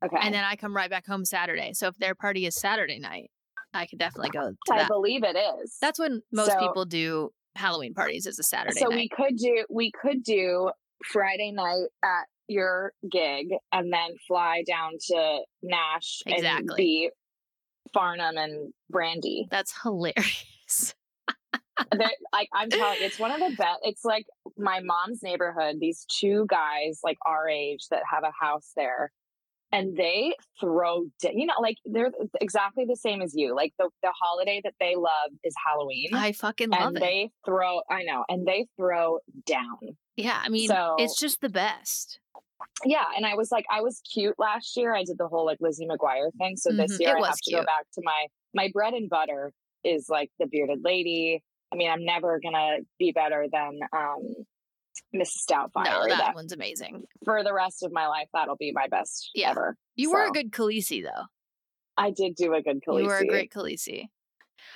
okay 0.05 0.17
and 0.21 0.35
then 0.35 0.45
I 0.45 0.57
come 0.57 0.75
right 0.75 0.91
back 0.91 1.07
home 1.07 1.25
Saturday. 1.25 1.73
So 1.75 1.89
if 1.89 1.97
their 1.99 2.15
party 2.15 2.47
is 2.47 2.55
Saturday 2.55 2.99
night, 2.99 3.31
I 3.75 3.87
could 3.87 3.99
definitely 3.99 4.31
go 4.31 4.51
to 4.67 4.75
I 4.75 4.79
that. 4.79 4.89
believe 4.89 5.23
it 5.25 5.37
is 5.63 5.77
That's 5.81 5.99
when 5.99 6.23
most 6.33 6.53
So- 6.53 6.59
people 6.61 6.85
do 6.85 7.31
Halloween 7.57 7.95
parties. 7.95 8.27
Is 8.27 8.39
a 8.39 8.43
Saturday 8.43 8.79
so 8.81 8.87
night. 8.89 8.97
we 8.97 9.09
could 9.09 9.37
do 9.37 9.65
we 9.71 9.91
could 9.93 10.23
do 10.23 10.71
friday 11.13 11.51
night 11.53 11.87
at 12.05 12.27
your 12.49 12.93
gig 13.11 13.49
and 13.73 13.93
then 13.93 14.11
fly 14.29 14.63
down 14.67 14.93
to 15.09 15.41
nash 15.63 16.21
and 16.27 16.35
Exactly. 16.37 16.77
be 16.77 17.11
farnham 17.95 18.37
and 18.37 18.73
brandy 18.91 19.47
That's 19.51 19.73
hilarious. 19.83 20.95
Like 22.33 22.49
i'm 22.55 22.69
telling 22.69 22.99
you 23.01 23.07
it's 23.07 23.19
one 23.19 23.31
of 23.31 23.41
the 23.41 23.57
best 23.57 23.79
it's 23.83 24.05
like 24.05 24.27
my 24.59 24.81
mom's 24.81 25.23
neighborhood 25.23 25.77
these 25.81 26.05
two 26.11 26.45
guys 26.49 27.01
like 27.03 27.17
our 27.25 27.49
age 27.49 27.87
that 27.91 28.03
have 28.13 28.23
a 28.23 28.33
house 28.39 28.73
there 28.77 29.11
and 29.73 29.97
they 29.97 30.35
throw 30.61 31.05
da- 31.23 31.33
you 31.35 31.47
know 31.47 31.55
like 31.61 31.77
they're 31.85 32.11
exactly 32.41 32.85
the 32.89 32.97
same 32.97 33.23
as 33.23 33.35
you 33.35 33.55
like 33.55 33.73
the, 33.79 33.89
the 34.03 34.13
holiday 34.21 34.61
that 34.65 34.75
they 34.81 34.95
love 34.97 35.31
is 35.45 35.55
halloween 35.67 36.09
I 36.15 36.33
fucking 36.33 36.71
love 36.71 36.89
and 36.89 36.97
it. 36.97 37.01
they 37.01 37.31
throw 37.45 37.81
i 37.91 38.03
know 38.03 38.25
and 38.29 38.47
they 38.47 38.67
throw 38.77 39.19
down 39.47 39.79
yeah, 40.17 40.39
I 40.45 40.49
mean, 40.51 40.69
so- 40.69 40.97
it's 40.99 41.19
just 41.19 41.41
the 41.41 41.49
best. 41.49 42.21
yeah 42.85 43.05
and 43.17 43.25
i 43.25 43.35
was 43.35 43.51
like 43.51 43.65
i 43.71 43.81
was 43.81 44.03
cute 44.13 44.35
last 44.39 44.77
year 44.77 44.95
i 44.95 45.03
did 45.05 45.17
the 45.19 45.29
whole 45.29 45.47
like 45.47 45.59
lizzie 45.61 45.87
mcguire 45.87 46.31
thing 46.39 46.57
so 46.57 46.71
Mhm, 46.71 46.77
this 46.77 47.01
year 47.01 47.17
i 47.17 47.27
have 47.27 47.37
to 47.37 47.51
go 47.53 47.63
back 47.65 47.87
to 47.95 48.03
my 48.05 48.27
my 48.55 48.71
bread 48.73 48.93
and 48.95 49.09
butter 49.09 49.53
is 49.85 50.07
like 50.11 50.31
the 50.39 50.47
bearded 50.47 50.81
lady 50.85 51.43
i 51.73 51.77
mean 51.77 51.91
i'm 51.91 52.05
never 52.05 52.39
gonna 52.43 52.79
be 52.99 53.13
better 53.13 53.47
than 53.51 53.79
um 53.97 54.21
mrs 55.15 55.45
doubtfire 55.51 55.85
No, 55.85 56.09
that 56.09 56.19
that 56.19 56.35
one's 56.35 56.53
amazing. 56.53 57.03
for 57.25 57.43
the 57.45 57.53
rest 57.55 57.83
of 57.83 57.93
my 57.93 58.07
life 58.07 58.29
that'll 58.33 58.57
be 58.57 58.73
my 58.73 58.87
best 58.89 59.31
Yeah. 59.35 59.51
ever 59.51 59.77
You 59.97 60.11
were 60.11 60.25
a 60.27 60.31
good 60.31 60.51
Khaleesi, 60.53 61.03
though. 61.03 61.25
i 61.97 62.11
did 62.11 62.35
do 62.37 62.55
a 62.55 62.63
good 62.63 62.81
Khaleesi. 62.87 63.01
You 63.03 63.07
were 63.09 63.19
a 63.19 63.27
great 63.27 63.53
Khaleesi. 63.53 64.05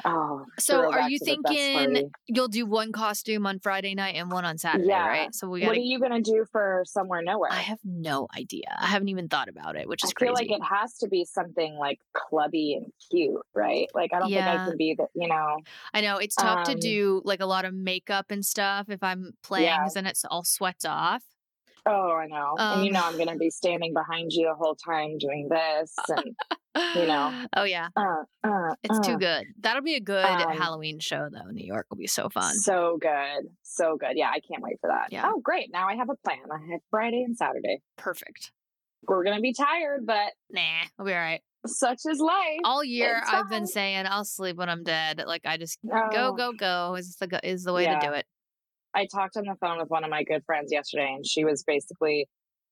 Oh 0.05 0.47
So, 0.59 0.93
are 0.93 1.09
you 1.11 1.19
to 1.19 1.25
thinking 1.25 2.13
you'll 2.27 2.49
do 2.49 2.67
one 2.67 2.93
costume 2.93 3.47
on 3.47 3.59
Friday 3.61 3.95
night 3.95 4.15
and 4.17 4.31
one 4.31 4.45
on 4.45 4.59
Saturday, 4.59 4.89
Yeah. 4.89 5.07
right? 5.07 5.35
So 5.35 5.49
we 5.49 5.63
what 5.63 5.77
are 5.77 5.81
you 5.81 5.99
gonna 6.01 6.21
do 6.23 6.45
for 6.51 6.83
somewhere 6.87 7.23
nowhere 7.23 7.51
I 7.53 7.61
have 7.61 7.79
no 7.85 8.27
idea. 8.37 8.75
I 8.79 8.87
haven't 8.87 9.09
even 9.09 9.29
thought 9.29 9.49
about 9.49 9.77
it, 9.77 9.89
which 9.89 10.03
is 10.03 10.09
I 10.09 10.11
is 10.11 10.13
feel 10.13 10.33
crazy. 10.35 10.51
like 10.51 10.51
it 10.61 10.65
has 10.65 10.97
to 10.99 11.09
be 11.09 11.25
something 11.25 11.75
like 11.75 11.99
clubby 12.15 12.75
and 12.75 12.93
cute, 13.11 13.41
right? 13.55 13.89
Like 13.95 14.13
I 14.13 14.19
don't 14.19 14.31
think 14.31 14.47
I 14.47 14.59
can 14.59 14.77
be 14.77 14.95
the, 14.97 15.07
you 15.15 15.29
know, 15.29 15.59
I 15.93 16.01
know 16.01 16.17
it's 16.19 16.37
tough 16.37 16.65
to 16.65 16.73
um, 16.73 16.79
do 16.79 17.23
like 17.25 17.41
a 17.41 17.47
lot 17.47 17.65
of 17.65 17.75
makeup 17.75 18.31
and 18.31 18.45
stuff 18.45 18.89
if 18.89 19.03
I'm 19.03 19.33
playing, 19.43 19.67
Yeah. 19.67 19.79
'cause 19.85 19.95
then 19.95 20.07
it's 20.07 20.25
all 20.25 20.45
sweats 20.45 20.85
off. 20.85 21.23
oh, 21.87 22.13
I 22.13 22.27
know. 22.27 22.57
and 22.59 22.85
you 22.85 22.91
Um, 22.91 22.95
know 22.95 23.03
I'm 23.03 23.17
going 23.17 23.29
to 23.29 23.37
be 23.37 23.51
standing 23.51 23.93
behind 23.93 24.33
you 24.33 24.47
the 24.47 24.55
whole 24.55 24.75
time 24.75 25.19
doing 25.19 25.49
this 25.49 25.95
and 26.09 26.35
You 26.77 27.07
know. 27.07 27.47
Oh 27.57 27.65
yeah, 27.65 27.89
uh 27.97 28.25
uh 28.43 28.75
it's 28.83 29.07
too 29.07 29.13
uh. 29.15 29.17
good. 29.17 29.45
That'll 29.61 29.83
be 29.83 29.95
a 29.95 30.01
good 30.01 30.25
Um, 30.25 30.57
Halloween 30.57 30.99
show 30.99 31.29
though. 31.31 31.51
New 31.51 31.65
York 31.65 31.87
will 31.91 31.97
be 31.99 32.07
so 32.07 32.29
fun. 32.29 32.55
So 32.55 32.99
good. 33.01 33.45
So 33.63 33.97
good. 33.97 34.13
Yeah, 34.17 34.31
I 34.31 34.41
can't 34.41 34.63
wait 34.63 34.79
for 34.81 34.89
that. 34.89 35.13
Yeah. 35.13 35.25
Oh, 35.33 35.41
great. 35.41 35.71
Now 35.73 35.89
I 35.89 35.95
have 35.95 36.11
a 36.11 36.17
plan. 36.17 36.39
I 36.51 36.73
have 36.73 36.81
Friday 36.91 37.23
and 37.23 37.37
Saturday. 37.37 37.81
Perfect. 37.97 38.51
We're 39.07 39.23
to 39.25 39.41
be 39.41 39.53
tired, 39.53 40.07
but 40.07 40.33
Nah, 40.51 40.63
we'll 40.99 41.07
be 41.07 41.13
all 41.13 41.19
right. 41.19 41.43
such 41.67 42.01
is 42.07 42.19
life. 42.21 42.61
All 42.65 42.83
year 42.83 43.19
It's 43.23 43.31
I've 43.31 43.49
been 43.51 43.67
saying 43.67 44.07
I'll 44.09 44.25
sleep 44.25 44.57
when 44.57 44.69
I'm 44.69 44.83
dead. 44.83 45.23
Like 45.27 45.43
I 45.45 45.57
just 45.59 45.79
go 45.85 46.09
Oh. 46.13 46.33
go 46.33 46.53
go 46.53 46.95
is 46.97 47.17
the 47.17 47.41
is 47.47 47.65
the 47.65 47.73
way 47.73 47.85
Yeah. 47.85 47.99
to 48.01 48.07
do 48.09 48.13
it. 48.15 48.27
I 48.95 49.07
talked 49.07 49.37
on 49.37 49.45
the 49.45 49.57
phone 49.61 49.79
with 49.79 49.91
one 49.91 50.05
of 50.05 50.11
my 50.11 50.23
good 50.25 50.45
friends 50.47 50.73
yesterday, 50.73 51.13
and 51.15 51.27
she 51.27 51.45
was 51.45 51.65
basically, 51.65 52.29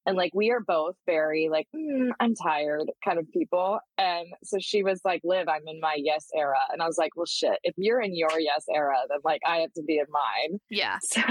and 0.06 0.16
like 0.16 0.32
we 0.34 0.50
are 0.50 0.60
both 0.60 0.94
very 1.06 1.48
like 1.50 1.66
"Mm, 1.74 2.10
I'm 2.20 2.34
tired 2.34 2.90
kind 3.04 3.18
of 3.18 3.30
people, 3.32 3.78
and 3.98 4.26
so 4.42 4.58
she 4.60 4.82
was 4.82 5.00
like, 5.04 5.20
"Liv, 5.24 5.48
I'm 5.48 5.62
in 5.66 5.80
my 5.80 5.96
yes 5.98 6.26
era," 6.36 6.56
and 6.72 6.82
I 6.82 6.86
was 6.86 6.98
like, 6.98 7.16
"Well, 7.16 7.26
shit, 7.26 7.58
if 7.62 7.74
you're 7.76 8.00
in 8.00 8.14
your 8.16 8.38
yes 8.40 8.64
era, 8.72 8.96
then 9.08 9.18
like 9.24 9.40
I 9.46 9.58
have 9.58 9.72
to 9.74 9.82
be 9.82 9.98
in 9.98 10.06
mine." 10.10 10.58
Yeah. 10.70 10.98
So 11.12 11.22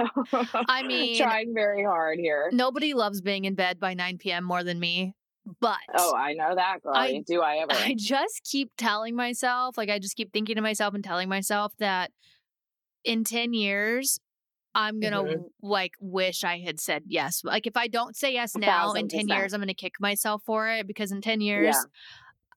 I 0.69 0.83
mean- 0.83 1.17
trying 1.17 1.53
very 1.53 1.83
hard 1.83 2.19
here. 2.19 2.49
Nobody 2.53 2.93
loves 2.93 3.21
being 3.21 3.45
in 3.45 3.55
bed 3.55 3.79
by 3.79 3.93
9 3.93 4.17
p.m. 4.17 4.43
more 4.43 4.63
than 4.63 4.79
me. 4.79 5.13
But 5.59 5.77
Oh, 5.97 6.13
I 6.15 6.33
know 6.33 6.53
that, 6.55 6.83
girl. 6.83 6.93
I- 6.95 7.23
Do 7.25 7.41
I 7.41 7.57
ever? 7.57 7.71
I 7.73 7.95
just 7.97 8.41
keep 8.49 8.71
telling 8.77 9.15
myself, 9.15 9.75
like 9.77 9.89
I 9.89 9.97
just 9.99 10.15
keep 10.15 10.31
thinking 10.31 10.55
to 10.55 10.61
myself 10.61 10.93
and 10.93 11.03
telling 11.03 11.27
myself 11.29 11.73
that 11.79 12.11
in 13.03 13.23
10 13.23 13.53
years 13.53 14.19
I'm 14.73 14.99
going 14.99 15.13
to 15.13 15.19
Mhm. 15.37 15.43
like 15.61 15.93
wish 15.99 16.43
I 16.43 16.59
had 16.59 16.79
said 16.79 17.03
yes. 17.07 17.43
Like 17.43 17.67
if 17.67 17.75
I 17.75 17.87
don't 17.87 18.15
say 18.15 18.33
yes 18.33 18.55
now 18.55 18.93
in 18.93 19.07
10 19.07 19.21
percent. 19.27 19.29
years 19.39 19.53
I'm 19.53 19.59
going 19.59 19.67
to 19.67 19.73
kick 19.73 19.95
myself 19.99 20.43
for 20.45 20.69
it 20.69 20.87
because 20.87 21.11
in 21.11 21.21
10 21.21 21.41
years 21.41 21.75
Yeah. 21.75 21.83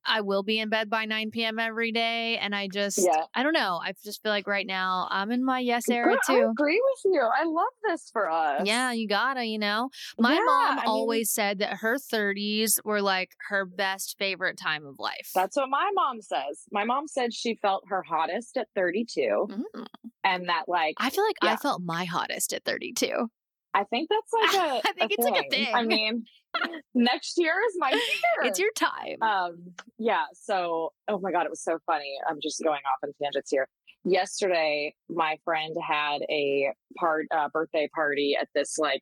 I 0.07 0.21
will 0.21 0.43
be 0.43 0.59
in 0.59 0.69
bed 0.69 0.91
by 0.91 1.07
9 1.07 1.31
p.m. 1.31 1.59
every 1.59 1.91
day 1.91 2.37
and 2.37 2.55
I 2.55 2.69
just 2.69 2.99
Yeah. 2.99 3.25
I 3.35 3.43
don't 3.43 3.55
know. 3.55 3.81
I 3.83 3.95
just 4.05 4.23
feel 4.23 4.33
like 4.33 4.47
right 4.47 4.67
now 4.67 5.09
I'm 5.11 5.31
in 5.31 5.43
my 5.43 5.61
yes 5.61 5.89
era 5.89 6.05
Girl, 6.11 6.19
I 6.29 6.35
too. 6.41 6.51
agree 6.51 6.79
with 6.93 7.13
you. 7.15 7.23
I 7.23 7.45
love 7.45 7.73
this 7.89 8.11
for 8.13 8.31
us. 8.31 8.63
Yeah, 8.67 8.93
you 8.93 9.09
gotta, 9.09 9.45
you 9.47 9.59
know. 9.59 9.89
My 10.19 10.35
Yeah, 10.35 10.41
mom 10.45 10.73
I 10.73 10.75
mean- 10.83 10.85
always 10.87 11.31
said 11.31 11.59
that 11.61 11.79
her 11.79 11.97
30s 11.97 12.81
were 12.85 13.01
like 13.01 13.31
her 13.49 13.65
best 13.65 14.17
favorite 14.19 14.59
time 14.59 14.85
of 14.87 14.99
life. 14.99 15.31
That's 15.35 15.57
what 15.57 15.71
my 15.71 15.91
mom 15.95 16.21
says. 16.21 16.65
My 16.71 16.85
mom 16.85 17.09
said 17.09 17.33
she 17.33 17.55
felt 17.55 17.85
her 17.89 18.03
hottest 18.03 18.59
at 18.59 18.69
32 18.75 19.49
Mm. 19.51 19.87
And 20.25 20.49
that 20.49 20.65
like 20.67 20.95
I 20.99 21.11
feel 21.11 21.25
like 21.25 21.37
I 21.43 21.57
felt 21.57 21.83
my 21.83 22.05
hottest 22.05 22.53
at 22.53 22.65
32. 22.65 23.31
I 23.75 23.85
think 23.85 24.09
that's 24.09 24.33
like 24.55 24.55
a 24.55 24.89
I 24.89 24.93
think 24.93 25.13
it's 25.13 25.25
like 25.25 25.45
a 25.45 25.49
thing. 25.51 25.75
I 25.75 25.83
mean, 25.83 26.25
next 26.95 27.35
year 27.37 27.55
is 27.69 27.77
my 27.79 27.91
year. 27.91 28.45
It's 28.45 28.59
your 28.59 28.73
time. 28.73 29.23
um 29.23 29.75
yeah, 29.99 30.25
so 30.33 30.93
oh 31.09 31.19
my 31.21 31.33
god, 31.33 31.47
it 31.47 31.51
was 31.51 31.63
so 31.63 31.79
funny. 31.87 32.15
I'm 32.29 32.39
just 32.43 32.63
going 32.63 32.81
off 32.87 32.99
on 33.03 33.13
tangents 33.23 33.51
here. 33.51 33.69
Yesterday, 34.05 34.95
my 35.09 35.39
friend 35.45 35.75
had 35.87 36.23
a 36.31 36.71
part 36.99 37.27
uh, 37.35 37.49
birthday 37.53 37.89
party 37.95 38.37
at 38.39 38.49
this 38.55 38.79
like 38.79 39.01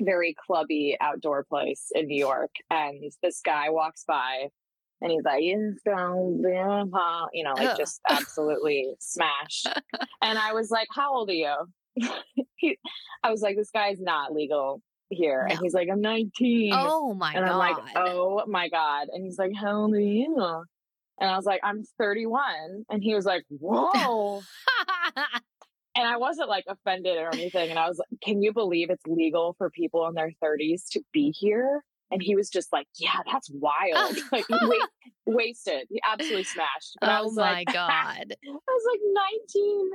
very 0.00 0.34
clubby 0.46 0.96
outdoor 1.00 1.44
place 1.44 1.86
in 1.94 2.06
New 2.06 2.18
York, 2.18 2.50
and 2.70 3.12
this 3.22 3.40
guy 3.44 3.70
walks 3.70 4.04
by, 4.06 4.48
and 5.02 5.10
he's 5.10 5.24
like, 5.24 5.42
"It's 5.42 5.82
gonna 5.82 6.30
be 6.42 6.56
a 6.56 6.86
pa-" 6.90 7.28
you 7.32 7.44
know, 7.44 7.54
like 7.54 7.70
Ugh. 7.70 7.76
just 7.76 8.00
absolutely 8.08 8.94
smashed. 9.00 9.68
And 10.22 10.38
I 10.38 10.52
was 10.52 10.70
like, 10.70 10.86
"How 10.92 11.14
old 11.14 11.30
are 11.30 11.34
you?" 11.34 11.54
he, 12.56 12.78
I 13.24 13.30
was 13.30 13.42
like, 13.42 13.56
"This 13.56 13.70
guy's 13.70 14.00
not 14.00 14.32
legal 14.32 14.80
here," 15.10 15.46
and 15.50 15.58
he's 15.60 15.74
like, 15.74 15.88
"I'm 15.90 16.00
19." 16.00 16.72
oh 16.74 17.12
my 17.14 17.32
and 17.34 17.44
god. 17.44 17.50
I'm 17.50 17.58
like, 17.58 17.96
"Oh 17.96 18.44
my 18.46 18.68
god!" 18.68 19.08
And 19.12 19.24
he's 19.24 19.38
like, 19.38 19.52
"How 19.54 19.82
old 19.82 19.94
are 19.94 20.00
you?" 20.00 20.64
And 21.20 21.28
I 21.28 21.36
was 21.36 21.44
like, 21.44 21.60
"I'm 21.64 21.82
31," 21.98 22.84
and 22.88 23.02
he 23.02 23.14
was 23.14 23.26
like, 23.26 23.44
"Whoa." 23.48 24.42
And 25.94 26.08
I 26.08 26.16
wasn't 26.16 26.48
like 26.48 26.64
offended 26.68 27.18
or 27.18 27.28
anything. 27.34 27.68
And 27.70 27.78
I 27.78 27.86
was 27.86 27.98
like, 27.98 28.20
can 28.22 28.42
you 28.42 28.52
believe 28.52 28.88
it's 28.88 29.06
legal 29.06 29.54
for 29.58 29.68
people 29.68 30.06
in 30.06 30.14
their 30.14 30.32
30s 30.42 30.88
to 30.92 31.02
be 31.12 31.30
here? 31.30 31.84
And 32.12 32.22
he 32.22 32.36
was 32.36 32.48
just 32.50 32.72
like, 32.72 32.86
yeah, 32.98 33.18
that's 33.30 33.50
wild. 33.50 34.16
like, 34.32 34.44
wait, 34.48 34.80
wasted. 35.26 35.86
He 35.90 36.00
absolutely 36.08 36.44
smashed. 36.44 36.92
But 37.00 37.08
I 37.10 37.20
oh 37.22 37.30
my 37.32 37.42
like, 37.64 37.72
god. 37.72 38.34
I 38.46 38.50
was 38.50 38.82
like 38.92 39.00
19. 39.54 39.90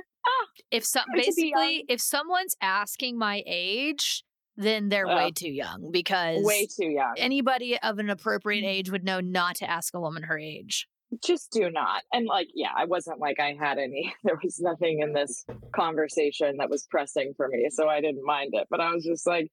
If 0.70 0.84
some 0.84 1.04
basically 1.14 1.84
if 1.88 2.00
someone's 2.00 2.56
asking 2.60 3.16
my 3.18 3.42
age, 3.46 4.24
then 4.56 4.88
they're 4.88 5.06
way 5.06 5.26
Oh. 5.28 5.30
too 5.30 5.50
young 5.50 5.90
because 5.92 6.44
Way 6.44 6.66
too 6.66 6.88
young. 6.88 7.14
anybody 7.16 7.78
of 7.78 7.98
an 7.98 8.10
appropriate 8.10 8.64
Mm. 8.64 8.68
age 8.68 8.90
would 8.90 9.04
know 9.04 9.20
not 9.20 9.54
to 9.56 9.70
ask 9.70 9.94
a 9.94 10.00
woman 10.00 10.24
her 10.24 10.36
age. 10.38 10.88
Just 11.24 11.52
do 11.52 11.70
not. 11.70 12.02
And 12.12 12.26
like, 12.26 12.48
yeah, 12.54 12.72
I 12.76 12.84
wasn't 12.84 13.18
like 13.20 13.40
I 13.40 13.54
had 13.58 13.78
any, 13.78 14.12
there 14.24 14.38
was 14.42 14.58
nothing 14.60 15.00
in 15.00 15.12
this 15.14 15.46
conversation 15.74 16.56
that 16.58 16.68
was 16.68 16.86
pressing 16.90 17.32
for 17.36 17.48
me. 17.48 17.68
So 17.70 17.88
I 17.88 18.00
didn't 18.00 18.24
mind 18.24 18.50
it. 18.52 18.66
But 18.68 18.80
I 18.80 18.92
was 18.92 19.04
just 19.04 19.26
like, 19.26 19.50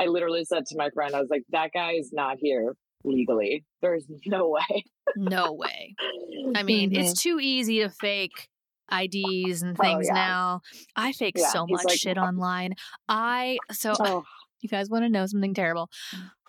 I 0.00 0.06
literally 0.06 0.44
said 0.44 0.64
to 0.66 0.76
my 0.76 0.90
friend, 0.90 1.14
I 1.14 1.20
was 1.20 1.28
like, 1.30 1.42
that 1.50 1.70
guy 1.74 1.92
is 1.92 2.10
not 2.12 2.36
here 2.40 2.74
legally. 3.04 3.64
There's 3.82 4.06
no 4.26 4.48
way. 4.48 4.84
No 5.16 5.52
way. 5.52 5.94
I 6.56 6.62
mean, 6.62 6.90
Mhm. 6.90 6.96
it's 6.98 7.22
too 7.22 7.38
easy 7.40 7.80
to 7.80 7.90
fake 7.90 8.48
IDs 8.92 9.62
and 9.62 9.76
Oh, 9.78 9.82
things 9.82 10.06
yeah. 10.08 10.14
now. 10.14 10.60
I 10.96 11.12
fake 11.12 11.34
Yeah, 11.36 11.48
so 11.48 11.66
much 11.68 11.84
like- 11.84 11.98
shit 11.98 12.18
online. 12.18 12.74
I 13.08 13.58
so 13.70 13.92
oh, 14.00 14.24
you 14.60 14.68
guys 14.68 14.88
want 14.90 15.04
to 15.04 15.08
know 15.08 15.26
something 15.26 15.54
terrible? 15.54 15.88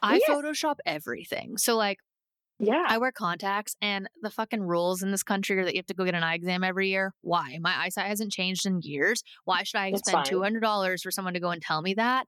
I 0.01 0.15
Yes. 0.15 0.29
Photoshop 0.29 0.77
everything. 0.85 1.57
So 1.57 1.75
like 1.77 1.97
yeah. 2.61 2.85
I 2.87 2.97
wear 2.97 3.11
contacts 3.11 3.75
and 3.81 4.07
the 4.21 4.29
fucking 4.29 4.61
rules 4.61 5.01
in 5.03 5.11
this 5.11 5.23
country 5.23 5.57
are 5.59 5.65
that 5.65 5.73
you 5.73 5.79
have 5.79 5.85
to 5.87 5.93
go 5.93 6.05
get 6.05 6.15
an 6.15 6.23
eye 6.23 6.35
exam 6.35 6.63
every 6.63 6.89
year. 6.89 7.13
Why? 7.21 7.57
My 7.59 7.75
eyesight 7.77 8.05
hasn't 8.07 8.31
changed 8.31 8.65
in 8.65 8.81
years. 8.81 9.23
Why 9.45 9.63
should 9.63 9.79
I 9.79 9.87
It's 9.87 9.99
spend 10.01 10.13
fine. 10.13 10.25
two 10.25 10.41
hundred 10.43 10.61
dollars 10.61 11.01
for 11.01 11.11
someone 11.11 11.33
to 11.33 11.39
go 11.39 11.49
and 11.49 11.61
tell 11.61 11.81
me 11.81 11.93
that? 11.95 12.27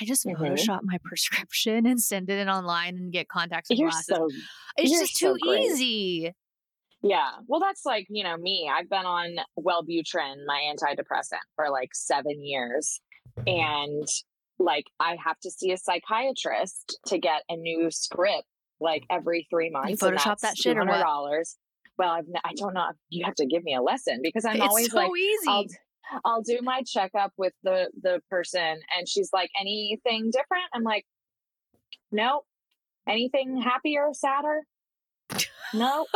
I 0.00 0.04
just 0.04 0.24
Mhm. 0.26 0.36
Photoshop 0.36 0.80
my 0.82 0.98
prescription 1.04 1.86
and 1.86 2.00
send 2.00 2.30
it 2.30 2.38
in 2.38 2.48
online 2.48 2.96
and 2.96 3.12
get 3.12 3.28
contacts 3.28 3.70
and 3.70 3.78
You're 3.78 3.90
glasses. 3.90 4.06
so 4.16 4.28
it's 4.78 4.90
just 4.90 5.16
so 5.18 5.34
too 5.34 5.38
great. 5.42 5.60
easy. 5.64 6.32
Yeah. 7.02 7.32
Well, 7.46 7.60
that's 7.60 7.84
like, 7.84 8.06
you 8.08 8.24
know, 8.24 8.36
me. 8.38 8.70
I've 8.72 8.88
been 8.88 9.04
on 9.04 9.36
Wellbutrin, 9.58 10.36
my 10.46 10.72
antidepressant, 10.74 11.44
for 11.54 11.68
like 11.70 11.90
seven 11.94 12.42
years. 12.42 13.00
And 13.46 14.08
like, 14.58 14.84
I 15.00 15.16
have 15.22 15.38
to 15.40 15.50
see 15.50 15.70
a 15.72 15.76
psychiatrist 15.76 16.98
to 17.08 17.18
get 17.18 17.42
a 17.50 17.56
new 17.56 17.90
script 17.90 18.46
like 18.80 19.02
mm. 19.02 19.16
every 19.16 19.46
three 19.50 19.70
months. 19.70 20.02
and 20.02 20.16
Photoshop 20.16 20.40
that 20.40 20.56
shit 20.56 20.76
or? 20.76 20.84
$200. 20.84 21.56
Well, 21.96 22.10
I've, 22.10 22.24
I 22.44 22.52
don't 22.54 22.74
know. 22.74 22.90
You 23.08 23.24
have 23.24 23.36
to 23.36 23.46
give 23.46 23.62
me 23.62 23.74
a 23.74 23.82
lesson 23.82 24.20
because 24.22 24.44
I'm 24.44 24.56
it's 24.56 24.62
always 24.62 24.90
so 24.90 24.96
like, 24.96 25.10
easy. 25.16 25.46
I'll, 25.48 25.64
I'll 26.24 26.42
do 26.42 26.58
my 26.62 26.82
checkup 26.84 27.32
with 27.36 27.52
the 27.62 27.88
the 28.02 28.20
person, 28.28 28.80
and 28.96 29.08
she's 29.08 29.30
like, 29.32 29.50
anything 29.60 30.30
different? 30.32 30.64
I'm 30.74 30.82
like, 30.82 31.06
nope. 32.10 32.44
Anything 33.08 33.60
happier, 33.60 34.08
sadder? 34.12 34.62
Nope. 35.72 36.06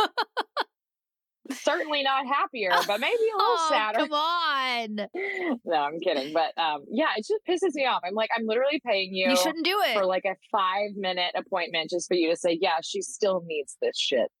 Certainly 1.51 2.03
not 2.03 2.25
happier, 2.25 2.71
but 2.87 2.99
maybe 2.99 3.13
a 3.13 3.37
little 3.37 3.57
oh, 3.57 3.67
sadder. 3.69 3.99
Come 3.99 4.13
on. 4.13 5.59
no, 5.65 5.75
I'm 5.75 5.99
kidding. 5.99 6.33
But 6.33 6.57
um, 6.61 6.85
yeah, 6.89 7.09
it 7.17 7.25
just 7.27 7.41
pisses 7.47 7.75
me 7.75 7.85
off. 7.85 8.01
I'm 8.05 8.13
like, 8.13 8.29
I'm 8.37 8.45
literally 8.45 8.81
paying 8.85 9.13
you, 9.13 9.29
You 9.29 9.37
shouldn't 9.37 9.65
do 9.65 9.79
it. 9.85 9.93
for 9.93 10.05
like 10.05 10.25
a 10.25 10.35
five 10.51 10.91
minute 10.95 11.31
appointment 11.35 11.89
just 11.89 12.07
for 12.07 12.15
you 12.15 12.29
to 12.29 12.35
say, 12.35 12.57
yeah, 12.59 12.77
she 12.83 13.01
still 13.01 13.43
needs 13.45 13.77
this 13.81 13.97
shit. 13.97 14.31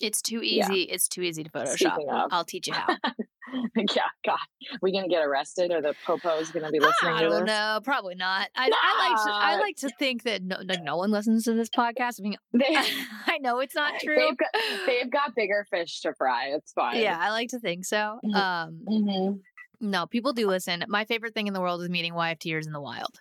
It's 0.00 0.20
too 0.22 0.40
Yeah. 0.42 0.68
It's 0.72 1.08
too 1.08 1.22
easy 1.22 1.44
to 1.44 1.50
Photoshop. 1.50 1.96
Of. 2.08 2.28
I'll 2.32 2.44
teach 2.44 2.66
you 2.66 2.74
how. 2.74 2.96
yeah, 3.76 4.02
God, 4.24 4.38
we 4.82 4.92
gonna 4.92 5.08
get 5.08 5.24
arrested, 5.24 5.70
or 5.72 5.80
the 5.80 5.94
popo's 6.04 6.50
gonna 6.50 6.70
be 6.70 6.80
listening 6.80 7.14
I 7.14 7.22
don't 7.22 7.44
know. 7.46 7.80
Probably 7.84 8.14
not. 8.14 8.48
I, 8.56 8.70
I 8.70 9.08
like 9.08 9.24
to, 9.24 9.30
I 9.32 9.58
like 9.60 9.76
to 9.76 9.88
think 9.98 10.24
that 10.24 10.42
no, 10.42 10.56
like 10.64 10.82
no 10.82 10.96
one 10.96 11.10
listens 11.10 11.44
to 11.44 11.54
this 11.54 11.68
podcast. 11.70 12.20
I 12.20 12.22
mean, 12.22 12.36
They, 12.52 12.66
I 13.26 13.38
know 13.40 13.60
it's 13.60 13.74
not 13.74 13.94
true. 14.00 14.16
they've 14.16 14.36
got 14.36 14.48
they've 14.86 15.10
got 15.10 15.34
bigger 15.34 15.66
fish 15.70 16.00
to 16.00 16.12
fry. 16.14 16.48
It's 16.54 16.72
fine. 16.72 17.00
yeah, 17.00 17.16
I 17.20 17.30
like 17.30 17.50
to 17.50 17.58
think 17.60 17.84
so. 17.84 18.18
Mhm. 18.24 18.34
Um, 18.34 18.80
Mhm. 18.88 19.40
no, 19.80 20.06
people 20.06 20.32
do 20.32 20.46
listen. 20.48 20.84
My 20.88 21.04
favorite 21.04 21.34
thing 21.34 21.46
in 21.46 21.52
the 21.54 21.60
world 21.60 21.82
is 21.82 21.88
meeting 21.88 22.12
YFTers 22.14 22.66
in 22.66 22.72
the 22.72 22.80
wild. 22.80 23.20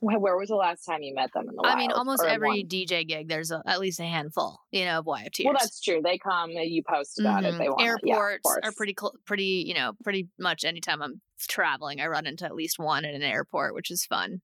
Where, 0.00 0.18
where 0.18 0.36
was 0.36 0.48
the 0.48 0.56
last 0.56 0.84
time 0.84 1.02
you 1.02 1.14
met 1.14 1.32
them 1.32 1.48
in 1.48 1.54
the 1.54 1.62
I 1.64 1.76
mean, 1.76 1.92
almost 1.92 2.24
every? 2.24 2.64
DJ 2.64 3.06
gig, 3.06 3.28
there's 3.28 3.50
a, 3.50 3.62
at 3.66 3.80
least 3.80 4.00
a 4.00 4.04
handful, 4.04 4.60
you 4.70 4.84
know, 4.84 4.98
of 4.98 5.06
YFTers. 5.06 5.44
Well, 5.44 5.54
that's 5.58 5.80
true. 5.80 6.00
They 6.02 6.18
come. 6.18 6.50
You 6.50 6.82
post 6.82 7.18
about 7.20 7.44
it. 7.44 7.54
Mhm. 7.54 7.58
They 7.58 7.68
want 7.68 7.82
airports 7.82 8.42
yeah, 8.62 8.68
are 8.68 8.72
pretty 8.72 8.94
cl- 8.98 9.14
pretty 9.24 9.64
you 9.66 9.74
know 9.74 9.92
pretty 10.02 10.28
much 10.38 10.64
anytime 10.64 11.02
i'm 11.02 11.20
traveling 11.38 12.00
i 12.00 12.06
run 12.06 12.26
into 12.26 12.44
at 12.44 12.54
least 12.54 12.78
one 12.78 13.04
at 13.04 13.14
an 13.14 13.22
airport 13.22 13.74
which 13.74 13.90
is 13.90 14.04
fun 14.04 14.40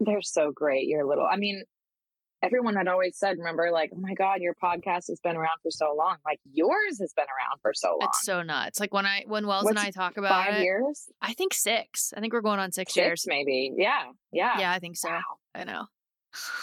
They're 0.00 0.22
so 0.22 0.50
great. 0.52 0.86
Your 0.88 1.04
little. 1.06 1.26
I 1.30 1.36
mean, 1.36 1.64
everyone 2.44 2.76
had 2.76 2.88
always 2.88 3.16
said, 3.16 3.38
remember, 3.38 3.70
like, 3.72 3.90
oh 3.94 3.98
my 4.00 4.14
god, 4.14 4.40
your 4.40 4.54
podcast 4.54 5.08
has 5.08 5.20
been 5.22 5.36
around 5.36 5.58
for 5.62 5.70
so 5.70 5.94
long. 5.96 6.16
Like 6.24 6.40
yours 6.52 6.98
has 7.00 7.12
been 7.14 7.24
around 7.24 7.60
for 7.62 7.72
so 7.74 7.90
long. 7.90 7.98
it's 8.02 8.24
so 8.24 8.42
nuts 8.42 8.80
like 8.80 8.92
when 8.92 9.06
i 9.06 9.24
when 9.26 9.46
wells 9.46 9.66
and 9.66 9.78
i 9.78 9.90
talk 9.90 10.16
about 10.16 10.46
Five 10.46 10.54
it 10.60 10.62
years, 10.64 11.08
i 11.22 11.32
think 11.32 11.54
six 11.54 12.12
i 12.16 12.20
think 12.20 12.32
we're 12.32 12.40
going 12.40 12.58
on 12.60 12.72
six, 12.72 12.94
six 12.94 13.04
years 13.04 13.24
maybe. 13.26 13.72
Yeah, 13.76 14.02
yeah. 14.32 14.58
yeah 14.60 14.72
i 14.72 14.78
think 14.78 14.96
so 14.96 15.08
Wow. 15.08 15.20
i 15.54 15.64
know 15.64 15.86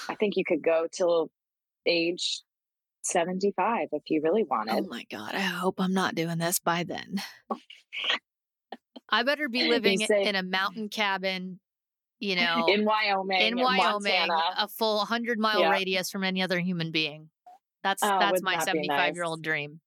I 0.09 0.15
think 0.15 0.35
you 0.35 0.43
could 0.45 0.61
go 0.63 0.87
till 0.91 1.29
age 1.85 2.41
seventy-five 3.03 3.87
if 3.93 4.03
you 4.09 4.21
really 4.23 4.43
oh 4.43 4.47
wanted. 4.49 4.83
oh 4.83 4.87
my 4.89 5.05
god 5.09 5.33
i 5.33 5.39
hope 5.39 5.79
i'm 5.79 5.93
not 5.93 6.13
doing 6.15 6.37
this 6.37 6.59
by 6.59 6.83
then 6.83 7.15
i 9.09 9.23
better 9.23 9.49
be 9.49 9.67
living 9.69 9.99
say- 9.99 10.23
in 10.25 10.35
a 10.35 10.43
mountain 10.43 10.89
cabin 10.89 11.59
you 12.21 12.35
know 12.37 12.65
in 12.69 12.85
Wyoming, 12.85 13.41
in 13.41 13.57
wyoming 13.57 14.27
Montana. 14.27 14.53
a 14.57 14.67
full 14.69 14.97
100 14.97 15.39
mile 15.39 15.61
Yeah. 15.61 15.71
radius 15.71 16.09
from 16.09 16.23
any 16.23 16.41
other 16.41 16.59
human 16.59 16.91
being 16.91 17.29
that's 17.83 18.01
Oh, 18.03 18.19
that's 18.19 18.41
my 18.41 18.53
that 18.53 18.65
be 18.65 18.65
75 18.87 19.15
year 19.15 19.23
old 19.25 19.41
dream 19.41 19.81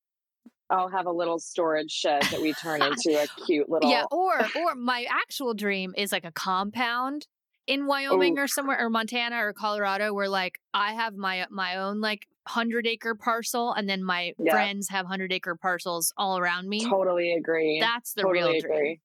I'll 0.70 0.88
have 0.88 1.07
a 1.07 1.12
little 1.12 1.38
storage 1.38 1.90
shed 1.92 2.23
that 2.31 2.40
we 2.40 2.53
turn 2.55 2.83
into 2.83 3.18
a 3.20 3.29
cute 3.47 3.68
little. 3.68 3.90
Yeah, 3.90 4.05
or 4.11 4.49
or 4.57 4.75
my 4.75 5.07
actual 5.11 5.55
dream 5.55 5.94
is 5.97 6.11
like 6.11 6.25
a 6.25 6.33
compound 6.33 7.27
in 7.66 7.87
Wyoming 7.87 8.38
or 8.38 8.47
somewhere 8.49 8.79
or 8.85 8.88
Montana 8.90 9.37
or 9.44 9.53
Colorado 9.53 10.12
where 10.14 10.29
like 10.29 10.59
I 10.73 10.94
have 10.94 11.14
my 11.14 11.47
my 11.51 11.77
own 11.77 12.01
like 12.01 12.27
100 12.47 12.87
acre 12.87 13.14
parcel 13.14 13.73
and 13.73 13.88
then 13.88 14.03
my 14.03 14.33
Yeah. 14.38 14.53
friends 14.53 14.88
have 14.88 15.05
100 15.05 15.33
acre 15.35 15.55
parcels 15.55 16.12
all 16.16 16.38
around 16.38 16.68
me. 16.68 16.81
Totally 16.85 17.35
agree. 17.35 17.79
That's 17.81 18.14
the 18.14 18.23
totally 18.23 18.40
real 18.55 18.61
dream. 18.61 18.73
agree. 18.73 19.01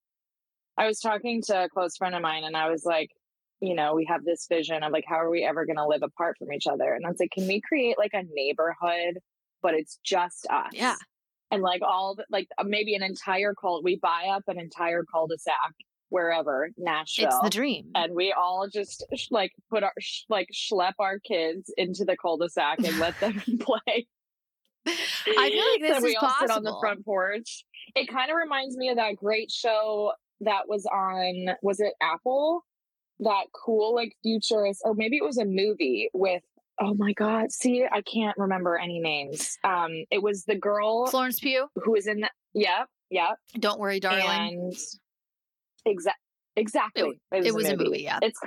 I 0.77 0.87
was 0.87 0.99
talking 0.99 1.41
to 1.43 1.65
a 1.65 1.69
close 1.69 1.97
friend 1.97 2.15
of 2.15 2.21
mine 2.21 2.45
and 2.45 2.55
I 2.55 2.69
was 2.69 2.85
like, 2.85 3.11
you 3.61 3.75
know, 3.75 3.93
we 3.93 4.05
have 4.05 4.23
this 4.23 4.45
vision 4.49 4.83
of 4.83 4.91
like, 4.91 5.05
how 5.07 5.15
are 5.19 5.29
we 5.29 5.43
ever 5.43 5.65
going 5.65 5.77
to 5.77 5.85
live 5.87 6.03
apart 6.03 6.37
from 6.37 6.51
each 6.53 6.67
other? 6.67 6.93
And 6.93 7.05
I 7.05 7.09
was 7.09 7.19
like, 7.19 7.31
can 7.31 7.47
we 7.47 7.61
create 7.61 7.97
like 7.97 8.13
a 8.13 8.23
neighborhood, 8.33 9.19
but 9.61 9.73
it's 9.73 9.99
just 10.03 10.47
us? 10.49 10.69
Yeah. 10.73 10.95
And 11.51 11.61
like 11.61 11.81
all 11.81 12.15
the, 12.15 12.25
like 12.29 12.47
uh, 12.57 12.63
maybe 12.65 12.95
an 12.95 13.03
entire 13.03 13.53
cult, 13.53 13.83
we 13.83 13.97
buy 13.97 14.27
up 14.31 14.43
an 14.47 14.59
entire 14.59 15.03
cul-de-sac 15.11 15.73
wherever, 16.09 16.69
Nashville. 16.77 17.27
It's 17.27 17.39
the 17.41 17.49
dream. 17.49 17.91
and 17.95 18.15
we 18.15 18.31
all 18.33 18.67
just 18.71 19.03
sh- 19.15 19.27
like 19.31 19.51
put 19.69 19.83
our 19.83 19.93
sh- 19.99 20.23
like 20.29 20.49
schlep 20.53 20.93
our 20.99 21.19
kids 21.19 21.73
into 21.77 22.05
the 22.05 22.15
cul-de-sac 22.17 22.79
and 22.79 22.97
let 22.99 23.19
them 23.19 23.41
play. 23.59 24.07
I 24.87 24.91
feel 25.23 25.71
like 25.71 25.81
this 25.81 25.91
Then 25.93 26.03
we 26.03 26.09
is 26.11 26.17
all 26.21 26.33
sit 26.39 26.49
on 26.49 26.63
the 26.63 26.75
front 26.79 27.03
porch. 27.05 27.65
It 27.95 28.07
kind 28.07 28.31
of 28.31 28.37
reminds 28.37 28.77
me 28.77 28.89
of 28.89 28.95
that 28.95 29.15
great 29.17 29.51
show 29.51 30.13
that 30.41 30.67
was 30.67 30.85
on 30.85 31.55
was 31.61 31.79
it 31.79 31.93
Apple? 32.01 32.63
That 33.19 33.45
cool 33.53 33.95
like 33.95 34.15
futurist 34.23 34.81
or 34.85 34.93
maybe 34.93 35.17
it 35.17 35.23
was 35.23 35.37
a 35.37 35.45
movie 35.45 36.09
with 36.13 36.43
oh 36.79 36.93
my 36.93 37.13
god, 37.13 37.51
see 37.51 37.85
I 37.89 38.01
can't 38.01 38.37
remember 38.37 38.77
any 38.77 38.99
names. 38.99 39.57
Um 39.63 39.91
it 40.11 40.21
was 40.21 40.45
the 40.45 40.55
girl 40.55 41.07
Florence 41.07 41.39
Pugh, 41.39 41.67
who 41.75 41.91
was 41.91 42.07
in 42.07 42.21
that 42.21 42.31
yeah, 42.53 42.85
yeah. 43.09 43.31
don't 43.59 43.79
worry 43.79 43.99
darling. 43.99 44.25
And 44.25 44.73
exa- 45.87 46.11
exactly. 46.55 47.19
it 47.31 47.53
was 47.53 47.67
a 47.67 47.77
movie, 47.77 48.03
yeah. 48.03 48.19
It's 48.21 48.39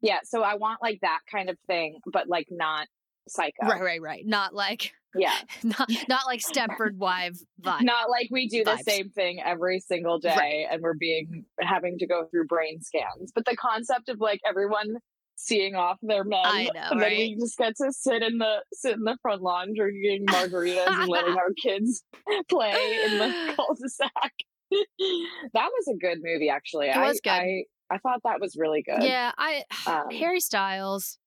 yeah, 0.00 0.18
so 0.24 0.42
I 0.42 0.54
want 0.54 0.80
like 0.82 1.00
that 1.02 1.20
kind 1.30 1.50
of 1.50 1.56
thing, 1.66 1.98
but 2.12 2.28
like 2.28 2.46
not 2.50 2.86
psycho. 3.30 3.66
Right, 3.66 3.80
right, 3.80 4.00
right. 4.02 4.26
Not 4.26 4.54
like 4.54 4.92
Yeah. 5.14 5.34
not 5.62 5.90
not 6.08 6.26
like 6.26 6.40
Stepford 6.40 6.96
Wife 6.96 7.38
vibe. 7.62 7.82
Not 7.82 8.10
like 8.10 8.28
we 8.30 8.48
do 8.48 8.64
the 8.64 8.76
same 8.78 9.10
thing 9.10 9.40
every 9.44 9.80
single 9.80 10.18
day 10.18 10.34
Right. 10.36 10.66
and 10.70 10.82
we're 10.82 10.94
being 10.94 11.44
having 11.60 11.98
to 11.98 12.06
go 12.06 12.26
through 12.30 12.46
brain 12.46 12.80
scans. 12.82 13.32
But 13.34 13.44
the 13.44 13.56
concept 13.56 14.08
of 14.08 14.20
like 14.20 14.40
everyone 14.48 14.96
seeing 15.40 15.76
off 15.76 15.98
their 16.02 16.24
men 16.24 16.40
I 16.44 16.64
know, 16.74 16.80
and 16.90 17.00
then 17.00 17.10
we 17.10 17.36
just 17.38 17.56
get 17.56 17.74
to 17.76 17.92
sit 17.92 18.22
in 18.24 18.38
the 18.38 18.56
sit 18.72 18.94
in 18.94 19.04
the 19.04 19.16
front 19.22 19.40
lawn 19.40 19.72
drinking 19.76 20.26
margaritas 20.26 20.86
and 20.88 21.08
letting 21.08 21.34
our 21.38 21.52
kids 21.62 22.02
play 22.48 22.72
in 23.06 23.18
the 23.18 23.52
cul-de-sac. 23.54 24.32
that 24.70 25.70
was 25.72 25.88
a 25.94 25.96
good 25.96 26.18
movie 26.22 26.48
actually. 26.50 26.88
It 26.88 26.96
I, 26.96 27.08
was 27.08 27.20
good. 27.22 27.30
I 27.30 27.64
I 27.90 27.98
thought 27.98 28.20
that 28.24 28.40
was 28.40 28.56
really 28.58 28.82
good. 28.82 29.02
Yeah, 29.02 29.32
I 29.38 29.62
Um, 29.86 30.10
Harry 30.10 30.40
Styles. 30.40 31.18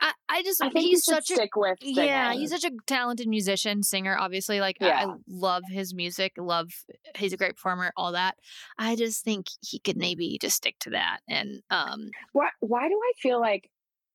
I 0.00 0.12
I 0.28 0.42
just 0.42 0.62
I 0.62 0.70
think 0.70 0.86
he's 0.86 1.04
such 1.04 1.30
a 1.30 1.48
with 1.56 1.78
yeah 1.80 2.32
he's 2.34 2.50
such 2.50 2.64
a 2.64 2.70
talented 2.86 3.28
musician 3.28 3.82
singer 3.82 4.16
obviously 4.18 4.60
like 4.60 4.76
I, 4.80 4.90
I 4.90 5.14
love 5.28 5.62
his 5.68 5.94
music 5.94 6.32
love 6.36 6.68
he's 7.16 7.32
a 7.32 7.36
great 7.36 7.54
performer 7.56 7.92
all 7.96 8.12
that 8.12 8.34
i 8.78 8.94
just 8.96 9.24
think 9.24 9.46
he 9.62 9.78
could 9.78 9.96
maybe 9.96 10.36
just 10.40 10.56
stick 10.56 10.76
to 10.80 10.90
that 10.90 11.20
and 11.28 11.62
um 11.70 12.10
Why, 12.32 12.48
why 12.60 12.88
do 12.88 12.94
I 12.94 13.12
feel 13.20 13.40
like 13.40 13.70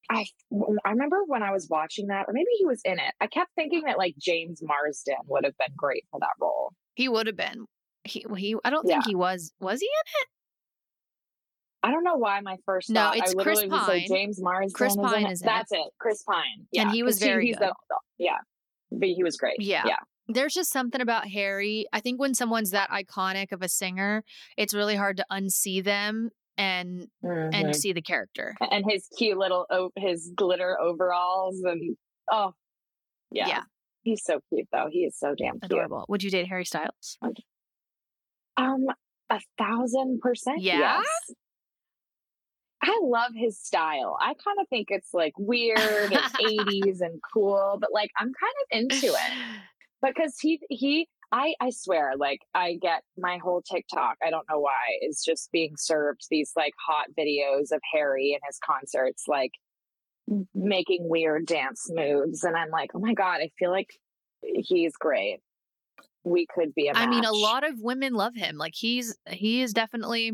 I 0.10 0.26
I 0.86 0.90
remember 0.92 1.18
when 1.26 1.42
I 1.42 1.52
was 1.52 1.68
watching 1.70 2.08
that, 2.08 2.26
or 2.28 2.34
maybe 2.34 2.50
he 2.58 2.66
was 2.66 2.82
in 2.84 3.00
it. 3.00 3.14
I 3.22 3.28
kept 3.28 3.52
thinking 3.56 3.84
that 3.86 3.98
like 3.98 4.16
James 4.20 4.62
Marsden 4.62 5.16
would 5.28 5.46
have 5.46 5.58
been 5.58 5.74
great 5.78 6.06
for 6.12 6.20
that 6.20 6.34
role. 6.40 6.74
he 6.96 7.08
would 7.08 7.28
have 7.28 7.38
been 7.38 7.66
he 8.04 8.26
he 8.36 8.56
i 8.66 8.70
don't 8.70 8.86
think 8.86 9.04
Yeah. 9.06 9.10
he 9.10 9.16
was 9.16 9.54
was 9.60 9.80
he 9.80 9.86
in 9.88 10.26
I 11.84 11.92
don't 11.92 12.04
know 12.04 12.16
why 12.16 12.40
my 12.42 12.58
first 12.66 12.90
No, 12.90 13.02
thought 13.02 13.18
it's 13.18 13.34
I 13.36 13.42
Chris 13.44 13.62
was 13.64 13.70
like 13.72 13.88
Pine. 13.88 14.06
James 14.08 14.40
Marsden. 14.42 14.72
Chris 14.74 14.92
is 14.94 14.98
in 14.98 15.04
Pine 15.04 15.26
is 15.32 15.42
in 15.42 15.48
it. 15.48 15.52
That's 15.52 15.72
it. 15.72 15.88
Chris 16.00 16.24
Pine. 16.24 16.68
Yeah, 16.72 16.84
and 16.84 16.92
he 16.92 17.02
was 17.04 17.18
very 17.20 17.48
he's 17.48 17.58
good. 17.58 17.70
The, 17.90 17.96
yeah, 18.20 18.38
but 18.92 19.10
he 19.10 19.24
was 19.24 19.38
great. 19.38 19.56
Yeah. 19.60 19.84
yeah. 19.88 19.96
there's 20.28 20.54
just 20.54 20.72
something 20.72 21.02
about 21.02 21.28
harry 21.28 21.86
i 21.92 22.00
think 22.00 22.20
when 22.20 22.34
someone's 22.36 22.70
that 22.72 22.90
iconic 22.92 23.52
of 23.52 23.62
a 23.64 23.68
singer 23.68 24.24
it's 24.56 24.74
really 24.74 24.96
hard 24.96 25.18
to 25.18 25.26
unsee 25.32 25.84
them 25.84 26.30
and 26.58 27.08
and 27.24 27.54
Mhm. 27.68 27.76
see 27.76 27.92
the 27.92 28.02
character 28.04 28.56
and 28.70 28.86
his 28.88 29.08
cute 29.18 29.38
little 29.38 29.66
his 29.98 30.32
glitter 30.36 30.80
overalls 30.80 31.60
and 31.64 31.98
oh 32.32 32.54
yeah. 33.32 33.48
Yeah. 33.48 33.62
he's 34.04 34.24
so 34.24 34.40
cute 34.50 34.68
though. 34.72 34.88
He 34.92 35.00
is 35.00 35.18
so 35.18 35.34
damn 35.36 35.54
cute. 35.60 35.64
adorable 35.64 36.06
would 36.08 36.22
you 36.22 36.30
date 36.30 36.48
harry 36.48 36.66
styles 36.66 37.18
Um, 38.58 38.86
a 39.30 39.40
thousand 39.58 40.20
percent. 40.22 40.62
Yeah? 40.62 40.78
Yes. 41.00 41.06
I 42.84 43.00
love 43.04 43.32
his 43.36 43.60
style. 43.60 44.18
I 44.20 44.34
kind 44.34 44.58
of 44.60 44.68
think 44.70 44.88
it's 44.90 45.14
like 45.14 45.34
weird 45.38 45.80
and 45.80 46.14
80s 46.14 47.02
and 47.02 47.20
cool, 47.34 47.78
but 47.80 47.92
like 47.94 48.10
I'm 48.18 48.28
kind 48.28 48.54
of 48.64 48.96
into 48.96 49.14
it 49.14 49.34
because 50.02 50.38
he 50.40 50.60
he 50.70 51.08
I 51.32 51.54
I 51.62 51.70
swear 51.70 52.14
like 52.18 52.40
I 52.54 52.78
get 52.82 53.04
my 53.18 53.38
whole 53.38 53.62
TikTok, 53.62 54.18
I 54.26 54.30
don't 54.30 54.48
know 54.50 54.60
why, 54.60 54.98
is 55.02 55.24
just 55.24 55.52
being 55.52 55.76
served 55.78 56.22
these 56.30 56.54
like 56.56 56.74
hot 56.86 57.08
videos 57.18 57.72
of 57.72 57.82
Harry 57.94 58.34
and 58.34 58.42
his 58.48 58.58
concerts 58.66 59.26
like 59.28 59.52
making 60.56 61.08
weird 61.08 61.46
dance 61.46 61.88
moves 61.90 62.44
and 62.44 62.56
I'm 62.56 62.70
like, 62.70 62.92
"Oh 62.96 63.00
my 63.00 63.14
god, 63.14 63.42
I 63.42 63.52
feel 63.60 63.72
like 63.72 63.90
he's 64.42 64.94
great." 64.94 65.40
We 66.24 66.46
could 66.54 66.76
be 66.76 66.92
I 66.92 67.08
mean, 67.08 67.26
a 67.26 67.32
lot 67.32 67.64
of 67.64 67.80
women 67.80 68.14
love 68.14 68.36
him. 68.36 68.58
Like 68.58 68.74
he's 68.76 69.18
he 69.28 69.62
is 69.62 69.74
definitely 69.74 70.34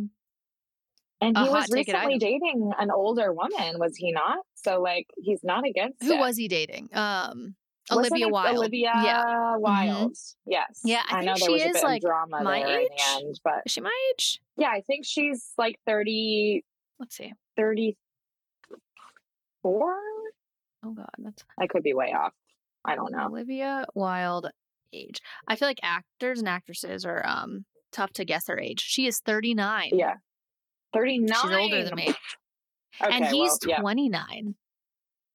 And 1.20 1.36
he 1.38 1.49
was 1.49 1.68
recently 1.72 2.18
dating 2.20 2.72
an 2.78 2.91
older 2.91 3.34
woman, 3.34 3.80
was 3.80 3.95
he 3.95 4.11
not? 4.11 4.38
So 4.55 4.82
like 4.82 5.07
he's 5.18 5.43
not 5.43 5.65
against 5.65 6.03
who 6.03 6.13
it. 6.13 6.20
was 6.20 6.38
he 6.38 6.47
dating? 6.47 6.89
Um, 6.93 7.55
Wasn't 7.89 8.11
Olivia 8.11 8.28
Wilde. 8.30 8.57
Olivia 8.57 8.91
Yeah, 9.03 9.24
Mm-hmm. 9.26 9.61
Wilde. 9.61 10.18
Yes. 10.45 10.82
Yeah, 10.84 11.01
I 11.07 11.24
know 11.24 11.34
think 11.34 11.39
there 11.39 11.47
she 11.47 11.53
was 11.53 11.61
a 11.63 11.68
is, 11.70 11.74
bit 11.74 11.84
like, 11.84 12.03
of 12.03 12.09
drama 12.09 12.43
my 12.43 12.59
there 12.59 12.68
in 12.80 12.84
age. 12.84 12.89
the 12.95 13.03
end, 13.26 13.39
but 13.43 13.61
is 13.65 13.72
she 13.72 13.82
my 13.82 14.11
age? 14.13 14.39
yeah, 14.57 14.70
I 14.70 14.82
think 14.82 15.05
she's 15.05 15.53
like 15.57 15.80
30, 15.88 16.63
Let's 16.99 17.15
see. 17.15 17.34
34. 17.55 19.95
Oh 20.86 20.91
God, 20.91 21.09
that's 21.18 21.43
I 21.59 21.68
could 21.68 21.84
be 21.84 21.93
way 21.93 22.13
off. 22.13 22.34
I 22.86 22.95
don't 22.95 23.11
know. 23.11 23.26
Olivia 23.26 23.86
Wilde 23.95 24.49
age. 24.93 25.22
I 25.47 25.55
feel 25.55 25.68
like 25.68 25.80
actors 25.84 26.39
and 26.39 26.47
actresses 26.47 27.05
are 27.05 27.26
um 27.26 27.65
tough 27.91 28.11
to 28.13 28.26
guess 28.26 28.45
their 28.45 28.59
age. 28.59 28.82
She 28.82 29.07
is 29.07 29.20
39. 29.20 29.89
Yeah. 29.93 30.15
39. 30.98 31.38
She's 31.41 31.52
older 31.52 31.84
than 31.84 31.95
me. 31.95 32.14
Okay, 33.02 33.16
and 33.16 33.26
he's 33.26 33.34
well, 33.34 33.58
yeah. 33.68 33.80
29. 33.80 34.56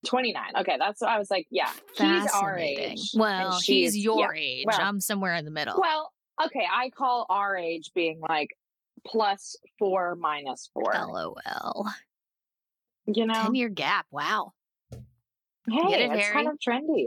29. 0.05 0.43
Okay, 0.61 0.77
that's 0.79 1.01
what 1.01 1.11
I 1.11 1.19
was 1.19 1.31
like. 1.31 1.47
Yeah, 1.51 1.71
he's 1.97 2.27
our 2.33 2.59
age. 2.59 3.11
Well, 3.15 3.53
he's 3.53 3.65
she's- 3.65 3.97
your 3.97 4.35
yeah. 4.35 4.41
age. 4.43 4.65
Well- 4.67 4.81
I'm 4.81 5.01
somewhere 5.01 5.35
in 5.37 5.45
the 5.45 5.51
middle. 5.53 5.81
Well, 5.81 6.11
okay, 6.45 6.67
I 6.71 6.91
call 6.91 7.27
our 7.29 7.57
age 7.57 7.93
being 7.95 8.19
like 8.21 8.49
plus 9.07 9.57
four 9.79 10.17
minus 10.17 10.71
four. 10.75 10.93
LOL. 10.93 11.87
You 13.07 13.27
know, 13.27 13.35
10 13.35 13.55
year 13.55 13.69
gap. 13.69 14.07
Wow. 14.11 14.53
hey, 14.91 14.99
Get 15.89 16.01
it, 16.01 16.11
it's 16.13 16.23
Harry? 16.23 16.35
kind 16.35 16.49
of 16.49 16.59
trendy. 16.59 17.07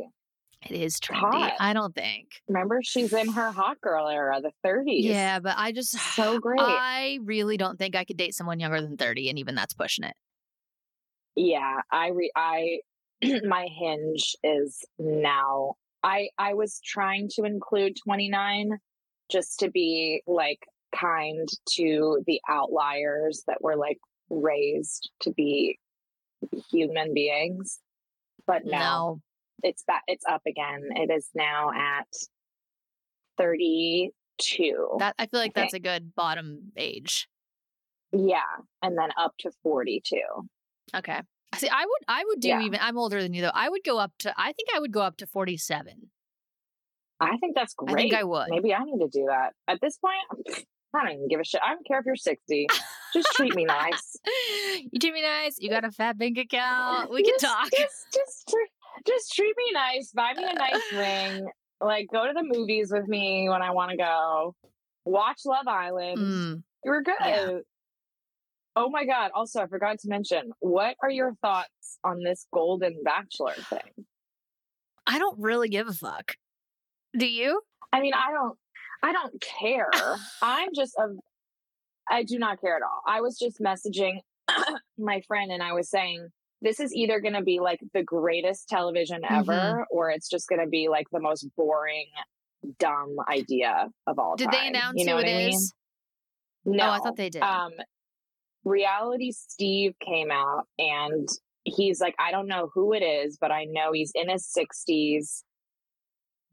It 0.69 0.81
is 0.81 0.99
trendy. 0.99 1.19
Hot. 1.31 1.53
I 1.59 1.73
don't 1.73 1.93
think. 1.93 2.29
Remember, 2.47 2.79
she's 2.83 3.13
in 3.13 3.31
her 3.33 3.51
hot 3.51 3.79
girl 3.81 4.07
era, 4.07 4.41
the 4.41 4.51
30s. 4.67 5.03
Yeah, 5.03 5.39
but 5.39 5.55
I 5.57 5.71
just 5.71 5.91
so 6.15 6.39
great. 6.41 6.59
I 6.59 7.19
really 7.23 7.57
don't 7.57 7.77
think 7.77 7.95
I 7.95 8.03
could 8.03 8.17
date 8.17 8.33
someone 8.33 8.59
younger 8.59 8.81
than 8.81 8.97
30 8.97 9.29
and 9.29 9.39
even 9.39 9.55
that's 9.55 9.73
pushing 9.73 10.03
it. 10.05 10.15
yeah, 11.35 11.81
I 11.91 12.09
re- 12.09 12.31
I 12.35 12.79
my 13.43 13.67
hinge 13.71 14.35
is 14.43 14.83
now. 14.97 15.75
I 16.03 16.29
I 16.37 16.53
was 16.53 16.79
trying 16.83 17.29
to 17.35 17.43
include 17.43 17.97
29 18.03 18.77
just 19.31 19.59
to 19.59 19.69
be 19.71 20.21
like 20.27 20.59
kind 20.95 21.47
to 21.71 22.23
the 22.27 22.39
outliers 22.47 23.43
that 23.47 23.61
were 23.61 23.75
like 23.75 23.97
raised 24.29 25.09
to 25.21 25.31
be 25.31 25.79
human 26.71 27.13
beings. 27.13 27.79
But 28.47 28.65
now 28.65 28.79
No. 29.15 29.21
It's 29.63 29.83
back 29.83 30.03
it's 30.07 30.25
up 30.25 30.41
again. 30.47 30.81
It 30.95 31.11
is 31.11 31.29
now 31.35 31.71
at 31.71 32.07
32. 33.37 34.11
That 34.99 35.15
I 35.19 35.25
feel 35.27 35.39
like 35.39 35.51
Okay. 35.51 35.61
that's 35.61 35.73
a 35.73 35.79
good 35.79 36.13
bottom 36.15 36.71
age. 36.77 37.27
yeah, 38.11 38.39
and 38.81 38.97
then 38.97 39.09
up 39.17 39.33
to 39.39 39.51
42. 39.63 40.17
Okay. 40.95 41.21
See, 41.55 41.69
I 41.69 41.85
would 41.85 42.01
I 42.07 42.23
would 42.27 42.39
do 42.39 42.49
Yeah. 42.49 42.61
even 42.61 42.79
I'm 42.81 42.97
older 42.97 43.21
than 43.21 43.33
you 43.33 43.41
though. 43.41 43.51
I 43.53 43.69
would 43.69 43.83
go 43.83 43.97
up 43.97 44.11
to 44.19 44.33
I 44.37 44.53
think 44.53 44.69
I 44.75 44.79
would 44.79 44.91
go 44.91 45.01
up 45.01 45.17
to 45.17 45.27
47. 45.27 46.09
I 47.19 47.37
think 47.37 47.55
that's 47.55 47.73
I 47.81 47.85
great. 47.85 48.01
think 48.03 48.13
I 48.13 48.23
would. 48.23 48.47
Maybe 48.49 48.73
I 48.73 48.83
need 48.83 48.99
to 48.99 49.07
do 49.07 49.25
that. 49.29 49.53
At 49.67 49.79
this 49.81 49.97
point, 49.97 50.17
I'm- 50.31 50.63
don't 50.93 51.11
even 51.11 51.27
give 51.27 51.41
a 51.41 51.43
shit. 51.43 51.59
I 51.61 51.73
don't 51.73 51.85
care 51.85 51.99
if 51.99 52.05
you're 52.05 52.15
60. 52.15 52.67
Just 53.13 53.27
treat 53.33 53.53
me 53.53 53.65
nice. 53.65 54.15
you 54.91 54.97
treat 54.97 55.13
me 55.13 55.21
nice. 55.21 55.57
You 55.59 55.69
eh, 55.69 55.73
got 55.73 55.83
a 55.83 55.91
fat 55.91 56.17
bank 56.17 56.37
account. 56.37 57.11
We 57.11 57.21
can 57.21 57.33
Just- 57.33 57.43
talk. 57.53 57.69
Just, 57.77 58.07
just, 58.13 58.55
just 59.05 59.33
treat 59.33 59.55
me 59.57 59.71
nice. 59.73 60.11
Buy 60.11 60.33
me 60.35 60.43
a 60.49 60.53
nice 60.53 60.93
ring. 60.93 61.47
Like, 61.81 62.07
go 62.11 62.25
to 62.25 62.31
the 62.33 62.41
movies 62.41 62.89
with 62.89 63.05
me 63.05 63.49
when 63.49 63.61
I 63.61 63.71
want 63.71 63.91
to 63.91 63.97
go. 63.97 64.55
Watch 65.03 65.41
Love 65.45 65.67
Island. 65.67 66.17
Mm. 66.17 66.63
We're 66.85 67.01
good. 67.01 67.15
Yeah. 67.19 67.57
Oh 68.77 68.89
my 68.89 69.05
God. 69.05 69.31
Also, 69.35 69.61
I 69.61 69.67
forgot 69.67 69.99
to 69.99 70.07
mention, 70.07 70.51
what 70.59 70.95
are 71.03 71.09
your 71.09 71.33
thoughts 71.41 71.99
on 72.03 72.23
this 72.23 72.47
Golden 72.53 73.03
Bachelor 73.03 73.55
thing? 73.69 74.05
I 75.05 75.19
don't 75.19 75.37
really 75.37 75.67
give 75.67 75.89
a 75.89 75.93
fuck. 75.93 76.35
Do 77.17 77.27
you? 77.27 77.61
I 77.91 77.99
mean, 77.99 78.13
I 78.13 78.31
don't, 78.31 78.57
I 79.03 79.11
don't 79.11 79.41
care. 79.41 79.89
I'm 80.41 80.69
just 80.73 80.95
a, 80.97 81.07
I 82.09 82.23
do 82.23 82.39
not 82.39 82.61
care 82.61 82.77
at 82.77 82.83
all. 82.83 83.01
I 83.05 83.21
was 83.21 83.37
just 83.37 83.59
messaging 83.59 84.19
my 84.97 85.21
friend 85.27 85.51
and 85.51 85.61
I 85.61 85.73
was 85.73 85.89
saying, 85.89 86.29
this 86.65 86.79
is 86.81 86.93
either 86.93 87.21
going 87.21 87.35
to 87.35 87.43
be 87.43 87.59
like 87.61 87.79
the 87.93 88.03
greatest 88.03 88.67
television 88.67 89.21
ever, 89.29 89.53
Mm-hmm. 89.53 89.81
or 89.91 90.09
it's 90.09 90.27
just 90.29 90.49
going 90.49 90.59
to 90.61 90.67
be 90.67 90.89
like 90.89 91.07
the 91.11 91.21
most 91.21 91.47
boring, 91.55 92.07
dumb 92.79 93.15
idea 93.29 93.87
of 94.07 94.19
all 94.19 94.35
time. 94.35 94.49
Did 94.49 94.51
time. 94.51 94.61
they 94.63 94.67
announce 94.69 94.93
you 94.99 95.05
know 95.05 95.13
who 95.17 95.19
it 95.23 95.29
I 95.29 95.37
mean? 95.37 95.53
is? 95.55 95.73
No, 96.65 96.85
Oh, 96.87 96.89
I 96.91 96.97
thought 96.99 97.15
they 97.15 97.29
did. 97.29 97.41
Um, 97.43 97.71
Reality 98.63 99.31
Steve 99.31 99.93
came 100.03 100.31
out 100.31 100.63
and 100.79 101.29
he's 101.63 102.01
like, 102.01 102.15
I 102.19 102.31
don't 102.31 102.47
know 102.47 102.69
who 102.73 102.93
it 102.93 103.01
is, 103.03 103.37
but 103.39 103.51
I 103.51 103.65
know 103.65 103.91
he's 103.93 104.11
in 104.15 104.29
his 104.29 104.51
60s. 104.57 105.43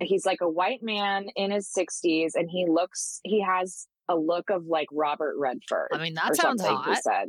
He's 0.00 0.26
like 0.26 0.40
a 0.42 0.48
white 0.48 0.82
man 0.82 1.26
in 1.36 1.50
his 1.52 1.70
60s, 1.76 2.30
and 2.34 2.50
he 2.50 2.66
looks, 2.68 3.20
he 3.22 3.40
has 3.42 3.86
a 4.08 4.16
look 4.16 4.50
of 4.50 4.66
like 4.66 4.88
Robert 4.92 5.36
Redford. 5.38 5.88
I 5.92 5.98
mean, 6.02 6.14
that 6.14 6.34
sounds 6.34 6.60
something, 6.62 6.76
He 6.84 6.90
hot. 6.94 7.02
said, 7.02 7.28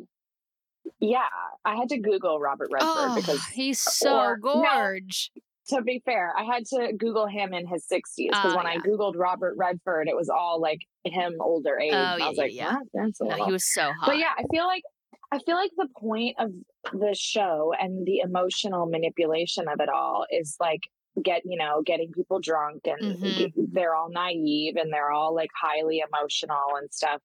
"Yeah." 1.00 1.28
I 1.66 1.76
had 1.76 1.90
to 1.90 1.98
Google 2.00 2.40
Robert 2.40 2.70
Redford 2.72 2.90
Oh, 2.96 3.16
because, 3.16 3.44
he's 3.48 3.80
so 3.80 4.16
or- 4.18 4.38
no. 4.44 4.62
gorge. 4.64 5.32
to 5.70 5.82
be 5.82 6.02
fair, 6.04 6.34
I 6.38 6.44
had 6.44 6.66
to 6.68 6.92
Google 6.98 7.26
him 7.26 7.54
in 7.54 7.66
his 7.66 7.86
60s 7.88 8.28
because 8.32 8.54
Oh, 8.54 8.58
when 8.58 8.68
I. 8.68 8.78
Googled 8.78 9.14
Robert 9.18 9.56
Redford, 9.58 10.10
it 10.10 10.16
was 10.16 10.28
all 10.28 10.60
like 10.60 10.80
him 11.06 11.36
older 11.40 11.80
age. 11.80 11.94
Oh, 11.94 11.98
I 11.98 12.18
yeah, 12.18 12.28
was 12.30 12.38
like, 12.38 12.54
yeah, 12.54 12.64
yeah. 12.64 12.74
"What? 12.74 12.88
That's 13.06 13.22
a 13.22 13.24
No, 13.24 13.30
little 13.30 13.46
he 13.46 13.52
was 13.54 13.74
so 13.74 13.84
hot. 13.94 14.06
but 14.08 14.18
yeah, 14.18 14.32
I 14.38 14.44
feel 14.52 14.66
like 14.66 14.84
I 15.32 15.40
feel 15.40 15.56
like 15.56 15.72
the 15.78 15.88
point 15.98 16.36
of 16.38 16.52
the 16.92 17.16
show 17.16 17.74
and 17.80 18.06
the 18.06 18.20
emotional 18.20 18.86
manipulation 18.88 19.68
of 19.70 19.80
it 19.80 19.88
all 19.90 20.26
is 20.30 20.58
like 20.60 20.82
get 21.24 21.42
you 21.46 21.58
know 21.58 21.82
getting 21.86 22.12
people 22.12 22.40
drunk 22.40 22.82
and 22.86 23.16
Mhm. 23.18 23.38
g- 23.38 23.54
they're 23.72 23.96
all 23.96 24.10
naive 24.12 24.76
and 24.76 24.92
they're 24.92 25.12
all 25.12 25.34
like 25.34 25.50
highly 25.60 26.04
emotional 26.06 26.76
and 26.78 26.92
stuff. 26.94 27.22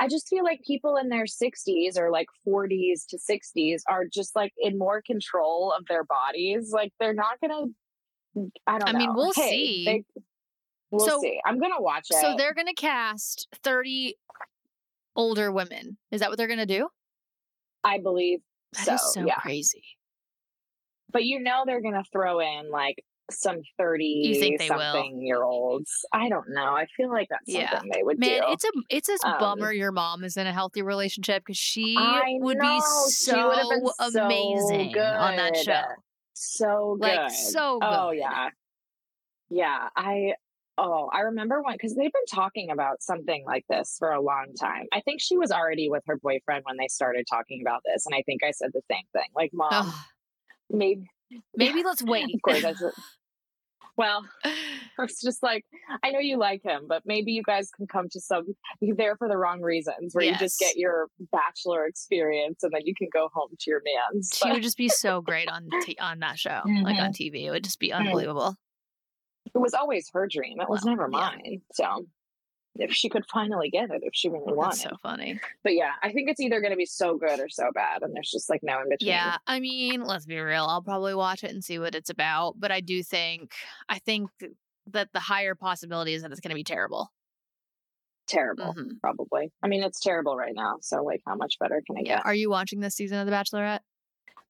I 0.00 0.08
just 0.08 0.28
feel 0.28 0.42
like 0.44 0.62
people 0.66 0.96
in 0.96 1.08
their 1.10 1.24
60s 1.26 1.98
or 1.98 2.10
like 2.10 2.26
40s 2.46 3.06
to 3.10 3.18
60s 3.18 3.82
are 3.86 4.04
just 4.06 4.34
like 4.34 4.52
in 4.58 4.78
more 4.78 5.02
control 5.02 5.72
of 5.78 5.84
their 5.86 6.04
bodies. 6.04 6.72
Like 6.72 6.92
they're 6.98 7.14
not 7.14 7.38
gonna. 7.40 7.66
I 8.66 8.78
don't 8.78 8.80
know. 8.80 8.86
I 8.86 8.92
know. 8.92 8.98
mean, 8.98 9.14
we'll 9.14 9.32
Hey, 9.34 9.50
see. 9.50 9.84
they- 9.84 10.04
we'll 10.90 11.06
So- 11.06 11.20
see. 11.20 11.38
I'm 11.44 11.58
gonna 11.58 11.80
watch 11.80 12.06
it. 12.10 12.16
So 12.20 12.34
they're 12.36 12.54
going 12.54 12.66
to 12.68 12.74
cast 12.74 13.48
30 13.62 14.16
older 15.16 15.52
women. 15.52 15.98
Is 16.10 16.20
that 16.20 16.30
what 16.30 16.38
they're 16.38 16.46
going 16.46 16.58
to 16.60 16.66
do? 16.66 16.88
I 17.84 17.98
believe 17.98 18.40
That 18.72 18.84
so. 18.86 18.94
is 18.94 19.12
so 19.14 19.24
yeah. 19.26 19.34
crazy. 19.36 19.82
But 21.12 21.24
you 21.24 21.40
know 21.40 21.64
they're 21.66 21.80
gonna 21.82 22.04
throw 22.12 22.38
in 22.40 22.70
like 22.70 23.04
some 23.30 23.58
thirty 23.78 24.36
think 24.38 24.58
they 24.58 24.68
will? 24.70 24.78
something 24.78 25.20
year 25.22 25.42
olds. 25.42 25.90
I 26.12 26.28
don't 26.28 26.48
know. 26.50 26.74
I 26.74 26.86
feel 26.96 27.10
like 27.10 27.28
that's 27.30 27.42
Yeah. 27.46 27.70
something 27.70 27.90
they 27.92 28.02
would 28.02 28.20
do. 28.20 28.26
Man, 28.28 28.40
do. 28.40 28.46
it's 28.52 28.64
a 28.64 28.70
it's 28.88 29.08
a 29.08 29.26
Um, 29.28 29.38
bummer 29.38 29.72
your 29.72 29.92
mom 29.92 30.24
is 30.24 30.36
in 30.36 30.46
a 30.46 30.52
healthy 30.52 30.82
relationship 30.82 31.42
because 31.44 31.56
she 31.58 31.96
I 31.98 32.36
would 32.40 32.58
know, 32.58 32.78
be 32.78 33.12
she 33.12 33.32
would 33.32 33.56
have 33.58 33.66
so 33.66 34.08
so 34.10 34.24
amazing 34.24 34.98
on 34.98 35.36
that 35.36 35.56
show. 35.56 35.82
so 36.34 36.96
good. 37.00 37.08
Like, 37.16 37.30
so 37.30 37.78
good. 37.80 37.88
Oh 37.88 38.10
yeah. 38.10 38.48
Yeah. 39.48 39.88
I 39.96 40.34
oh, 40.78 41.10
I 41.12 41.20
remember 41.20 41.60
when 41.62 41.74
because 41.74 41.94
they've 41.94 42.12
been 42.12 42.26
talking 42.32 42.70
about 42.70 43.02
something 43.02 43.44
like 43.46 43.64
this 43.68 43.96
for 43.98 44.12
a 44.12 44.20
long 44.20 44.54
time. 44.58 44.86
I 44.92 45.00
think 45.02 45.20
she 45.20 45.36
was 45.36 45.50
already 45.50 45.88
with 45.90 46.02
her 46.06 46.16
boyfriend 46.16 46.64
when 46.64 46.76
they 46.78 46.88
started 46.88 47.26
talking 47.28 47.60
about 47.60 47.82
this. 47.84 48.06
And 48.06 48.14
I 48.14 48.22
think 48.22 48.42
I 48.42 48.52
said 48.52 48.70
the 48.72 48.80
same 48.90 49.04
thing. 49.12 49.26
Like, 49.36 49.50
mom, 49.52 49.68
Ugh, 49.72 49.94
maybe 50.70 51.02
maybe 51.54 51.82
let's 51.82 52.02
wait. 52.04 52.34
of 52.34 52.40
course 52.42 52.62
that's 52.62 52.82
well, 53.96 54.24
It's 55.02 55.22
just 55.22 55.42
like, 55.42 55.64
I 56.04 56.10
know 56.10 56.18
you 56.18 56.36
like 56.38 56.62
him, 56.62 56.82
but 56.86 57.04
maybe 57.06 57.32
you 57.32 57.42
guys 57.42 57.70
can 57.70 57.86
come 57.86 58.10
to 58.10 58.20
some, 58.20 58.44
you're 58.80 58.96
there 58.96 59.16
for 59.16 59.28
the 59.28 59.36
wrong 59.38 59.62
reasons, 59.62 60.14
where 60.14 60.24
you 60.24 60.36
just 60.36 60.58
get 60.58 60.76
your 60.76 61.06
bachelor 61.32 61.86
experience 61.86 62.62
and 62.62 62.70
then 62.72 62.82
you 62.84 62.94
can 62.94 63.08
go 63.10 63.30
home 63.32 63.48
to 63.58 63.70
your 63.70 63.80
man's. 64.12 64.30
she 64.34 64.46
But 64.46 64.54
would 64.54 64.62
just 64.62 64.76
be 64.76 64.90
so 64.90 65.22
great 65.22 65.48
on 65.48 65.68
t- 65.84 65.96
on 65.98 66.18
that 66.18 66.38
show, 66.38 66.60
like 66.82 66.98
on 66.98 67.12
mm-hmm. 67.12 67.36
TV. 67.36 67.44
It 67.46 67.50
would 67.50 67.64
just 67.64 67.78
be 67.80 67.92
unbelievable. 67.94 68.56
it 69.54 69.58
was 69.58 69.72
always 69.72 70.10
her 70.12 70.28
dream. 70.30 70.60
It 70.60 70.68
was 70.68 70.82
Well, 70.84 70.94
never 70.96 71.08
yeah. 71.10 71.18
mine. 71.18 71.62
So 71.72 72.04
if 72.76 72.92
she 72.92 73.08
could 73.08 73.24
finally 73.32 73.68
get 73.70 73.90
it, 73.90 74.02
if 74.02 74.14
she 74.14 74.28
really 74.28 74.52
wanted. 74.52 74.70
That's 74.70 74.82
so 74.82 74.96
funny. 75.02 75.40
But 75.62 75.74
yeah, 75.74 75.92
I 76.02 76.12
think 76.12 76.30
it's 76.30 76.40
either 76.40 76.60
going 76.60 76.70
to 76.72 76.76
be 76.76 76.86
so 76.86 77.16
good 77.16 77.40
or 77.40 77.48
so 77.48 77.70
bad. 77.74 78.02
And 78.02 78.14
there's 78.14 78.30
just 78.30 78.48
like 78.48 78.62
no 78.62 78.80
in 78.80 78.88
between. 78.88 79.08
Yeah, 79.08 79.38
I 79.46 79.60
mean, 79.60 80.02
let's 80.04 80.26
be 80.26 80.38
real. 80.38 80.64
I'll 80.64 80.82
probably 80.82 81.14
watch 81.14 81.44
it 81.44 81.50
and 81.50 81.64
see 81.64 81.78
what 81.78 81.94
it's 81.94 82.10
about, 82.10 82.54
but 82.58 82.70
I 82.70 82.80
do 82.80 83.02
think 83.02 83.52
I 83.88 83.98
think 83.98 84.30
that 84.86 85.08
the 85.12 85.20
higher 85.20 85.54
possibility 85.54 86.14
is 86.14 86.22
that 86.22 86.30
it's 86.32 86.40
going 86.40 86.50
to 86.50 86.54
be 86.56 86.64
terrible. 86.64 87.10
Terrible, 88.26 88.74
Mhm. 88.74 89.00
probably. 89.00 89.52
I 89.62 89.66
mean, 89.68 89.82
it's 89.82 89.98
terrible 89.98 90.36
right 90.36 90.54
now. 90.54 90.78
So 90.82 91.02
like, 91.02 91.20
how 91.26 91.34
much 91.34 91.58
better 91.58 91.82
can 91.84 91.96
I 91.98 92.00
Yeah. 92.02 92.16
get? 92.18 92.26
Are 92.26 92.34
you 92.34 92.48
watching 92.48 92.78
this 92.80 92.94
season 92.94 93.18
of 93.18 93.26
The 93.26 93.32
Bachelorette? 93.32 93.80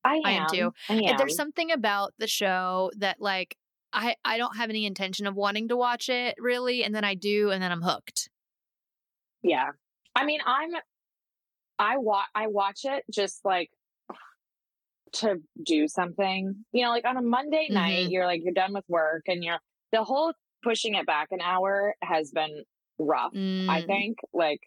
I 0.04 0.16
am. 0.16 0.22
I 0.26 0.30
am 0.32 0.46
too. 0.48 0.72
I 0.88 0.94
And 0.94 1.08
am. 1.10 1.16
There's 1.16 1.34
something 1.36 1.72
about 1.72 2.14
the 2.18 2.26
show 2.26 2.90
that 2.96 3.20
like 3.20 3.56
I 3.92 4.16
I 4.24 4.38
don't 4.38 4.56
have 4.56 4.70
any 4.70 4.86
intention 4.86 5.26
of 5.26 5.34
wanting 5.34 5.68
to 5.68 5.76
watch 5.76 6.08
it 6.08 6.36
really, 6.38 6.84
and 6.84 6.94
then 6.94 7.04
I 7.04 7.14
do, 7.14 7.50
and 7.50 7.62
then 7.62 7.72
I'm 7.72 7.82
hooked. 7.82 8.30
Yeah. 9.42 9.70
I 10.14 10.24
mean, 10.24 10.40
I'm 10.44 10.70
I 11.78 11.96
watch 11.98 12.28
I 12.34 12.46
watch 12.48 12.80
it 12.84 13.04
just 13.10 13.44
like 13.44 13.70
to 15.12 15.36
do 15.64 15.88
something. 15.88 16.64
You 16.72 16.84
know, 16.84 16.90
like 16.90 17.04
on 17.04 17.16
a 17.16 17.22
Monday 17.22 17.68
night, 17.70 18.06
Mhm. 18.06 18.10
you're 18.10 18.26
like 18.26 18.42
you're 18.44 18.52
done 18.54 18.72
with 18.72 18.84
work 18.88 19.24
and 19.26 19.42
you're 19.42 19.58
the 19.92 20.04
whole 20.04 20.32
pushing 20.62 20.94
it 20.94 21.06
back 21.06 21.28
an 21.30 21.40
hour 21.40 21.94
has 22.02 22.30
been 22.30 22.64
rough, 22.98 23.32
I 23.68 23.80
Mm, 23.80 23.86
think. 23.86 24.18
Like 24.32 24.60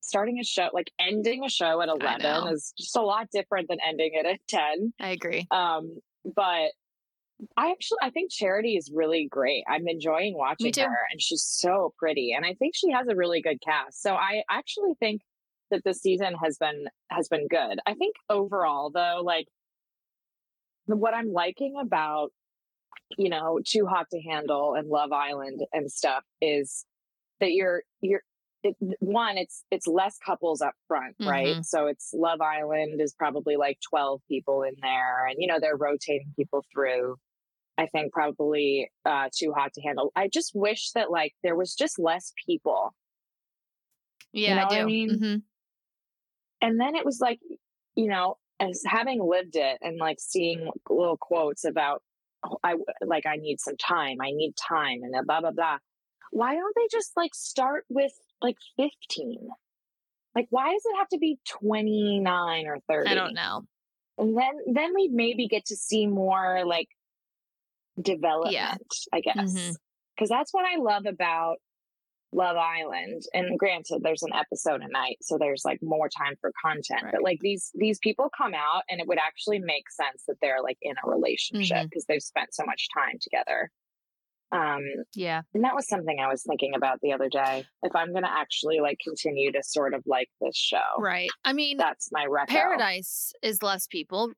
starting 0.00 0.38
a 0.38 0.44
show 0.44 0.70
like 0.72 0.90
ending 0.98 1.44
a 1.44 1.48
show 1.48 1.80
at 1.80 1.88
11 1.88 2.46
is 2.52 2.72
just 2.78 2.96
a 2.96 3.00
lot 3.02 3.28
different 3.30 3.68
than 3.68 3.78
ending 3.86 4.10
it 4.14 4.26
at 4.26 4.40
10. 4.48 4.92
I 4.98 5.10
agree. 5.10 5.46
Um 5.50 5.98
but 6.24 6.72
I 7.56 7.70
actually 7.70 7.98
I 8.02 8.10
think 8.10 8.30
Charity 8.30 8.76
is 8.76 8.90
really 8.92 9.26
great. 9.28 9.64
I'm 9.68 9.88
enjoying 9.88 10.34
watching 10.36 10.72
her 10.76 10.98
and 11.10 11.20
she's 11.20 11.42
so 11.42 11.92
pretty 11.98 12.32
and 12.32 12.44
I 12.44 12.54
think 12.54 12.74
she 12.74 12.90
has 12.92 13.08
a 13.08 13.16
really 13.16 13.42
good 13.42 13.60
cast. 13.60 14.02
So 14.02 14.14
I 14.14 14.42
actually 14.50 14.94
think 15.00 15.22
that 15.70 15.82
this 15.84 16.00
season 16.00 16.34
has 16.42 16.58
been 16.58 16.86
has 17.10 17.28
been 17.28 17.48
good. 17.48 17.78
I 17.86 17.94
think 17.94 18.16
overall 18.30 18.90
though 18.90 19.20
like 19.24 19.48
what 20.86 21.14
I'm 21.14 21.32
liking 21.32 21.74
about 21.80 22.30
you 23.18 23.28
know 23.28 23.60
Too 23.64 23.86
Hot 23.86 24.06
to 24.10 24.20
Handle 24.20 24.74
and 24.74 24.88
Love 24.88 25.12
Island 25.12 25.62
and 25.72 25.90
stuff 25.90 26.24
is 26.40 26.84
that 27.40 27.52
you're 27.52 27.82
you're 28.00 28.22
it, 28.64 28.76
one 29.00 29.38
it's 29.38 29.64
it's 29.70 29.86
less 29.86 30.18
couples 30.24 30.62
up 30.62 30.74
front 30.88 31.16
right 31.24 31.58
Mhm. 31.58 31.64
so 31.64 31.86
it's 31.86 32.12
love 32.14 32.40
island 32.40 33.00
is 33.00 33.14
probably 33.18 33.56
like 33.56 33.78
12 33.88 34.22
people 34.28 34.62
in 34.64 34.74
there 34.82 35.26
and 35.26 35.36
you 35.38 35.46
know 35.48 35.58
they're 35.60 35.76
rotating 35.76 36.32
people 36.36 36.64
through 36.72 37.16
i 37.78 37.86
think 37.86 38.12
probably 38.12 38.90
uh 39.06 39.28
too 39.36 39.52
hot 39.56 39.72
to 39.74 39.82
handle 39.82 40.12
i 40.16 40.28
just 40.28 40.52
wish 40.54 40.92
that 40.92 41.10
like 41.10 41.34
there 41.44 41.56
was 41.56 41.74
just 41.74 41.98
less 41.98 42.32
people 42.46 42.94
Yeah, 44.32 44.56
know 44.56 44.62
I 44.62 44.64
what 44.66 44.78
I 44.78 44.82
do. 44.82 44.84
mean? 44.84 45.10
Mhm. 45.10 45.42
and 46.60 46.80
then 46.80 46.94
it 46.94 47.04
was 47.04 47.18
like 47.20 47.40
you 47.96 48.08
know 48.08 48.36
as 48.60 48.82
having 48.86 49.20
lived 49.22 49.56
it 49.56 49.78
and 49.82 49.98
like 49.98 50.18
seeing 50.20 50.68
little 50.88 51.16
quotes 51.16 51.64
about 51.64 52.02
oh, 52.44 52.56
i 52.62 52.74
like 53.04 53.26
i 53.26 53.36
need 53.36 53.60
some 53.60 53.76
time 53.76 54.16
i 54.20 54.30
need 54.30 54.54
time 54.56 55.00
and 55.02 55.14
blah 55.26 55.40
blah 55.40 55.50
blah 55.50 55.78
why 56.30 56.54
don't 56.54 56.74
they 56.76 56.88
just 56.90 57.12
like 57.16 57.34
start 57.34 57.84
with 57.88 58.12
like 58.42 58.56
15 58.76 59.48
like 60.34 60.46
why 60.50 60.72
does 60.72 60.82
it 60.84 60.96
have 60.98 61.08
to 61.08 61.18
be 61.18 61.38
29 61.60 62.66
or 62.66 62.78
30 62.88 63.08
I 63.10 63.14
don't 63.14 63.34
know. 63.34 63.62
and 64.18 64.36
then 64.36 64.52
then 64.72 64.92
we 64.94 65.08
maybe 65.08 65.48
get 65.48 65.66
to 65.66 65.76
see 65.76 66.06
more 66.06 66.64
like 66.64 66.88
development 68.00 68.54
i 69.12 69.20
guess. 69.20 69.36
Mm-hmm. 69.36 69.72
Because 70.16 70.28
that's 70.28 70.52
what 70.52 70.64
i 70.64 70.80
love 70.80 71.06
about 71.06 71.56
love 72.32 72.56
island 72.56 73.22
and 73.32 73.56
granted 73.58 74.00
there's 74.02 74.24
an 74.24 74.32
episode 74.34 74.82
a 74.82 74.88
night 74.88 75.16
so 75.22 75.38
there's 75.38 75.62
like 75.64 75.78
more 75.82 76.08
time 76.08 76.34
for 76.40 76.50
content 76.60 77.04
Right. 77.04 77.12
but 77.12 77.22
like 77.22 77.38
these 77.40 77.70
these 77.76 77.98
people 78.00 78.28
come 78.36 78.54
out 78.54 78.82
and 78.90 79.00
it 79.00 79.06
would 79.06 79.18
actually 79.24 79.60
make 79.60 79.84
sense 79.90 80.24
that 80.26 80.36
they're 80.42 80.60
like 80.62 80.78
in 80.82 80.94
a 81.04 81.08
relationship 81.08 81.76
mm-hmm. 81.76 81.86
because 81.86 82.04
they've 82.06 82.22
spent 82.22 82.52
so 82.52 82.64
much 82.64 82.88
time 82.92 83.18
together 83.20 83.70
um 84.54 84.80
Yeah. 85.14 85.42
and 85.52 85.64
that 85.64 85.74
was 85.74 85.86
something 85.88 86.18
i 86.20 86.28
was 86.28 86.42
thinking 86.42 86.72
about 86.74 87.00
the 87.02 87.12
other 87.12 87.28
day 87.28 87.64
if 87.82 87.94
i'm 87.94 88.14
gonna 88.14 88.30
actually 88.30 88.80
like 88.80 88.98
continue 89.02 89.50
to 89.52 89.62
sort 89.62 89.92
of 89.94 90.02
like 90.06 90.28
this 90.40 90.56
show 90.56 90.78
Right. 90.98 91.28
I 91.44 91.52
mean, 91.52 91.76
that's 91.76 92.08
my 92.12 92.26
reco. 92.26 92.48
Paradise 92.48 93.32
is 93.42 93.62
less 93.62 93.86
people 93.86 94.32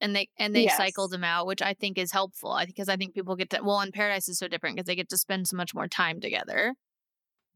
and 0.00 0.14
they 0.14 0.28
and 0.38 0.54
they 0.54 0.64
Yes. 0.64 0.76
cycled 0.76 1.10
them 1.12 1.24
out, 1.24 1.46
which 1.46 1.62
I 1.62 1.72
think 1.74 1.96
is 1.98 2.12
helpful. 2.12 2.50
I 2.52 2.66
because 2.66 2.88
I 2.88 2.96
think 2.96 3.14
people 3.14 3.36
get 3.36 3.50
to 3.50 3.60
well, 3.62 3.80
and 3.80 3.92
Paradise 3.92 4.28
is 4.28 4.38
so 4.38 4.48
different 4.48 4.76
because 4.76 4.86
they 4.86 4.96
get 4.96 5.08
to 5.10 5.16
spend 5.16 5.48
so 5.48 5.56
much 5.56 5.74
more 5.74 5.88
time 5.88 6.20
together. 6.20 6.74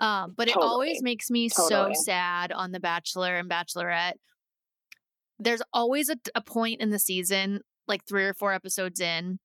Um, 0.01 0.33
but 0.37 0.49
it 0.49 0.57
always 0.57 1.03
makes 1.03 1.29
me 1.31 1.49
so 1.49 1.91
sad 1.93 2.53
on 2.53 2.71
The 2.73 2.81
Bachelor 2.81 3.37
and 3.37 3.51
Bachelorette. 3.51 4.15
There's 5.39 5.63
always 5.73 6.09
a, 6.09 6.17
a 6.35 6.41
point 6.41 6.81
in 6.81 6.91
the 6.91 6.99
season, 6.99 7.61
like 7.87 8.05
three 8.09 8.25
or 8.25 8.35
four 8.35 8.53
episodes 8.53 9.01
in, 9.01 9.39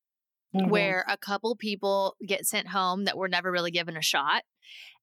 Mhm. 0.56 0.70
where 0.70 1.06
a 1.08 1.18
couple 1.18 1.56
people 1.56 2.16
get 2.26 2.46
sent 2.46 2.68
home 2.68 3.06
that 3.06 3.18
were 3.18 3.28
never 3.30 3.52
really 3.52 3.72
given 3.72 3.98
a 3.98 4.02
shot. 4.02 4.44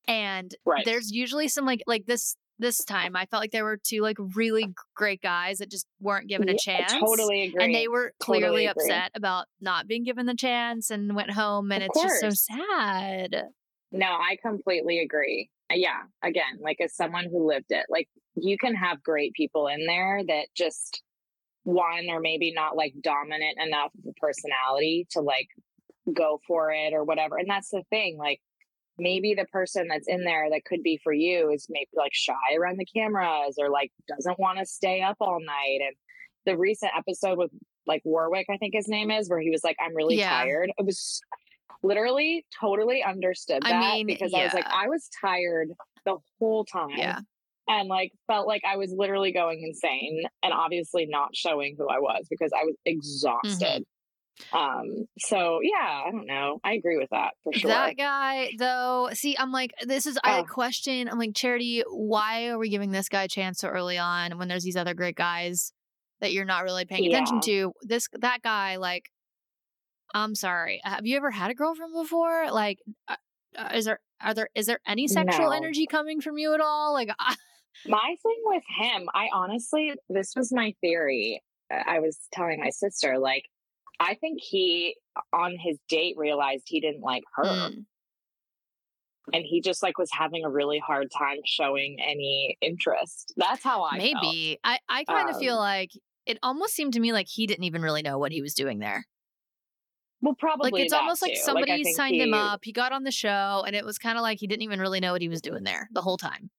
And 0.09 0.55
Right. 0.65 0.85
there's 0.85 1.11
usually 1.13 1.49
some 1.49 1.67
like 1.67 1.83
like 1.87 2.07
this 2.07 2.37
this 2.59 2.85
time 2.85 3.17
I 3.17 3.27
felt 3.27 3.43
like 3.43 3.53
there 3.53 3.65
were 3.65 3.79
two 3.83 4.03
like 4.03 4.17
really 4.35 4.75
great 4.95 5.23
guys 5.23 5.59
that 5.59 5.71
just 5.71 5.87
weren't 6.01 6.29
given 6.29 6.49
a 6.49 6.55
chance. 6.55 6.93
totally 7.01 7.43
agree 7.45 7.65
And 7.65 7.75
they 7.75 7.89
were 7.89 8.13
Totally 8.21 8.41
clearly 8.41 8.67
agree. 8.67 8.91
upset 8.91 9.13
about 9.15 9.47
not 9.61 9.87
being 9.89 10.05
given 10.05 10.27
the 10.27 10.35
chance 10.35 10.91
and 10.91 11.15
went 11.15 11.31
home 11.33 11.73
and 11.73 11.83
Of 11.83 11.89
it's 11.97 12.03
just 12.03 12.21
so 12.21 12.31
sad. 12.31 13.49
No, 13.93 14.07
I 14.07 14.37
completely 14.43 15.01
agree. 15.01 15.51
Uh, 15.71 15.75
Yeah, 15.77 16.03
again, 16.23 16.59
like 16.61 16.81
as 16.81 16.95
someone 16.95 17.25
who 17.27 17.47
lived 17.47 17.71
it, 17.71 17.87
like 17.89 18.09
you 18.35 18.57
can 18.59 18.75
have 18.75 19.03
great 19.03 19.33
people 19.35 19.67
in 19.67 19.87
there 19.87 20.23
that 20.27 20.49
just 20.55 21.03
one 21.65 22.09
or 22.09 22.21
maybe 22.21 22.53
not 22.53 22.77
like 22.77 22.95
dominant 23.01 23.59
enough 23.65 23.93
of 23.99 24.11
a 24.11 24.13
personality 24.21 25.07
to 25.11 25.21
like 25.21 25.49
go 26.13 26.41
for 26.47 26.73
it 26.73 26.93
or 26.93 27.05
whatever. 27.05 27.37
And 27.37 27.49
that's 27.49 27.71
the 27.71 27.83
thing, 27.91 28.17
like 28.19 28.41
maybe 28.99 29.35
the 29.35 29.47
person 29.47 29.87
that's 29.89 30.09
in 30.09 30.25
there 30.25 30.49
that 30.51 30.65
could 30.65 30.83
be 30.83 31.01
for 31.03 31.13
you 31.13 31.51
is 31.51 31.67
maybe 31.71 31.89
like 31.95 32.13
shy 32.15 32.35
around 32.59 32.79
the 32.79 32.87
cameras 32.87 33.57
or 33.59 33.71
like 33.71 33.93
doesn't 34.09 34.39
want 34.39 34.59
to 34.59 34.67
stay 34.67 35.03
up 35.03 35.17
all 35.21 35.39
night. 35.41 35.81
And 35.87 35.95
the 36.47 36.57
recent 36.57 36.93
episode 36.97 37.39
with 37.39 37.51
like 37.87 38.03
Warwick, 38.05 38.47
I 38.51 38.57
think 38.57 38.75
his 38.75 38.89
name 38.89 39.11
is, 39.11 39.29
where 39.29 39.41
he 39.41 39.51
was 39.51 39.65
like, 39.65 39.77
I'm 39.81 39.95
really 39.95 40.19
Yeah. 40.19 40.31
tired. 40.31 40.73
It 40.79 40.85
was 40.85 41.21
literally 41.83 42.45
totally 42.61 43.03
understood 43.03 43.63
I 43.65 43.71
that 43.73 43.81
mean, 43.81 44.07
because 44.07 44.35
I 44.35 44.45
was 44.45 44.55
like. 44.55 44.67
I 44.67 44.89
was 44.89 45.09
tired 45.21 45.71
the 46.05 46.17
whole 46.39 46.65
time. 46.65 46.91
Yeah. 46.97 47.21
And 47.73 47.89
like 47.89 48.11
felt 48.27 48.49
like 48.49 48.63
I 48.69 48.77
was 48.77 48.93
literally 48.97 49.33
going 49.33 49.63
insane 49.63 50.25
and 50.43 50.53
obviously 50.53 51.07
not 51.09 51.37
showing 51.37 51.77
who 51.79 51.89
I 51.89 52.01
was 52.01 52.27
because 52.29 52.51
I 52.53 52.65
was 52.65 52.75
exhausted. 52.85 53.85
Um, 54.53 55.07
so 55.21 55.61
yeah, 55.63 56.03
I 56.05 56.11
don't 56.11 56.27
know. 56.27 56.59
I 56.65 56.73
agree 56.73 56.99
with 56.99 57.11
that 57.13 57.35
for 57.45 57.53
sure. 57.53 57.71
That 57.71 57.97
guy, 57.97 58.51
though, 58.59 59.11
see, 59.13 59.37
I'm 59.39 59.53
like, 59.53 59.71
this 59.87 60.07
is, 60.07 60.19
I 60.25 60.41
Oh. 60.41 60.45
question, 60.45 61.09
I'm 61.09 61.19
like, 61.19 61.35
Charity, 61.37 61.85
why 61.89 62.49
are 62.49 62.59
we 62.59 62.71
giving 62.71 62.91
this 62.91 63.09
guy 63.09 63.23
a 63.25 63.29
chance 63.29 63.61
so 63.61 63.69
early 63.69 63.99
on 63.99 64.37
when 64.37 64.49
there's 64.49 64.65
these 64.65 64.77
other 64.77 64.95
great 64.95 65.15
guys 65.15 65.73
that 66.21 66.33
you're 66.33 66.45
not 66.45 66.65
really 66.65 66.85
paying 66.87 67.07
attention 67.07 67.37
Yeah. 67.37 67.69
to? 67.69 67.73
This, 67.83 68.09
that 68.19 68.43
guy, 68.43 68.77
like, 68.77 69.11
I'm 70.13 70.35
sorry. 70.35 70.81
Have 70.83 71.07
you 71.07 71.17
ever 71.17 71.31
had 71.31 71.53
a 71.53 71.55
girlfriend 71.55 71.93
before? 71.95 72.51
Like, 72.51 72.79
uh, 73.07 73.15
uh, 73.57 73.69
is 73.75 73.85
there, 73.85 74.01
are 74.21 74.35
there, 74.35 74.49
is 74.57 74.67
there 74.67 74.81
any 74.87 75.07
sexual 75.07 75.51
No. 75.51 75.57
energy 75.57 75.87
coming 75.87 76.21
from 76.21 76.37
you 76.39 76.53
at 76.55 76.61
all? 76.61 76.93
Like, 76.93 77.11
I, 77.21 77.37
My 77.87 78.17
thing 78.23 78.41
with 78.45 78.65
him, 78.79 79.09
I 79.15 79.29
honestly, 79.33 79.95
this 80.09 80.33
was 80.37 80.53
my 80.53 80.75
theory. 80.81 81.43
Uh, 81.73 81.83
I 81.87 82.01
was 82.01 82.19
telling 82.33 82.61
my 82.61 82.71
sister, 82.71 83.19
like, 83.19 83.45
I 83.99 84.15
think 84.15 84.41
he 84.41 84.97
on 85.33 85.57
his 85.59 85.79
date 85.89 86.15
realized 86.17 86.65
he 86.67 86.81
didn't 86.81 87.03
like 87.03 87.25
her. 87.37 87.45
Mm. 87.45 87.85
and 89.33 89.45
he 89.45 89.61
just 89.61 89.83
like 89.83 89.99
was 89.99 90.09
having 90.11 90.45
a 90.45 90.51
really 90.51 90.79
hard 90.79 91.09
time 91.17 91.37
showing 91.45 91.99
any 92.01 92.57
interest. 92.61 93.33
That's 93.37 93.63
how 93.63 93.83
I 93.85 93.99
felt. 93.99 94.03
maybe. 94.23 94.59
I, 94.65 94.79
I 94.89 95.05
kind 95.05 95.29
of 95.29 95.39
feel 95.39 95.55
Um, 95.55 95.61
like 95.61 95.91
it 96.27 96.39
almost 96.43 96.75
seemed 96.75 96.95
to 96.95 97.01
me 97.01 97.13
like 97.13 97.29
he 97.29 97.47
didn't 97.47 97.65
even 97.65 97.83
really 97.83 98.03
know 98.03 98.19
what 98.19 98.33
he 98.33 98.41
was 98.43 98.55
doing 98.55 98.79
there. 98.79 99.07
Well, 100.23 100.35
probably 100.39 100.71
Like 100.71 100.83
it's 100.83 100.93
almost 100.93 101.23
like 101.23 101.33
too. 101.35 101.41
I 101.41 101.45
somebody 101.45 101.85
think 101.85 101.97
signed 101.97 102.17
him 102.17 102.35
up. 102.35 102.61
He 102.63 102.73
got 102.73 102.93
on 102.93 103.05
the 103.05 103.11
show, 103.11 103.65
and 103.67 103.75
it 103.75 103.85
was 103.85 103.99
kind 103.99 104.19
of 104.19 104.23
like 104.23 104.39
he 104.39 104.47
didn't 104.47 104.63
even 104.63 104.81
really 104.81 105.01
know 105.01 105.13
what 105.13 105.23
he 105.23 105.29
was 105.29 105.41
doing 105.41 105.65
there 105.65 105.89
the 105.93 106.03
whole 106.03 106.19
time. 106.19 106.51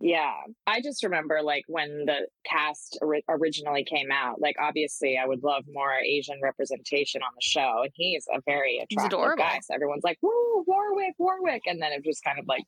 Yeah, 0.00 0.32
I 0.66 0.80
just 0.80 1.02
remember 1.02 1.40
like 1.42 1.64
when 1.66 2.04
the 2.06 2.28
cast 2.46 2.98
ori- 3.02 3.24
originally 3.28 3.82
came 3.84 4.12
out. 4.12 4.40
Like, 4.40 4.54
obviously, 4.60 5.18
I 5.18 5.26
would 5.26 5.42
love 5.42 5.64
more 5.72 5.92
Asian 6.06 6.38
representation 6.42 7.20
on 7.22 7.30
the 7.34 7.42
show, 7.42 7.80
and 7.82 7.90
he's 7.94 8.24
a 8.32 8.40
very 8.46 8.76
attractive 8.78 9.18
adorable. 9.18 9.42
guy. 9.42 9.58
So 9.62 9.74
everyone's 9.74 10.04
like, 10.04 10.18
"Woo, 10.22 10.62
Warwick, 10.68 11.14
Warwick," 11.18 11.62
and 11.66 11.82
then 11.82 11.90
it 11.92 12.04
just 12.04 12.22
kind 12.22 12.38
of 12.38 12.46
like. 12.46 12.62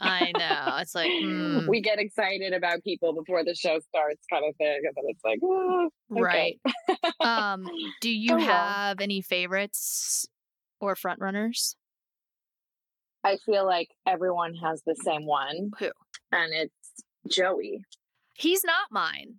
I 0.00 0.32
know. 0.36 0.76
It's 0.80 0.94
like, 0.94 1.10
mm, 1.10 1.66
We 1.68 1.80
get 1.80 1.98
excited 1.98 2.52
about 2.52 2.84
people 2.84 3.14
before 3.14 3.42
the 3.42 3.54
show 3.54 3.78
starts, 3.80 4.20
kind 4.30 4.44
of 4.46 4.54
thing, 4.56 4.82
and 4.84 4.92
then 4.94 5.04
it's 5.08 5.24
like, 5.24 5.38
"Oh, 5.42 5.88
okay." 6.12 6.20
right. 6.22 6.60
Um, 7.20 7.66
do 8.02 8.10
you 8.14 8.34
Oh, 8.34 8.36
well. 8.36 8.46
have 8.46 9.00
any 9.00 9.20
favorites 9.22 10.26
or 10.78 10.94
front 10.94 11.20
runners? 11.20 11.74
I 13.24 13.36
feel 13.46 13.64
like 13.64 13.88
everyone 14.06 14.54
has 14.54 14.82
the 14.84 14.96
same 15.04 15.26
one. 15.26 15.70
Who? 15.78 15.90
And 16.32 16.52
it's 16.52 17.34
Joey. 17.34 17.84
He's 18.34 18.64
not 18.64 18.90
mine. 18.90 19.34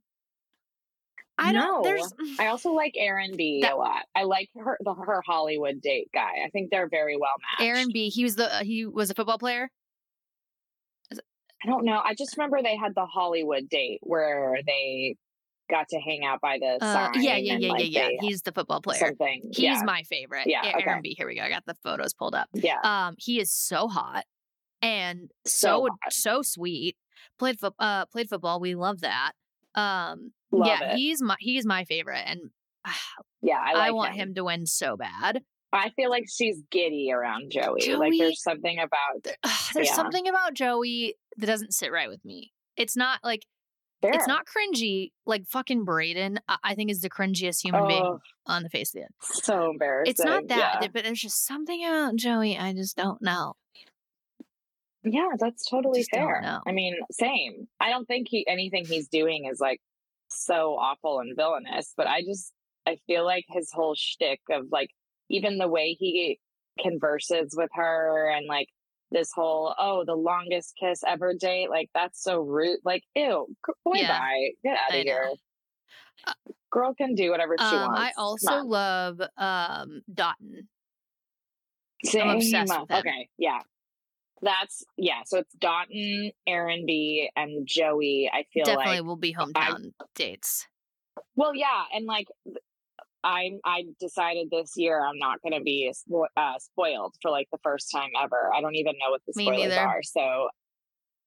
I 1.37 1.51
don't. 1.51 1.83
There's. 1.83 2.13
I 2.39 2.47
also 2.47 2.71
like 2.73 2.93
Aaron 2.95 3.35
B 3.35 3.61
That- 3.61 3.73
a 3.73 3.75
lot. 3.75 4.03
I 4.15 4.23
like 4.23 4.49
her 4.55 4.77
the 4.81 4.93
her 4.93 5.21
Hollywood 5.25 5.81
date 5.81 6.09
guy. 6.13 6.43
I 6.45 6.49
think 6.51 6.69
they're 6.69 6.87
very 6.89 7.17
well 7.17 7.31
matched. 7.59 7.67
Aaron 7.67 7.89
B. 7.91 8.09
He 8.09 8.23
was 8.23 8.35
the. 8.35 8.49
He 8.63 8.85
was 8.85 9.09
a 9.09 9.15
football 9.15 9.39
player. 9.39 9.69
I 11.11 11.67
don't 11.69 11.85
know. 11.85 12.01
I 12.03 12.13
just 12.13 12.35
remember 12.37 12.61
they 12.61 12.75
had 12.75 12.93
the 12.93 13.05
Hollywood 13.05 13.69
date 13.69 13.99
where 14.03 14.57
they 14.65 15.15
got 15.69 15.87
to 15.89 15.99
hang 15.99 16.25
out 16.25 16.41
by 16.41 16.57
the 16.59 16.77
Uh, 16.81 16.93
sign. 16.93 17.23
yeah, 17.23 17.37
yeah, 17.37 17.57
yeah, 17.57 17.71
like, 17.71 17.89
yeah, 17.89 18.09
yeah. 18.09 18.17
He's 18.19 18.41
the 18.41 18.51
football 18.51 18.81
player. 18.81 18.99
Something. 18.99 19.43
He's 19.45 19.59
yeah. 19.59 19.81
my 19.85 20.03
favorite. 20.03 20.45
Yeah, 20.45 20.61
Aaron 20.65 20.89
okay. 20.89 20.99
B. 21.01 21.15
Here 21.17 21.25
we 21.25 21.35
go. 21.35 21.41
I 21.41 21.49
got 21.49 21.63
the 21.65 21.75
photos 21.75 22.13
pulled 22.13 22.35
up. 22.35 22.49
yeah. 22.53 22.79
Um, 22.83 23.15
he 23.17 23.39
is 23.39 23.49
so 23.51 23.87
hot 23.87 24.25
and 24.83 25.31
so 25.45 25.87
So 25.87 25.89
so, 26.09 26.41
sweet. 26.43 26.95
Played 27.39 27.59
fo- 27.59 27.73
uh 27.79 28.05
played 28.07 28.29
football. 28.29 28.59
We 28.59 28.75
love 28.75 29.01
that. 29.01 29.31
Um, 29.75 30.33
Love 30.51 30.67
yeah, 30.67 30.91
it. 30.91 30.95
he's 30.97 31.21
my 31.21 31.35
he's 31.39 31.65
my 31.65 31.83
favorite, 31.85 32.23
and 32.27 32.51
yeah, 33.41 33.57
I, 33.57 33.87
I, 33.87 33.91
want 33.91 34.13
him. 34.13 34.35
to 34.35 34.43
win 34.43 34.67
so 34.67 34.95
bad. 34.95 35.41
I 35.71 35.89
feel 35.95 36.11
like 36.11 36.25
she's 36.31 36.61
giddy 36.69 37.11
around 37.11 37.49
Joey. 37.51 37.95
Like 37.95 38.13
there's 38.19 38.43
something 38.43 38.77
about 38.77 39.23
There- 39.23 39.37
ugh, 39.43 39.51
there's 39.73 39.87
Yeah. 39.87 39.95
something 39.95 40.27
about 40.27 40.53
Joey 40.53 41.15
that 41.37 41.47
doesn't 41.47 41.73
sit 41.73 41.91
right 41.91 42.07
with 42.09 42.23
me. 42.23 42.51
It's 42.77 42.95
not 42.95 43.19
like 43.23 43.45
Fair. 44.03 44.11
It's 44.13 44.27
not 44.27 44.43
cringy. 44.45 45.11
Like 45.25 45.45
fucking 45.47 45.85
Brayden, 45.85 46.37
I, 46.61 46.75
think 46.75 46.91
is 46.91 46.99
the 46.99 47.09
cringiest 47.09 47.63
human 47.63 47.87
being 47.87 48.03
Oh, 48.03 48.19
on 48.45 48.61
the 48.61 48.69
face 48.69 48.89
of 48.93 48.99
the 48.99 49.05
earth. 49.05 49.43
so 49.43 49.71
embarrassing. 49.71 50.11
It's 50.11 50.19
not 50.23 50.47
that, 50.49 50.77
Yeah. 50.81 50.87
but 50.93 51.05
there's 51.05 51.21
just 51.21 51.45
something 51.47 51.83
about 51.85 52.17
Joey. 52.17 52.57
I 52.57 52.73
just 52.73 52.97
don't 52.97 53.21
know. 53.21 53.53
Yeah, 55.03 55.29
that's 55.37 55.65
totally 55.69 56.03
fair. 56.03 56.61
I 56.65 56.71
mean, 56.71 56.95
same. 57.11 57.67
I 57.79 57.89
don't 57.89 58.05
think 58.05 58.27
he 58.29 58.47
anything 58.47 58.85
he's 58.85 59.07
doing 59.09 59.45
is 59.51 59.59
like 59.59 59.81
so 60.29 60.75
awful 60.75 61.19
and 61.19 61.35
villainous, 61.35 61.93
but 61.97 62.07
I 62.07 62.21
just 62.21 62.53
I 62.85 62.97
feel 63.07 63.25
like 63.25 63.45
his 63.49 63.71
whole 63.73 63.95
shtick 63.95 64.39
of 64.49 64.67
like 64.71 64.89
even 65.29 65.57
the 65.57 65.67
way 65.67 65.95
he 65.99 66.39
converses 66.81 67.53
with 67.55 67.69
her 67.73 68.29
and 68.29 68.47
like 68.47 68.67
this 69.11 69.29
whole 69.33 69.75
oh 69.77 70.03
the 70.05 70.15
longest 70.15 70.73
kiss 70.79 71.01
ever 71.05 71.33
date 71.35 71.69
like 71.69 71.87
that's 71.93 72.23
so 72.23 72.39
rude 72.39 72.79
like 72.83 73.03
ew 73.15 73.45
boy 73.85 73.93
Yeah, 73.93 74.17
bye 74.19 74.49
get 74.63 74.73
out 74.73 74.97
of 74.97 75.03
here 75.03 75.29
girl 76.71 76.95
can 76.95 77.13
do 77.13 77.29
whatever 77.29 77.55
she 77.59 77.63
Um, 77.63 77.81
wants 77.81 78.01
I 78.01 78.11
also 78.19 78.63
love 78.63 79.21
um 79.37 80.01
Dotun. 80.11 80.67
Same. 82.03 82.37
obsessed 82.37 82.79
with 82.81 82.89
him. 82.91 82.97
Okay, 82.97 83.29
yeah. 83.37 83.59
That's 84.43 84.83
yeah. 84.97 85.21
So 85.25 85.39
it's 85.39 85.53
Dotun, 85.55 86.31
Aaron 86.45 86.85
B, 86.85 87.29
and 87.35 87.65
Joey. 87.65 88.29
I 88.31 88.43
feel 88.53 88.65
Definitely 88.65 88.97
like 88.97 89.03
will 89.05 89.15
be 89.15 89.33
hometown 89.33 89.93
dates. 90.15 90.67
well, 91.35 91.55
yeah, 91.55 91.83
and 91.93 92.05
like 92.05 92.27
I 93.23 93.51
I 93.63 93.85
decided 93.99 94.49
this 94.51 94.73
year 94.75 94.99
I'm 95.03 95.17
not 95.17 95.41
going 95.41 95.53
to 95.53 95.61
be 95.63 95.91
spo- 95.93 96.27
uh, 96.35 96.59
spoiled 96.59 97.15
for 97.21 97.31
like 97.31 97.47
the 97.51 97.59
first 97.63 97.89
time 97.89 98.09
ever. 98.21 98.51
I 98.53 98.59
don't 98.59 98.75
even 98.75 98.95
know 98.99 99.11
what 99.11 99.21
the 99.25 99.33
spoilers 99.33 99.73
are. 99.77 100.03
So 100.03 100.49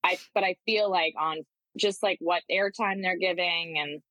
I 0.04 0.18
but 0.34 0.44
I 0.44 0.56
feel 0.66 0.90
like 0.90 1.14
on 1.18 1.38
just 1.78 2.02
like 2.02 2.18
what 2.20 2.42
airtime 2.50 3.00
they're 3.02 3.16
giving, 3.16 3.78
and 3.78 4.02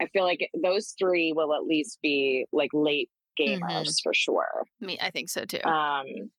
I 0.00 0.06
feel 0.12 0.24
like 0.24 0.48
those 0.62 0.94
three 0.98 1.32
will 1.32 1.52
at 1.54 1.64
least 1.64 1.98
be 2.02 2.46
like 2.52 2.70
late 2.72 3.10
gamers 3.38 3.60
Mhm. 3.88 4.02
for 4.04 4.14
sure. 4.14 4.62
Me, 4.80 4.96
I 5.00 5.10
think 5.10 5.28
so 5.28 5.44
too. 5.44 5.62
Um. 5.64 6.30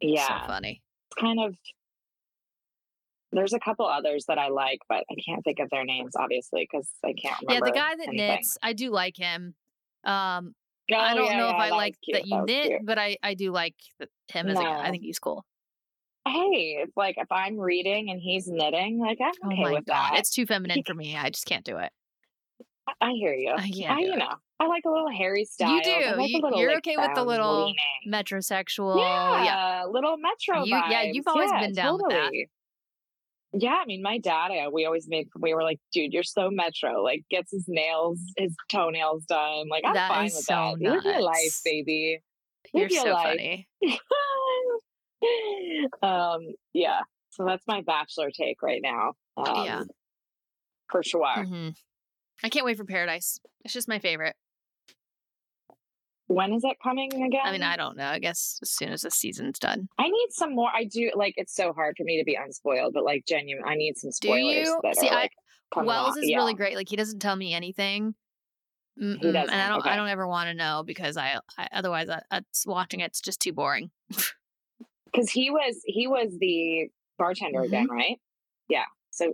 Yeah. 0.00 0.26
So 0.42 0.46
funny. 0.46 0.82
it's 1.10 1.20
kind 1.20 1.40
of 1.40 1.54
there's 3.32 3.52
a 3.52 3.58
couple 3.58 3.86
others 3.86 4.26
that 4.28 4.38
I 4.38 4.48
like, 4.48 4.78
but 4.88 5.04
I 5.10 5.14
can't 5.26 5.42
think 5.42 5.58
of 5.58 5.68
their 5.70 5.84
names 5.84 6.12
obviously 6.16 6.68
because 6.70 6.88
I 7.04 7.12
can't 7.14 7.40
remember. 7.42 7.66
Yeah, 7.66 7.72
the 7.72 7.76
guy 7.78 7.96
that 7.96 8.08
anything. 8.08 8.16
knits, 8.28 8.58
I 8.62 8.72
do 8.74 8.90
like 8.90 9.16
him. 9.16 9.54
Um, 10.04 10.54
Oh, 10.92 10.96
I 10.96 11.14
don't 11.14 11.24
yeah, 11.24 11.38
know 11.38 11.48
yeah, 11.48 11.54
if 11.54 11.60
I 11.60 11.68
that 11.70 11.76
like 11.76 11.94
that 12.12 12.26
you 12.26 12.36
was 12.36 12.44
knit, 12.46 12.66
cute. 12.66 12.80
but 12.84 12.98
I 12.98 13.16
I 13.22 13.32
do 13.32 13.50
like 13.52 13.74
him 14.28 14.48
as 14.48 14.58
a 14.58 14.62
guy. 14.62 14.82
I 14.86 14.90
think 14.90 15.02
he's 15.02 15.18
cool. 15.18 15.42
Hey, 16.26 16.78
it's 16.82 16.94
like 16.94 17.16
if 17.16 17.32
I'm 17.32 17.58
reading 17.58 18.10
and 18.10 18.20
he's 18.20 18.46
knitting, 18.48 18.98
like 18.98 19.16
I'm 19.18 19.32
Oh 19.42 19.52
okay 19.52 19.62
my 19.62 19.72
with 19.72 19.86
god, 19.86 20.12
that. 20.12 20.18
it's 20.18 20.30
too 20.30 20.44
feminine 20.44 20.82
for 20.86 20.92
me. 20.92 21.16
I 21.16 21.30
just 21.30 21.46
can't 21.46 21.64
do 21.64 21.78
it. 21.78 21.90
I 23.00 23.12
hear 23.12 23.32
you. 23.32 23.52
I 23.56 23.62
I, 23.88 23.98
you 24.00 24.16
know, 24.16 24.34
I 24.64 24.68
like 24.68 24.84
a 24.86 24.90
little 24.90 25.10
Harry 25.10 25.44
style. 25.44 25.80
do. 25.82 25.90
Like 26.16 26.30
You- 26.30 26.40
a 26.40 26.42
little, 26.42 26.58
you're 26.58 26.68
like, 26.70 26.78
okay 26.78 26.96
with 26.96 27.14
the 27.14 27.24
little 27.24 27.66
leaning. 27.66 27.76
Metrosexual. 28.08 28.98
yeah, 28.98 29.44
yeah. 29.44 29.84
little 29.88 30.16
metro 30.16 30.64
You- 30.64 30.76
yeah, 30.90 31.02
you've 31.02 31.26
always 31.26 31.50
Yeah, 31.52 31.60
been 31.60 31.74
down 31.74 31.98
with 32.02 32.10
that. 32.10 32.30
Yeah, 33.56 33.76
I 33.80 33.84
mean, 33.86 34.02
my 34.02 34.18
dad, 34.18 34.50
I, 34.50 34.66
we 34.68 34.84
always 34.84 35.06
made, 35.08 35.28
we 35.38 35.54
were 35.54 35.62
like, 35.62 35.78
dude, 35.92 36.12
you're 36.12 36.24
so 36.24 36.50
metro. 36.50 37.02
Like, 37.04 37.22
gets 37.30 37.52
his 37.52 37.66
nails, 37.68 38.18
his 38.36 38.52
toenails 38.68 39.24
done. 39.26 39.68
Like, 39.68 39.84
I'm 39.86 39.94
That 39.94 40.08
fine 40.08 40.24
with 40.24 40.32
so 40.32 40.76
that. 40.80 40.82
Live 40.90 41.04
your 41.04 41.20
life, 41.22 41.60
baby. 41.64 42.18
You're 42.72 42.88
your 42.88 43.04
so 43.04 43.10
life. 43.12 43.28
funny. 43.28 43.68
um, 46.02 46.40
yeah. 46.72 47.00
So 47.30 47.44
that's 47.44 47.64
my 47.66 47.80
bachelor 47.82 48.30
take 48.30 48.62
right 48.62 48.80
now. 48.82 49.12
Um, 49.36 49.64
Yeah. 49.64 49.82
For 50.90 51.02
sure. 51.02 51.44
hmm 51.44 51.70
I 52.42 52.48
can't 52.48 52.66
wait 52.66 52.76
for 52.76 52.84
Paradise. 52.84 53.38
It's 53.64 53.72
just 53.72 53.88
my 53.88 54.00
favorite. 54.00 54.34
When 56.26 56.52
is 56.54 56.64
it 56.64 56.76
coming 56.82 57.12
again? 57.12 57.40
I 57.44 57.52
mean, 57.52 57.62
I 57.62 57.76
don't 57.76 57.96
know. 57.96 58.06
I 58.06 58.18
guess 58.18 58.58
as 58.62 58.70
soon 58.70 58.90
as 58.90 59.02
the 59.02 59.10
season's 59.10 59.58
done. 59.58 59.88
I 59.98 60.04
need 60.04 60.28
some 60.30 60.54
more. 60.54 60.70
I 60.74 60.84
do 60.84 61.10
like. 61.14 61.34
It's 61.36 61.54
so 61.54 61.72
hard 61.72 61.96
for 61.98 62.04
me 62.04 62.18
to 62.18 62.24
be 62.24 62.34
unspoiled, 62.34 62.94
but 62.94 63.04
like 63.04 63.24
genuine, 63.26 63.64
I 63.66 63.74
need 63.74 63.98
some 63.98 64.08
Do 64.10 64.14
spoilers. 64.28 64.66
you? 64.66 64.80
That 64.82 64.96
See, 64.96 65.08
are, 65.08 65.12
I- 65.14 65.20
like, 65.22 65.32
Wells 65.86 66.16
is 66.16 66.28
Yeah. 66.30 66.36
really 66.38 66.54
great. 66.54 66.76
Like 66.76 66.88
he 66.88 66.96
doesn't 66.96 67.18
tell 67.18 67.36
me 67.36 67.52
anything. 67.52 68.14
Mm-mm, 69.00 69.22
and 69.24 69.36
I 69.50 69.68
don't. 69.68 69.84
I 69.86 69.96
don't 69.96 70.08
ever 70.08 70.26
want 70.26 70.48
to 70.48 70.54
know 70.54 70.82
because 70.86 71.16
I. 71.16 71.38
I 71.58 71.68
otherwise, 71.72 72.08
I, 72.08 72.22
I, 72.30 72.40
watching 72.64 73.00
it's 73.00 73.20
just 73.20 73.40
too 73.40 73.52
boring. 73.52 73.90
because 75.12 75.30
he 75.30 75.50
was 75.50 75.80
he 75.84 76.06
was 76.06 76.28
the 76.38 76.88
bartender 77.18 77.60
Mhm. 77.60 77.66
again, 77.66 77.88
right? 77.90 78.18
Yeah. 78.68 78.84
So, 79.10 79.32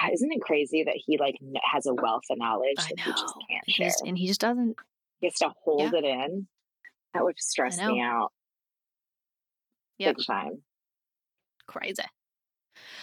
God, 0.00 0.10
isn't 0.12 0.32
it 0.32 0.40
crazy 0.40 0.84
that 0.84 0.96
he 0.96 1.18
like 1.18 1.36
has 1.72 1.86
a 1.86 1.94
wealth 1.94 2.22
of 2.30 2.38
knowledge 2.38 2.76
I 2.78 2.88
that 2.96 3.00
he 3.00 3.10
just 3.12 3.34
can't 3.48 3.64
He 3.66 3.72
share? 3.74 3.86
just, 3.88 4.02
and 4.06 4.18
he 4.18 4.26
just 4.26 4.40
doesn't. 4.40 4.76
He 5.24 5.28
has 5.28 5.38
to 5.38 5.54
hold 5.64 5.94
it 5.94 6.04
in. 6.04 6.48
That 7.14 7.24
would 7.24 7.40
stress 7.40 7.78
me 7.78 7.98
out. 7.98 8.30
Yep. 9.96 10.16
Big 10.16 10.26
time. 10.26 10.62
Crazy. 11.66 12.02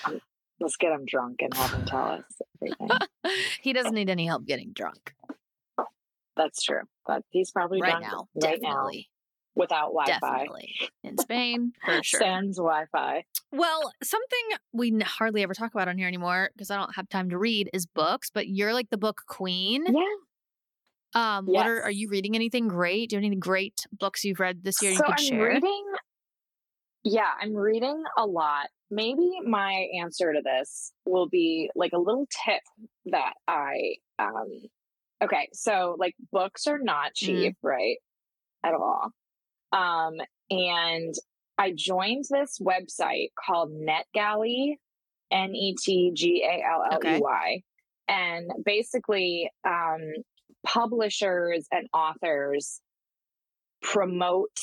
Um, 0.05 0.21
let's 0.59 0.77
get 0.77 0.91
him 0.91 1.05
drunk 1.07 1.41
and 1.41 1.51
have 1.55 1.71
him 1.71 1.83
tell 1.85 2.03
us 2.03 2.23
everything. 2.61 2.89
he 3.63 3.73
doesn't 3.73 3.95
need 3.95 4.11
any 4.11 4.27
help 4.27 4.45
getting 4.45 4.71
drunk 4.71 5.15
That's 6.37 6.61
true. 6.61 6.81
But 7.07 7.23
he's 7.31 7.49
probably 7.49 7.81
right 7.81 7.99
now. 7.99 8.27
right 8.35 8.61
definitely. 8.61 9.09
now 9.09 9.59
without 9.59 9.87
Wi-Fi. 9.87 10.19
Definitely 10.19 10.75
in 11.03 11.17
Spain 11.17 11.73
for 11.83 11.99
sure. 12.03 12.19
Sans 12.19 12.55
Wi-Fi. 12.55 13.23
Well, 13.51 13.91
something 14.03 14.57
we 14.73 14.95
hardly 15.03 15.41
ever 15.41 15.55
talk 15.55 15.73
about 15.73 15.87
on 15.87 15.97
here 15.97 16.07
anymore 16.07 16.51
because 16.53 16.69
I 16.69 16.77
don't 16.77 16.95
have 16.95 17.09
time 17.09 17.31
to 17.31 17.39
read 17.39 17.71
is 17.73 17.87
books. 17.87 18.29
But 18.31 18.47
you're 18.47 18.75
like 18.75 18.91
the 18.91 18.97
book 18.99 19.23
queen. 19.25 19.85
Yeah. 19.87 20.03
Um, 21.13 21.45
what 21.45 21.65
are 21.65 21.81
are 21.83 21.91
you 21.91 22.07
reading? 22.09 22.35
Anything 22.35 22.67
great? 22.67 23.09
Do 23.09 23.15
you 23.15 23.21
have 23.21 23.25
any 23.25 23.35
great 23.35 23.85
books 23.91 24.23
you've 24.23 24.39
read 24.39 24.63
this 24.63 24.81
year 24.81 24.93
so 24.93 24.97
you 24.97 25.03
could 25.03 25.19
I'm 25.19 25.23
share? 25.23 25.47
reading. 25.49 25.85
Yeah, 27.03 27.29
I'm 27.41 27.55
reading 27.55 28.03
a 28.17 28.25
lot. 28.25 28.67
Maybe 28.89 29.31
my 29.45 29.87
answer 29.99 30.33
to 30.33 30.41
this 30.43 30.91
will 31.05 31.27
be 31.27 31.69
like 31.75 31.93
a 31.93 31.97
little 31.97 32.27
tip 32.45 32.61
that 33.07 33.33
I 33.47 33.95
um 34.19 34.49
okay, 35.23 35.49
so 35.53 35.95
like 35.99 36.15
books 36.31 36.67
are 36.67 36.79
not 36.79 37.13
cheap, 37.13 37.55
right? 37.61 37.97
At 38.63 38.73
all. 38.73 39.11
Um 39.73 40.15
and 40.49 41.13
I 41.57 41.73
joined 41.75 42.25
this 42.29 42.59
website 42.59 43.29
called 43.43 43.71
NetGalley, 43.71 44.75
N 45.31 45.55
E 45.55 45.75
T 45.81 46.11
G 46.13 46.43
A 46.43 46.63
L 46.65 46.83
L 46.91 46.99
E 47.05 47.19
Y. 47.19 47.61
And 48.07 48.51
basically 48.65 49.49
um 49.65 50.01
publishers 50.65 51.67
and 51.71 51.87
authors 51.93 52.81
promote 53.81 54.57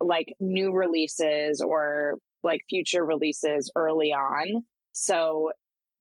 like 0.00 0.34
new 0.40 0.72
releases 0.72 1.60
or 1.60 2.16
like 2.42 2.62
future 2.68 3.04
releases 3.04 3.70
early 3.76 4.12
on. 4.12 4.62
So 4.92 5.50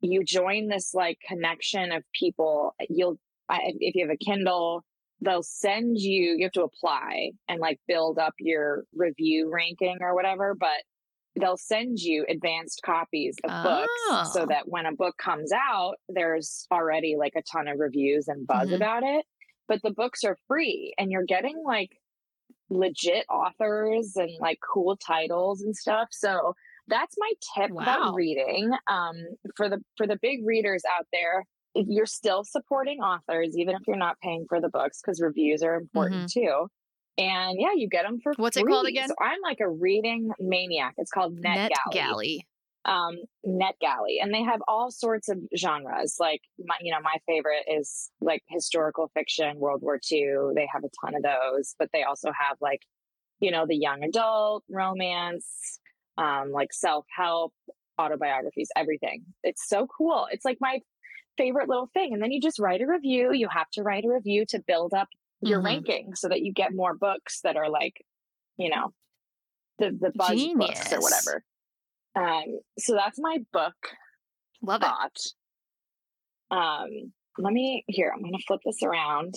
you 0.01 0.23
join 0.23 0.67
this 0.67 0.93
like 0.93 1.17
connection 1.27 1.91
of 1.91 2.03
people. 2.17 2.73
You'll, 2.89 3.19
if 3.49 3.95
you 3.95 4.07
have 4.07 4.15
a 4.15 4.23
Kindle, 4.23 4.83
they'll 5.21 5.43
send 5.43 5.97
you, 5.97 6.35
you 6.37 6.45
have 6.45 6.53
to 6.53 6.63
apply 6.63 7.31
and 7.49 7.59
like 7.59 7.79
build 7.87 8.17
up 8.17 8.33
your 8.39 8.83
review 8.95 9.51
ranking 9.53 9.97
or 10.01 10.15
whatever, 10.15 10.55
but 10.57 10.83
they'll 11.39 11.57
send 11.57 11.99
you 11.99 12.25
advanced 12.29 12.81
copies 12.85 13.37
of 13.43 13.63
books 13.63 14.31
so 14.33 14.41
Oh. 14.41 14.45
that 14.47 14.67
when 14.67 14.85
a 14.85 14.93
book 14.93 15.17
comes 15.17 15.51
out, 15.53 15.95
there's 16.09 16.67
already 16.71 17.15
like 17.17 17.33
a 17.35 17.43
ton 17.43 17.67
of 17.67 17.79
reviews 17.79 18.27
and 18.27 18.45
buzz 18.47 18.69
Mhm. 18.69 18.75
about 18.75 19.03
it. 19.03 19.25
But 19.67 19.81
the 19.83 19.91
books 19.91 20.23
are 20.23 20.37
free 20.47 20.93
and 20.97 21.11
you're 21.11 21.25
getting 21.25 21.61
like 21.65 21.91
legit 22.69 23.25
authors 23.29 24.13
and 24.15 24.31
like 24.39 24.59
cool 24.73 24.97
titles 24.97 25.61
and 25.61 25.75
stuff. 25.75 26.09
So 26.11 26.53
that's 26.87 27.15
my 27.17 27.31
tip 27.55 27.71
Wow. 27.71 27.83
about 27.83 28.13
reading. 28.15 28.71
Um, 28.87 29.15
for 29.55 29.69
the 29.69 29.83
for 29.97 30.07
the 30.07 30.17
big 30.21 30.45
readers 30.45 30.83
out 30.97 31.07
there, 31.11 31.45
if 31.75 31.87
you're 31.87 32.05
still 32.07 32.43
supporting 32.43 32.99
authors, 32.99 33.55
even 33.57 33.75
if 33.75 33.81
you're 33.87 33.95
not 33.97 34.19
paying 34.21 34.45
for 34.49 34.59
the 34.61 34.69
books, 34.69 35.01
because 35.01 35.21
reviews 35.21 35.61
are 35.63 35.75
important 35.75 36.31
too. 36.31 36.67
And 37.19 37.59
yeah, 37.59 37.73
you 37.75 37.89
get 37.89 38.03
them 38.03 38.19
for. 38.23 38.33
What's 38.37 38.55
it 38.55 38.65
called 38.65 38.85
free. 38.85 38.93
again? 38.93 39.09
So 39.09 39.15
I'm 39.21 39.41
like 39.43 39.59
a 39.59 39.69
reading 39.69 40.31
maniac. 40.39 40.93
It's 40.97 41.11
called 41.11 41.37
NetGalley 41.37 41.69
NetGalley. 41.93 42.39
um, 42.85 43.17
NetGalley, 43.45 44.21
and 44.21 44.33
they 44.33 44.41
have 44.43 44.61
all 44.67 44.89
sorts 44.89 45.27
of 45.27 45.37
genres. 45.57 46.15
Like 46.19 46.41
my, 46.63 46.75
you 46.81 46.93
know, 46.93 47.01
my 47.01 47.17
favorite 47.27 47.65
is 47.67 48.09
like 48.21 48.41
historical 48.47 49.11
fiction, 49.13 49.59
World 49.59 49.81
War 49.81 49.99
II. 50.09 50.53
They 50.55 50.67
have 50.73 50.83
a 50.85 50.89
ton 51.03 51.15
of 51.15 51.23
those, 51.23 51.75
but 51.77 51.89
they 51.91 52.03
also 52.03 52.31
have 52.31 52.57
like, 52.61 52.81
you 53.41 53.51
know, 53.51 53.65
the 53.67 53.75
young 53.75 54.03
adult 54.03 54.63
romance, 54.69 55.79
um, 56.17 56.51
like 56.53 56.71
self 56.71 57.05
help, 57.13 57.53
autobiographies, 57.99 58.69
everything. 58.77 59.23
It's 59.43 59.67
so 59.67 59.87
cool. 59.87 60.27
It's 60.31 60.45
like 60.45 60.57
my 60.61 60.79
favorite 61.37 61.69
little 61.69 61.89
thing. 61.93 62.13
And 62.13 62.21
then 62.21 62.31
you 62.31 62.41
just 62.41 62.59
write 62.59 62.81
a 62.81 62.87
review. 62.87 63.33
You 63.33 63.47
have 63.49 63.69
to 63.73 63.83
write 63.83 64.05
a 64.05 64.09
review 64.09 64.45
to 64.49 64.61
build 64.65 64.93
up 64.93 65.07
your 65.41 65.61
Mhm. 65.61 65.65
ranking 65.65 66.15
so 66.15 66.27
that 66.29 66.41
you 66.41 66.51
get 66.53 66.73
more 66.73 66.95
books 66.95 67.41
that 67.41 67.55
are 67.55 67.69
like, 67.69 68.05
you 68.57 68.69
know, 68.69 68.93
the 69.77 69.91
the 69.91 70.11
buzz 70.15 70.45
books 70.55 70.91
or 70.93 70.99
whatever. 71.01 71.43
Um, 72.15 72.59
so 72.77 72.93
that's 72.95 73.19
my 73.19 73.39
book 73.53 73.75
Love 74.61 74.81
it. 74.83 75.33
Um, 76.51 77.13
let 77.37 77.53
me 77.53 77.83
here. 77.87 78.11
I'm 78.13 78.21
going 78.21 78.33
to 78.35 78.43
flip 78.45 78.59
this 78.65 78.83
around. 78.83 79.35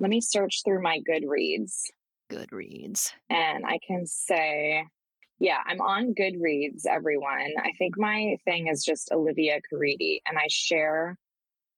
Let 0.00 0.10
me 0.10 0.20
search 0.20 0.62
through 0.64 0.82
my 0.82 1.00
Goodreads, 1.08 1.84
Goodreads. 2.30 3.12
and 3.30 3.64
I 3.66 3.78
can 3.86 4.06
say, 4.06 4.84
yeah, 5.38 5.58
I'm 5.66 5.80
on 5.80 6.14
Goodreads. 6.14 6.86
Everyone, 6.86 7.52
I 7.58 7.72
think 7.78 7.96
my 7.96 8.36
thing 8.44 8.66
is 8.68 8.84
just 8.84 9.12
Olivia 9.12 9.60
Caridi, 9.72 10.20
and 10.26 10.36
I 10.38 10.46
share 10.48 11.16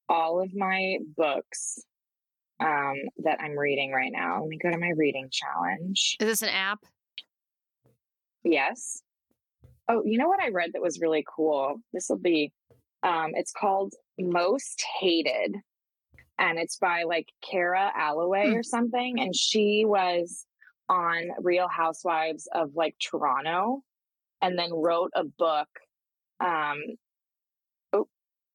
all 0.08 0.40
of 0.40 0.54
my 0.54 0.98
books 1.16 1.78
um, 2.60 2.94
that 3.24 3.38
I'm 3.40 3.58
reading 3.58 3.90
right 3.92 4.12
now. 4.12 4.40
Let 4.40 4.48
me 4.48 4.58
go 4.58 4.70
to 4.70 4.78
my 4.78 4.90
reading 4.96 5.28
challenge. 5.30 6.16
Is 6.20 6.26
this 6.26 6.42
an 6.42 6.50
app? 6.50 6.80
Yes. 8.44 9.02
Oh, 9.88 10.02
you 10.04 10.18
know 10.18 10.28
what 10.28 10.40
I 10.42 10.48
read 10.50 10.70
that 10.74 10.82
was 10.82 11.00
really 11.00 11.24
cool? 11.34 11.76
This 11.92 12.06
will 12.08 12.18
be, 12.18 12.52
um, 13.02 13.32
it's 13.34 13.52
called 13.52 13.94
Most 14.18 14.82
Hated, 15.00 15.56
and 16.38 16.58
it's 16.58 16.76
by 16.76 17.02
like 17.04 17.26
Kara 17.42 17.90
Alloway 17.96 18.50
Hmm. 18.50 18.56
or 18.56 18.62
something. 18.62 19.20
And 19.20 19.34
she 19.34 19.84
was 19.86 20.46
on 20.88 21.28
Real 21.40 21.68
Housewives 21.68 22.48
of 22.52 22.74
like 22.74 22.96
Toronto 22.98 23.82
and 24.42 24.58
then 24.58 24.72
wrote 24.72 25.10
a 25.14 25.24
book. 25.24 25.68
Um, 26.40 26.78
oh, 27.92 28.08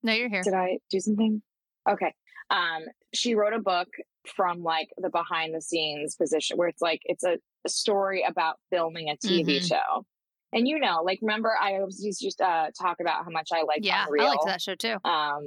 No, 0.04 0.14
you're 0.14 0.30
here. 0.30 0.42
did 0.42 0.54
I 0.54 0.80
do 0.90 1.00
something? 1.00 1.42
Okay. 1.88 2.14
Um, 2.50 2.82
she 3.16 3.36
wrote 3.36 3.54
a 3.54 3.60
book 3.60 3.88
from 4.36 4.64
like 4.64 4.90
the 4.98 5.10
behind 5.10 5.54
the 5.54 5.62
scenes 5.62 6.16
position 6.16 6.58
where 6.58 6.68
it's 6.68 6.82
like 6.82 7.02
it's 7.06 7.24
a, 7.24 7.38
a 7.66 7.70
story 7.70 8.24
about 8.28 8.56
filming 8.72 9.10
a 9.10 9.18
TV 9.18 9.46
Mhm. 9.60 9.68
show. 9.68 10.06
And 10.54 10.68
you 10.68 10.80
know, 10.80 11.02
like 11.04 11.20
remember 11.22 11.52
I 11.60 11.76
always 11.76 12.04
used 12.04 12.20
to 12.22 12.28
just 12.28 12.42
uh, 12.42 12.72
talk 12.80 13.00
about 13.00 13.26
how 13.26 13.30
much 13.32 13.50
I 13.52 13.64
like 13.64 13.84
yeah, 13.84 14.06
Unreal. 14.06 14.26
I 14.26 14.30
liked 14.30 14.46
that 14.46 14.62
show 14.62 14.76
too. 14.76 14.98
Um, 15.04 15.44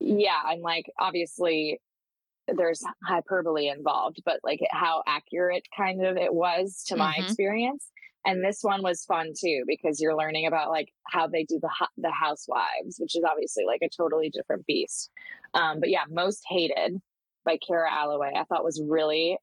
yeah, 0.00 0.40
and 0.48 0.62
like 0.62 0.90
obviously 0.98 1.80
there's 2.48 2.82
hyperbole 3.04 3.68
involved, 3.68 4.22
but 4.24 4.40
like 4.42 4.60
how 4.70 5.02
accurate 5.06 5.64
kind 5.76 6.04
of 6.04 6.16
it 6.16 6.34
was 6.34 6.84
to 6.88 6.96
my 6.96 7.16
Mhm. 7.18 7.24
experience. 7.24 7.88
And 8.24 8.44
this 8.44 8.58
one 8.62 8.82
was 8.82 9.04
fun 9.04 9.32
too 9.38 9.64
because 9.66 10.00
you're 10.00 10.16
learning 10.16 10.46
about 10.46 10.70
like 10.70 10.88
how 11.08 11.26
they 11.26 11.44
do 11.44 11.58
the 11.60 11.70
the 11.96 12.12
housewives, 12.12 12.96
which 12.98 13.16
is 13.16 13.24
obviously 13.28 13.64
like 13.66 13.80
a 13.82 13.88
totally 13.88 14.30
different 14.30 14.66
beast. 14.66 15.10
Um, 15.54 15.80
but 15.80 15.90
yeah, 15.90 16.04
most 16.08 16.42
hated 16.48 16.98
by 17.44 17.58
Kara 17.66 17.90
Alloway, 17.90 18.32
I 18.36 18.44
thought 18.44 18.64
was 18.64 18.82
really 18.86 19.38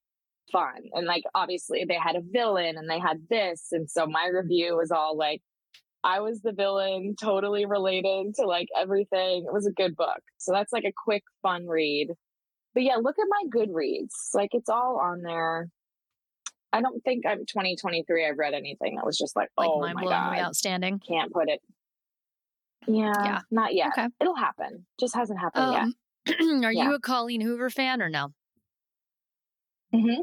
fun. 0.52 0.82
And 0.94 1.06
like 1.06 1.24
obviously 1.36 1.86
they 1.88 1.98
had 2.02 2.16
a 2.16 2.22
villain 2.22 2.78
and 2.78 2.90
they 2.90 3.00
had 3.00 3.28
this, 3.30 3.68
and 3.72 3.90
so 3.90 4.06
my 4.08 4.30
review 4.34 4.78
was 4.78 4.92
all 4.92 5.18
like 5.18 5.42
I 6.04 6.22
was 6.22 6.42
the 6.42 6.54
villain, 6.54 7.16
totally 7.22 7.66
related 7.66 8.36
to 8.36 8.46
like 8.46 8.68
everything. 8.78 9.46
It 9.46 9.54
was 9.54 9.68
a 9.68 9.72
good 9.72 9.96
book. 9.96 10.22
So 10.38 10.54
that's 10.54 10.72
like 10.72 10.86
a 10.86 10.94
quick, 10.96 11.24
fun 11.42 11.68
read. 11.68 12.10
But 12.74 12.84
yeah, 12.84 12.96
look 12.96 13.16
at 13.20 13.28
my 13.30 13.50
Goodreads. 13.50 14.34
Like 14.34 14.52
it's 14.54 14.70
all 14.70 15.00
on 15.04 15.22
there. 15.22 15.68
I 16.72 16.82
don't 16.82 17.02
think 17.04 17.26
I'm 17.26 17.46
2023. 17.46 18.28
I've 18.28 18.38
read 18.38 18.54
anything 18.54 18.96
that 18.96 19.06
was 19.06 19.18
just 19.18 19.36
like, 19.36 19.50
Like 19.58 19.70
oh 19.70 19.80
my 19.80 19.94
god, 20.04 20.38
outstanding. 20.40 21.00
can't 21.00 21.32
put 21.34 21.50
it. 21.50 21.62
Yeah, 22.88 23.14
Yeah. 23.24 23.40
not 23.52 23.74
yet. 23.74 23.88
Okay. 23.90 24.08
It'll 24.22 24.36
happen. 24.36 24.86
Just 25.00 25.16
hasn't 25.16 25.40
happened 25.40 25.74
yet. 26.28 26.40
Um, 26.42 26.64
are 26.66 26.72
Yeah. 26.72 26.84
you 26.90 26.94
a 26.94 27.00
Colleen 27.00 27.42
Hoover 27.42 27.70
fan 27.70 28.02
or 28.02 28.10
no? 28.10 28.34
Mhm. 29.94 30.18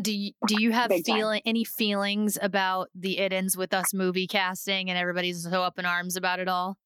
Do 0.00 0.12
you, 0.16 0.32
do 0.46 0.62
you 0.62 0.72
have 0.72 0.88
Big 0.90 1.04
time. 1.04 1.16
feeling 1.16 1.42
any 1.44 1.64
feelings 1.64 2.38
about 2.40 2.88
the 2.94 3.18
It 3.18 3.32
Ends 3.32 3.56
With 3.56 3.74
Us 3.74 3.92
movie 3.92 4.26
casting 4.26 4.88
and 4.88 4.98
everybody's 4.98 5.42
so 5.42 5.62
up 5.62 5.78
in 5.78 5.84
arms 5.86 6.16
about 6.16 6.38
it 6.38 6.48
all? 6.48 6.78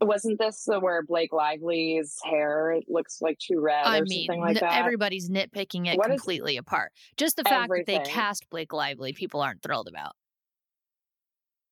Wasn't 0.00 0.38
this 0.38 0.64
the 0.64 0.78
where 0.78 1.02
Blake 1.02 1.32
Lively's 1.32 2.16
hair 2.24 2.80
looks 2.86 3.20
like 3.20 3.38
too 3.38 3.60
red 3.60 3.84
I 3.84 3.98
or 3.98 4.04
mean, 4.04 4.26
something 4.26 4.40
like 4.40 4.60
that? 4.60 4.72
everybody's 4.74 5.28
nitpicking 5.28 5.88
it 5.88 5.98
What 5.98 6.08
completely 6.08 6.56
apart. 6.56 6.92
Just 7.16 7.36
the 7.36 7.44
fact 7.44 7.72
that 7.74 7.86
they 7.86 7.98
cast 8.00 8.48
Blake 8.48 8.72
Lively, 8.72 9.12
people 9.12 9.40
aren't 9.40 9.62
thrilled 9.62 9.88
about. 9.88 10.12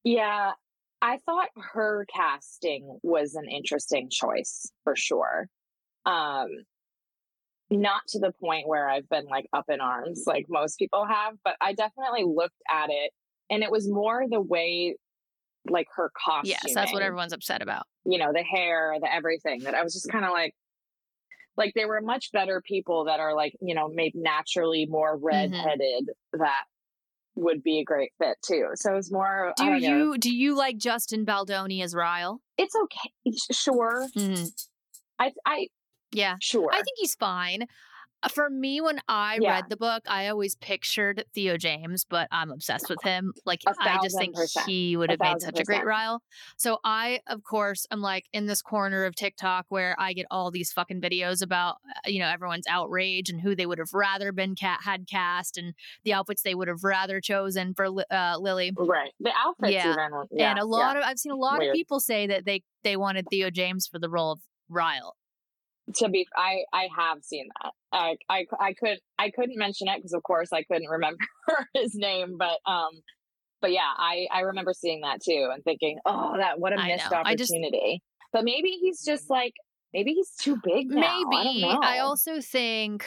Yeah, 0.02 0.52
I 1.02 1.18
thought 1.18 1.48
her 1.56 2.06
casting 2.12 2.98
was 3.02 3.34
an 3.34 3.48
interesting 3.48 4.08
choice 4.10 4.70
for 4.84 4.96
sure. 4.96 5.48
Um 6.04 6.48
not 7.68 8.02
to 8.08 8.20
the 8.20 8.32
point 8.32 8.68
where 8.68 8.88
I've 8.88 9.08
been 9.08 9.26
like 9.26 9.46
up 9.52 9.64
in 9.68 9.80
arms 9.80 10.22
like 10.26 10.46
most 10.48 10.78
people 10.78 11.04
have, 11.04 11.34
but 11.44 11.56
I 11.60 11.72
definitely 11.72 12.24
looked 12.24 12.62
at 12.70 12.90
it 12.90 13.12
and 13.50 13.62
it 13.62 13.70
was 13.70 13.88
more 13.88 14.24
the 14.28 14.40
way 14.40 14.96
like 15.70 15.86
her 15.96 16.10
costume. 16.24 16.56
Yes, 16.64 16.74
that's 16.74 16.92
what 16.92 17.02
everyone's 17.02 17.32
upset 17.32 17.62
about. 17.62 17.86
you 18.04 18.18
know, 18.18 18.32
the 18.32 18.42
hair, 18.42 18.94
the 19.00 19.12
everything 19.12 19.60
that 19.64 19.74
I 19.74 19.82
was 19.82 19.92
just 19.94 20.10
kind 20.10 20.24
of 20.24 20.30
like 20.32 20.54
like 21.56 21.72
there 21.74 21.88
were 21.88 22.02
much 22.02 22.32
better 22.32 22.60
people 22.60 23.04
that 23.06 23.18
are 23.18 23.34
like, 23.34 23.54
you 23.62 23.74
know, 23.74 23.88
made 23.88 24.12
naturally 24.14 24.86
more 24.86 25.16
Mm-hmm. 25.16 25.24
redheaded 25.26 26.10
that 26.34 26.64
would 27.34 27.62
be 27.62 27.80
a 27.80 27.84
great 27.84 28.10
fit 28.18 28.36
too. 28.46 28.68
So 28.74 28.92
it 28.92 28.96
was 28.96 29.10
more 29.12 29.52
Do 29.56 29.64
don't 29.64 29.80
know, 29.80 29.88
you 30.12 30.18
do 30.18 30.34
you 30.34 30.56
like 30.56 30.76
Justin 30.78 31.24
Baldoni 31.24 31.82
as 31.82 31.94
Ryle? 31.94 32.40
it's 32.58 32.74
okay. 32.74 33.10
Sure. 33.52 34.06
Mhm. 34.16 34.50
I, 35.18 35.32
I, 35.46 35.68
Yeah, 36.12 36.36
sure. 36.40 36.70
I 36.72 36.76
think 36.76 36.96
he's 36.98 37.14
fine. 37.14 37.66
Uh, 38.26 38.28
For 38.28 38.50
me, 38.50 38.80
when 38.80 39.00
I 39.08 39.38
Yeah. 39.40 39.52
read 39.52 39.64
the 39.68 39.76
book, 39.76 40.02
I 40.08 40.26
always 40.28 40.56
pictured 40.56 41.24
Theo 41.32 41.56
James, 41.56 42.04
but 42.04 42.26
I'm 42.32 42.50
obsessed 42.50 42.88
with 42.90 43.00
him. 43.02 43.32
Like, 43.44 43.60
I 43.78 43.98
just 44.02 44.18
think 44.18 44.34
percent. 44.34 44.68
he 44.68 44.96
would 44.96 45.10
have 45.10 45.20
made 45.20 45.40
such 45.40 45.58
a 45.60 45.62
great. 45.64 45.84
Ryle. 45.84 46.22
So 46.56 46.78
I, 46.84 47.20
of 47.28 47.44
course, 47.44 47.86
am 47.90 48.00
like 48.00 48.24
in 48.32 48.46
this 48.46 48.62
corner 48.62 49.04
of 49.04 49.14
TikTok 49.14 49.66
where 49.68 49.94
I 49.98 50.12
get 50.12 50.26
all 50.30 50.50
these 50.50 50.72
fucking 50.72 51.00
videos 51.00 51.40
about, 51.42 51.76
uh, 51.88 52.00
you 52.08 52.18
know, 52.18 52.28
everyone's 52.28 52.66
outrage 52.68 53.30
and 53.30 53.40
who 53.40 53.54
they 53.54 53.66
would 53.66 53.78
have 53.78 53.94
rather 53.94 54.32
been 54.32 54.54
cat 54.56 54.80
had 54.82 55.06
cast 55.08 55.56
and 55.56 55.74
the 56.04 56.12
outfits 56.12 56.42
they 56.42 56.54
would 56.54 56.68
have 56.68 56.82
rather 56.82 57.20
chosen 57.20 57.74
for 57.74 57.86
uh, 58.10 58.36
Lily. 58.38 58.72
right. 58.76 59.12
The 59.20 59.32
outfits 59.36 59.72
Yeah. 59.72 59.92
even. 59.92 60.26
Yeah. 60.32 60.50
and 60.50 60.58
a 60.58 60.64
lot 60.64 60.96
of 60.96 61.04
I've 61.04 61.18
seen 61.18 61.32
a 61.32 61.36
lot 61.36 61.58
Weird. 61.60 61.70
of 61.70 61.74
people 61.74 62.00
say 62.00 62.26
that 62.26 62.44
they 62.44 62.62
they 62.82 62.96
wanted 62.96 63.26
Theo 63.30 63.50
James 63.50 63.86
for 63.86 63.98
the 63.98 64.08
role 64.10 64.32
of 64.32 64.40
Ryle. 64.68 65.14
To 65.94 66.08
be, 66.08 66.26
I, 66.36 66.64
I 66.72 66.88
have 66.98 67.22
seen 67.22 67.46
that. 67.62 67.72
I, 67.92 68.16
I, 68.28 68.44
I 68.58 68.72
could, 68.72 68.98
I 69.18 69.30
couldn't 69.30 69.56
mention 69.56 69.86
it 69.88 69.96
because 69.98 70.12
of 70.14 70.22
course 70.24 70.52
I 70.52 70.64
couldn't 70.64 70.88
remember 70.88 71.18
his 71.74 71.94
name, 71.94 72.36
but, 72.38 72.58
um, 72.70 72.90
but 73.62 73.70
yeah, 73.72 73.90
I, 73.96 74.26
I 74.32 74.40
remember 74.40 74.72
seeing 74.74 75.02
that 75.02 75.20
too 75.22 75.48
and 75.54 75.62
thinking, 75.62 75.98
oh, 76.04 76.34
that, 76.36 76.58
what 76.58 76.72
a 76.72 76.76
missed. 76.76 77.12
I 77.12 77.36
just- 77.36 77.52
opportunity. 77.52 78.02
but 78.32 78.44
maybe 78.44 78.70
he's 78.80 79.02
just 79.04 79.30
like, 79.30 79.52
maybe 79.94 80.12
he's 80.12 80.32
too 80.40 80.56
big 80.64 80.88
now. 80.90 81.02
I, 81.02 81.20
don't 81.22 81.30
Maybe. 81.30 81.62
know. 81.62 81.80
I 81.82 82.00
also 82.00 82.40
think 82.40 83.06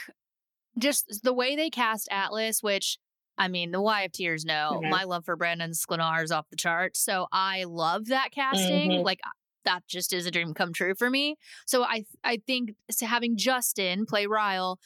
just 0.77 1.19
the 1.23 1.33
way 1.33 1.55
they 1.57 1.69
cast 1.69 2.07
Atlas, 2.09 2.63
which 2.63 2.97
I 3.37 3.47
mean, 3.47 3.71
the 3.71 3.79
YFTers 3.79 4.45
know 4.45 4.81
Mhm. 4.83 4.89
my 4.89 5.03
love 5.03 5.23
for 5.25 5.35
Brandon 5.35 5.71
Sklenar 5.71 6.23
is 6.23 6.31
off 6.31 6.49
the 6.49 6.57
charts. 6.57 6.99
So 7.03 7.27
I 7.31 7.65
love 7.65 8.07
that 8.07 8.31
casting. 8.31 8.91
Mhm. 8.91 9.03
Like 9.03 9.19
that 9.65 9.87
just 9.87 10.13
is 10.13 10.25
a 10.25 10.31
dream 10.31 10.53
come 10.53 10.73
true 10.73 10.95
for 10.95 11.09
me. 11.09 11.37
So 11.65 11.83
I 11.83 12.05
I 12.23 12.41
think 12.45 12.75
having 13.01 13.37
Justin 13.37 14.05
play 14.05 14.25
Ryle, 14.25 14.79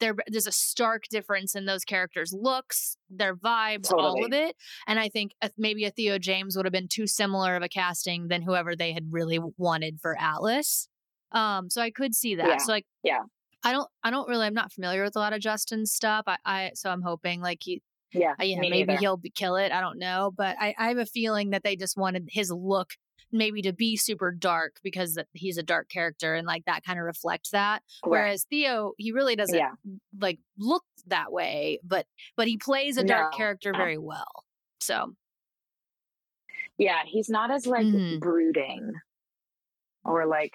there 0.00 0.14
there's 0.26 0.46
a 0.46 0.52
stark 0.52 1.04
difference 1.10 1.54
in 1.54 1.66
those 1.66 1.84
characters' 1.84 2.32
looks, 2.32 2.96
their 3.08 3.36
vibes, 3.36 3.92
all 3.92 4.24
of 4.24 4.32
it. 4.32 4.56
And 4.86 4.98
I 4.98 5.08
think 5.08 5.32
maybe 5.56 5.84
a 5.84 5.90
Theo 5.90 6.18
James 6.18 6.56
would 6.56 6.66
have 6.66 6.72
been 6.72 6.88
too 6.88 7.06
similar 7.06 7.56
of 7.56 7.62
a 7.62 7.68
casting 7.68 8.28
than 8.28 8.42
whoever 8.42 8.74
they 8.74 8.92
had 8.92 9.12
really 9.12 9.38
wanted 9.56 10.00
for 10.00 10.18
Atlas. 10.18 10.88
Um, 11.32 11.70
so 11.70 11.80
I 11.80 11.90
could 11.90 12.14
see 12.14 12.34
that. 12.34 12.46
Yeah. 12.48 12.56
So 12.58 12.72
like, 12.72 12.86
Yeah. 13.04 13.20
I 13.62 13.72
don't, 13.72 13.88
I 14.02 14.10
don't 14.10 14.26
really, 14.28 14.46
I'm 14.46 14.54
not 14.54 14.72
familiar 14.72 15.04
with 15.04 15.16
a 15.16 15.18
lot 15.18 15.32
of 15.34 15.40
Justin's 15.40 15.92
stuff. 15.92 16.24
I, 16.26 16.38
I, 16.44 16.70
so 16.74 16.90
I'm 16.90 17.02
hoping 17.02 17.40
like 17.40 17.58
he, 17.62 17.82
yeah, 18.12 18.32
uh, 18.40 18.42
yeah, 18.42 18.58
maybe 18.58 18.86
neither. 18.86 18.96
he'll 18.98 19.16
be, 19.16 19.30
kill 19.30 19.56
it. 19.56 19.70
I 19.70 19.80
don't 19.80 19.98
know, 19.98 20.32
but 20.34 20.56
I, 20.58 20.74
I 20.78 20.88
have 20.88 20.98
a 20.98 21.06
feeling 21.06 21.50
that 21.50 21.62
they 21.62 21.76
just 21.76 21.96
wanted 21.96 22.28
his 22.32 22.50
look 22.50 22.92
maybe 23.32 23.62
to 23.62 23.72
be 23.72 23.96
super 23.96 24.30
dark 24.32 24.76
because 24.82 25.18
he's 25.32 25.58
a 25.58 25.62
dark 25.62 25.88
character 25.88 26.34
and 26.34 26.46
like 26.46 26.64
that 26.66 26.84
kind 26.84 26.98
of 26.98 27.04
reflects 27.04 27.50
that. 27.50 27.82
Right. 28.04 28.10
Whereas 28.10 28.44
Theo, 28.44 28.92
he 28.98 29.12
really 29.12 29.36
doesn't 29.36 29.56
Yeah. 29.56 29.72
like 30.18 30.38
look 30.58 30.84
that 31.06 31.32
way, 31.32 31.80
but 31.84 32.06
but 32.36 32.48
he 32.48 32.56
plays 32.56 32.96
a 32.96 33.04
dark 33.04 33.32
No, 33.32 33.36
character 33.36 33.72
very 33.72 33.98
well. 33.98 34.44
So 34.80 35.14
Yeah, 36.78 37.02
he's 37.06 37.28
not 37.28 37.50
as 37.50 37.66
like 37.66 37.86
Mhm. 37.86 38.20
brooding 38.20 38.94
or 40.04 40.26
like 40.26 40.54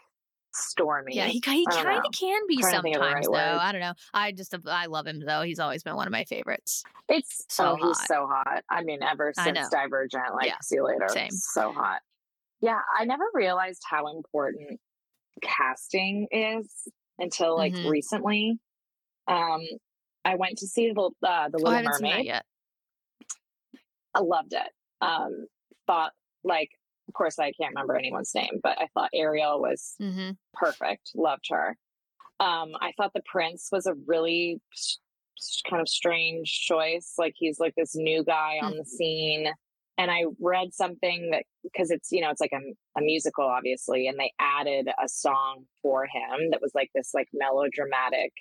stormy. 0.53 1.15
yeah, 1.15 1.25
he 1.27 1.33
he 1.33 1.41
kind 1.41 2.05
of 2.05 2.11
can 2.13 2.47
be 2.47 2.57
Trying 2.57 2.75
to 2.75 2.81
think 2.81 2.95
of 2.95 3.01
the 3.01 3.05
sometimes 3.07 3.13
right 3.15 3.23
though. 3.25 3.31
word. 3.31 3.59
I 3.61 3.71
don't 3.71 3.81
know. 3.81 3.93
I 4.13 4.31
just 4.31 4.55
I 4.67 4.85
love 4.87 5.05
him 5.05 5.19
though. 5.19 5.41
He's 5.41 5.59
always 5.59 5.83
been 5.83 5.95
one 5.95 6.07
of 6.07 6.11
my 6.11 6.23
favorites. 6.23 6.83
It's 7.07 7.45
So 7.49 7.77
oh, 7.79 7.87
he's 7.87 8.05
so 8.07 8.25
hot. 8.27 8.63
I 8.69 8.83
mean, 8.83 9.03
ever 9.03 9.33
since. 9.35 9.69
Divergent, 9.69 10.33
like 10.33 10.47
Yeah, 10.47 10.57
see 10.61 10.75
you 10.75 10.85
later. 10.85 11.07
same. 11.09 11.29
So 11.31 11.71
hot. 11.73 12.01
Yeah, 12.61 12.79
I 12.97 13.05
never 13.05 13.25
realized 13.33 13.83
how 13.89 14.07
important 14.07 14.79
casting 15.41 16.27
is 16.31 16.87
until 17.19 17.55
like 17.57 17.73
Mhm. 17.73 17.89
recently. 17.89 18.59
Um, 19.27 19.61
I 20.23 20.35
went 20.35 20.57
to 20.59 20.67
see 20.67 20.91
the 20.91 21.01
uh, 21.01 21.49
the 21.49 21.59
Oh, 21.63 21.67
I 21.67 21.81
Little 21.81 21.83
that 21.83 22.01
Mermaid. 22.01 22.25
yet. 22.25 22.45
I 24.13 24.19
loved 24.19 24.53
it. 24.53 24.73
Um, 25.01 25.47
thought 25.87 26.13
like 26.43 26.69
of 27.07 27.13
course, 27.13 27.37
I 27.37 27.51
can't 27.51 27.73
remember 27.75 27.95
anyone's 27.95 28.33
name, 28.33 28.59
but 28.63 28.79
I 28.81 28.87
thought 28.93 29.11
Ariel 29.13 29.61
was 29.61 29.95
hmm 29.99 30.31
perfect. 30.53 31.11
Loved 31.15 31.45
her. 31.49 31.77
Um, 32.39 32.75
I 32.81 32.93
thought 32.97 33.13
the 33.13 33.21
prince 33.25 33.69
was 33.71 33.85
a 33.85 33.93
really 34.07 34.61
kind 35.69 35.81
of 35.81 35.87
strange 35.89 36.61
choice. 36.65 37.13
Like 37.17 37.33
he's 37.37 37.59
like 37.59 37.75
this 37.75 37.95
new 37.95 38.23
guy 38.23 38.59
on 38.61 38.75
the 38.77 38.85
scene. 38.85 39.51
And 39.97 40.11
I 40.11 40.23
read 40.41 40.73
something 40.73 41.29
that 41.31 41.43
because 41.63 41.89
it's 41.89 42.11
you 42.11 42.21
know 42.21 42.29
it's 42.29 42.41
like 42.41 42.53
a, 42.53 42.99
a 42.99 43.01
musical 43.01 43.45
obviously, 43.45 44.07
and 44.07 44.17
they 44.19 44.31
added 44.39 44.87
a 45.03 45.07
song 45.07 45.63
for 45.81 46.03
him 46.05 46.51
that 46.51 46.61
was 46.61 46.71
like 46.75 46.89
this 46.93 47.11
like 47.13 47.27
melodramatic 47.33 48.33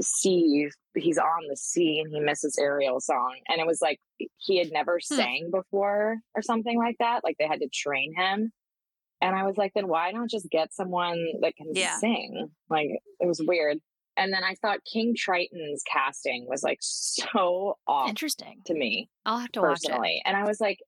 sea. 0.00 0.68
He's 0.94 1.18
on 1.18 1.48
the 1.48 1.56
sea 1.56 2.00
and 2.04 2.12
he 2.12 2.20
misses 2.20 2.58
Ariel 2.60 3.00
song, 3.00 3.36
and 3.48 3.60
it 3.60 3.66
was 3.66 3.80
like 3.80 3.98
he 4.38 4.58
had 4.58 4.72
never 4.72 4.98
Hmm. 5.08 5.14
sang 5.16 5.50
before 5.50 6.16
or 6.34 6.42
something 6.42 6.78
like 6.78 6.96
that. 6.98 7.22
Like 7.24 7.36
they 7.38 7.46
had 7.46 7.60
to 7.60 7.68
train 7.72 8.14
him. 8.16 8.52
And 9.22 9.34
I 9.34 9.44
was 9.44 9.56
like, 9.56 9.72
then 9.74 9.88
why 9.88 10.10
not 10.10 10.28
just 10.28 10.50
get 10.50 10.74
someone 10.74 11.18
that 11.40 11.56
can 11.56 11.68
Yeah. 11.72 11.96
sing? 11.96 12.50
Like 12.68 12.88
it 13.20 13.26
was 13.26 13.40
weird. 13.44 13.78
And 14.16 14.32
then 14.32 14.44
I 14.44 14.54
thought 14.54 14.78
King 14.90 15.14
Triton's 15.16 15.82
casting 15.90 16.46
was 16.48 16.62
like 16.62 16.78
so 16.80 17.78
off 17.86 18.08
Interesting. 18.08 18.62
to 18.66 18.74
me 18.74 19.08
I'll 19.24 19.38
have 19.38 19.52
to 19.52 19.62
watch 19.62 19.80
it. 19.84 20.22
And 20.24 20.36
I 20.36 20.44
was 20.44 20.60
like, 20.60 20.78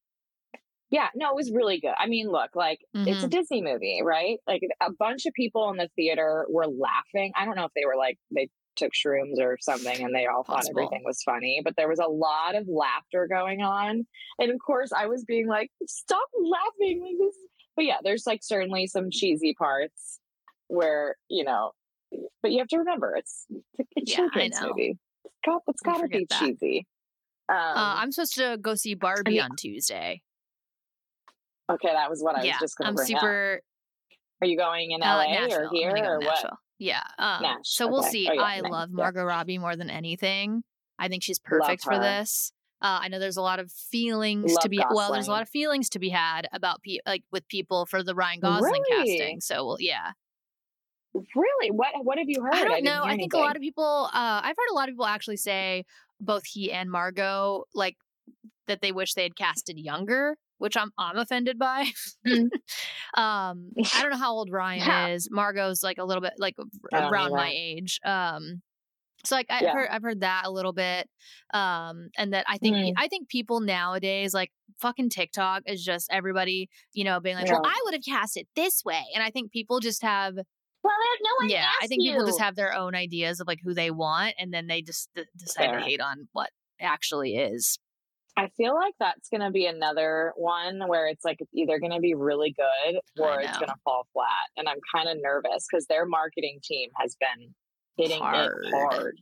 yeah, 0.90 1.08
no, 1.14 1.30
it 1.30 1.34
was 1.36 1.50
really 1.52 1.80
good. 1.80 1.92
I 1.98 2.06
mean, 2.06 2.28
look, 2.28 2.50
like 2.54 2.78
it's 2.94 3.22
a 3.22 3.26
Mhm. 3.26 3.30
Disney 3.30 3.62
movie, 3.62 4.00
right? 4.02 4.38
Like 4.46 4.62
a 4.80 4.90
bunch 4.98 5.26
of 5.26 5.34
people 5.34 5.70
in 5.70 5.76
the 5.76 5.88
theater 5.96 6.46
were 6.48 6.66
laughing. 6.66 7.32
I 7.36 7.44
don't 7.44 7.56
know 7.56 7.64
if 7.66 7.72
they 7.74 7.84
were 7.84 7.96
like 7.96 8.18
they 8.30 8.48
took 8.76 8.92
shrooms 8.94 9.38
or 9.40 9.58
something 9.60 10.02
and 10.04 10.14
they 10.14 10.26
all 10.26 10.44
thought 10.44 10.64
everything 10.70 11.02
was 11.04 11.20
funny, 11.24 11.60
but 11.64 11.74
there 11.76 11.88
was 11.88 11.98
a 11.98 12.06
lot 12.06 12.54
of 12.54 12.66
laughter 12.68 13.26
going 13.26 13.60
on. 13.60 14.06
And 14.38 14.50
of 14.50 14.58
course, 14.64 14.92
I 14.92 15.06
was 15.06 15.24
being 15.24 15.48
like, 15.48 15.70
stop 15.86 16.28
laughing 16.40 17.02
like 17.02 17.16
this. 17.18 17.36
But 17.76 17.84
yeah, 17.86 17.98
there's 18.02 18.24
like 18.26 18.40
certainly 18.42 18.86
some 18.86 19.10
cheesy 19.10 19.52
parts 19.58 20.20
where, 20.68 21.16
you 21.28 21.44
know, 21.44 21.72
but 22.42 22.50
you 22.52 22.58
have 22.58 22.68
to 22.68 22.78
remember 22.78 23.14
it's, 23.16 23.46
it's 23.78 23.88
a 23.96 24.00
Yeah, 24.04 24.16
children's 24.16 24.60
know. 24.60 24.68
movie. 24.68 24.96
It's 25.24 25.34
got, 25.44 25.62
it's 25.68 25.80
got 25.82 25.98
to 26.02 26.08
be 26.08 26.26
that. 26.28 26.38
cheesy. 26.40 26.86
Um, 27.48 27.56
Uh, 27.56 27.94
I'm 27.98 28.12
supposed 28.12 28.34
to 28.36 28.58
go 28.60 28.74
see 28.74 28.94
Barbie 28.94 29.32
the- 29.32 29.40
on 29.40 29.56
Tuesday. 29.56 30.22
okay, 31.70 31.88
that 31.92 32.10
was 32.10 32.22
what 32.22 32.36
I 32.36 32.40
was 32.44 32.54
just 32.60 32.76
going 32.76 32.94
to 32.96 33.04
say. 33.04 33.12
I'm 33.14 33.16
up. 33.16 33.20
super 33.22 33.60
Are 34.42 34.46
you 34.46 34.56
going 34.56 34.90
in 34.92 35.02
uh, 35.02 35.06
LA 35.06 35.24
Nashville. 35.32 35.66
or 35.66 35.70
here 35.72 35.92
go 35.94 36.00
or 36.02 36.18
to 36.20 36.26
what? 36.26 36.50
Yeah. 36.78 37.02
Um, 37.18 37.42
Nash, 37.42 37.56
so 37.64 37.88
we'll 37.88 38.02
see. 38.04 38.28
Oh, 38.30 38.34
yeah, 38.34 38.42
I 38.42 38.60
nice, 38.60 38.70
love 38.70 38.88
yeah. 38.90 38.96
Margot 38.96 39.24
Robbie 39.24 39.58
more 39.58 39.74
than 39.76 39.90
anything. 39.90 40.62
I 40.98 41.08
think 41.08 41.22
she's 41.24 41.38
perfect 41.38 41.82
for 41.84 41.98
this. 41.98 42.52
Uh, 42.80 43.00
I 43.02 43.08
know 43.08 43.18
there's 43.18 43.36
a 43.36 43.42
lot 43.42 43.58
of 43.58 43.72
feelings 43.72 44.52
to 44.52 44.60
Love 44.62 44.70
be 44.70 44.80
well. 44.92 45.12
There's 45.12 45.26
a 45.26 45.32
lot 45.32 45.42
of 45.42 45.48
feelings 45.48 45.88
to 45.90 45.98
be 45.98 46.10
had 46.10 46.46
about 46.52 46.80
pe- 46.82 46.98
like 47.04 47.24
with 47.32 47.48
people 47.48 47.86
for 47.86 48.04
the 48.04 48.14
Ryan 48.14 48.38
Gosling 48.40 48.82
Really? 48.90 49.18
casting. 49.18 49.40
So 49.40 49.66
well, 49.66 49.76
yeah. 49.80 50.12
Really? 51.14 51.70
What 51.70 51.88
What 52.02 52.18
have 52.18 52.28
you 52.28 52.42
heard? 52.42 52.54
I 52.54 52.58
don't 52.64 52.70
didn't 52.70 52.84
know. 52.84 53.02
I 53.04 53.16
think 53.16 53.32
a 53.32 53.38
lot 53.38 53.56
of 53.56 53.62
people. 53.62 54.08
Uh, 54.12 54.40
I've 54.42 54.56
heard 54.56 54.70
a 54.70 54.74
lot 54.74 54.88
of 54.88 54.92
people 54.94 55.06
actually 55.06 55.36
say 55.38 55.84
both 56.20 56.44
he 56.44 56.70
and 56.72 56.90
Margot 56.90 57.64
like 57.74 57.96
that 58.66 58.80
they 58.82 58.92
wish 58.92 59.14
they 59.14 59.22
had 59.22 59.36
casted 59.36 59.78
younger, 59.78 60.36
which 60.58 60.76
I'm 60.76 60.92
I'm 60.98 61.16
offended 61.16 61.58
by. 61.58 61.86
Mm. 62.26 62.48
um, 63.14 63.72
I 63.94 64.02
don't 64.02 64.10
know 64.10 64.16
how 64.18 64.32
old 64.32 64.50
Ryan 64.50 64.80
Yeah. 64.86 65.06
is. 65.08 65.28
Margot's 65.30 65.82
like 65.82 65.98
a 65.98 66.04
little 66.04 66.20
bit 66.20 66.34
like 66.38 66.56
around 66.92 67.32
my 67.32 67.50
age. 67.52 68.00
Um, 68.04 68.62
so 69.24 69.34
like 69.34 69.46
I've 69.50 69.62
Yeah. 69.62 69.72
heard 69.72 69.88
I've 69.90 70.02
heard 70.02 70.20
that 70.20 70.42
a 70.44 70.50
little 70.50 70.72
bit. 70.74 71.08
Um, 71.54 72.10
and 72.18 72.32
that 72.34 72.44
I 72.48 72.58
think 72.58 72.76
Mm. 72.76 72.92
I 72.96 73.08
think 73.08 73.28
people 73.28 73.60
nowadays 73.60 74.34
like 74.34 74.52
fucking 74.78 75.08
TikTok 75.10 75.62
is 75.66 75.82
just 75.84 76.08
everybody 76.12 76.68
you 76.92 77.02
know 77.04 77.18
being 77.18 77.34
like, 77.36 77.46
well, 77.50 77.62
I 77.64 77.80
would 77.86 77.94
have 77.94 78.04
cast 78.04 78.36
it 78.36 78.46
this 78.54 78.84
way, 78.84 79.02
and 79.14 79.22
I 79.24 79.30
think 79.30 79.50
people 79.52 79.80
just 79.80 80.02
have 80.02 80.36
Well, 80.88 80.96
no 81.22 81.30
one 81.40 81.50
yeah, 81.50 81.68
I 81.82 81.86
think 81.86 82.02
people 82.02 82.26
just 82.26 82.40
have 82.40 82.56
their 82.56 82.72
own 82.74 82.94
ideas 82.94 83.40
of 83.40 83.46
like 83.46 83.60
who 83.62 83.74
they 83.74 83.90
want, 83.90 84.34
and 84.38 84.52
then 84.52 84.66
they 84.66 84.82
just 84.82 85.08
d- 85.14 85.24
decide 85.36 85.70
Fair. 85.70 85.78
to 85.80 85.84
hate 85.84 86.00
on 86.00 86.28
what 86.32 86.50
actually 86.80 87.36
is. 87.36 87.78
I 88.36 88.48
feel 88.56 88.74
like 88.74 88.94
that's 89.00 89.28
going 89.30 89.40
to 89.40 89.50
be 89.50 89.66
another 89.66 90.32
one 90.36 90.80
where 90.86 91.08
it's 91.08 91.24
like 91.24 91.38
it's 91.40 91.50
either 91.52 91.80
going 91.80 91.90
to 91.90 91.98
be 91.98 92.14
really 92.14 92.54
good 92.56 93.00
or 93.20 93.40
it's 93.40 93.56
going 93.58 93.66
to 93.68 93.74
fall 93.84 94.06
flat. 94.12 94.28
And 94.56 94.68
I'm 94.68 94.78
kind 94.94 95.08
of 95.08 95.16
nervous 95.20 95.66
because 95.68 95.86
their 95.86 96.06
marketing 96.06 96.60
team 96.62 96.90
has 96.96 97.16
been 97.18 97.52
hitting 97.96 98.22
Hard. 98.22 98.64
it 98.64 98.70
hard. 98.72 99.16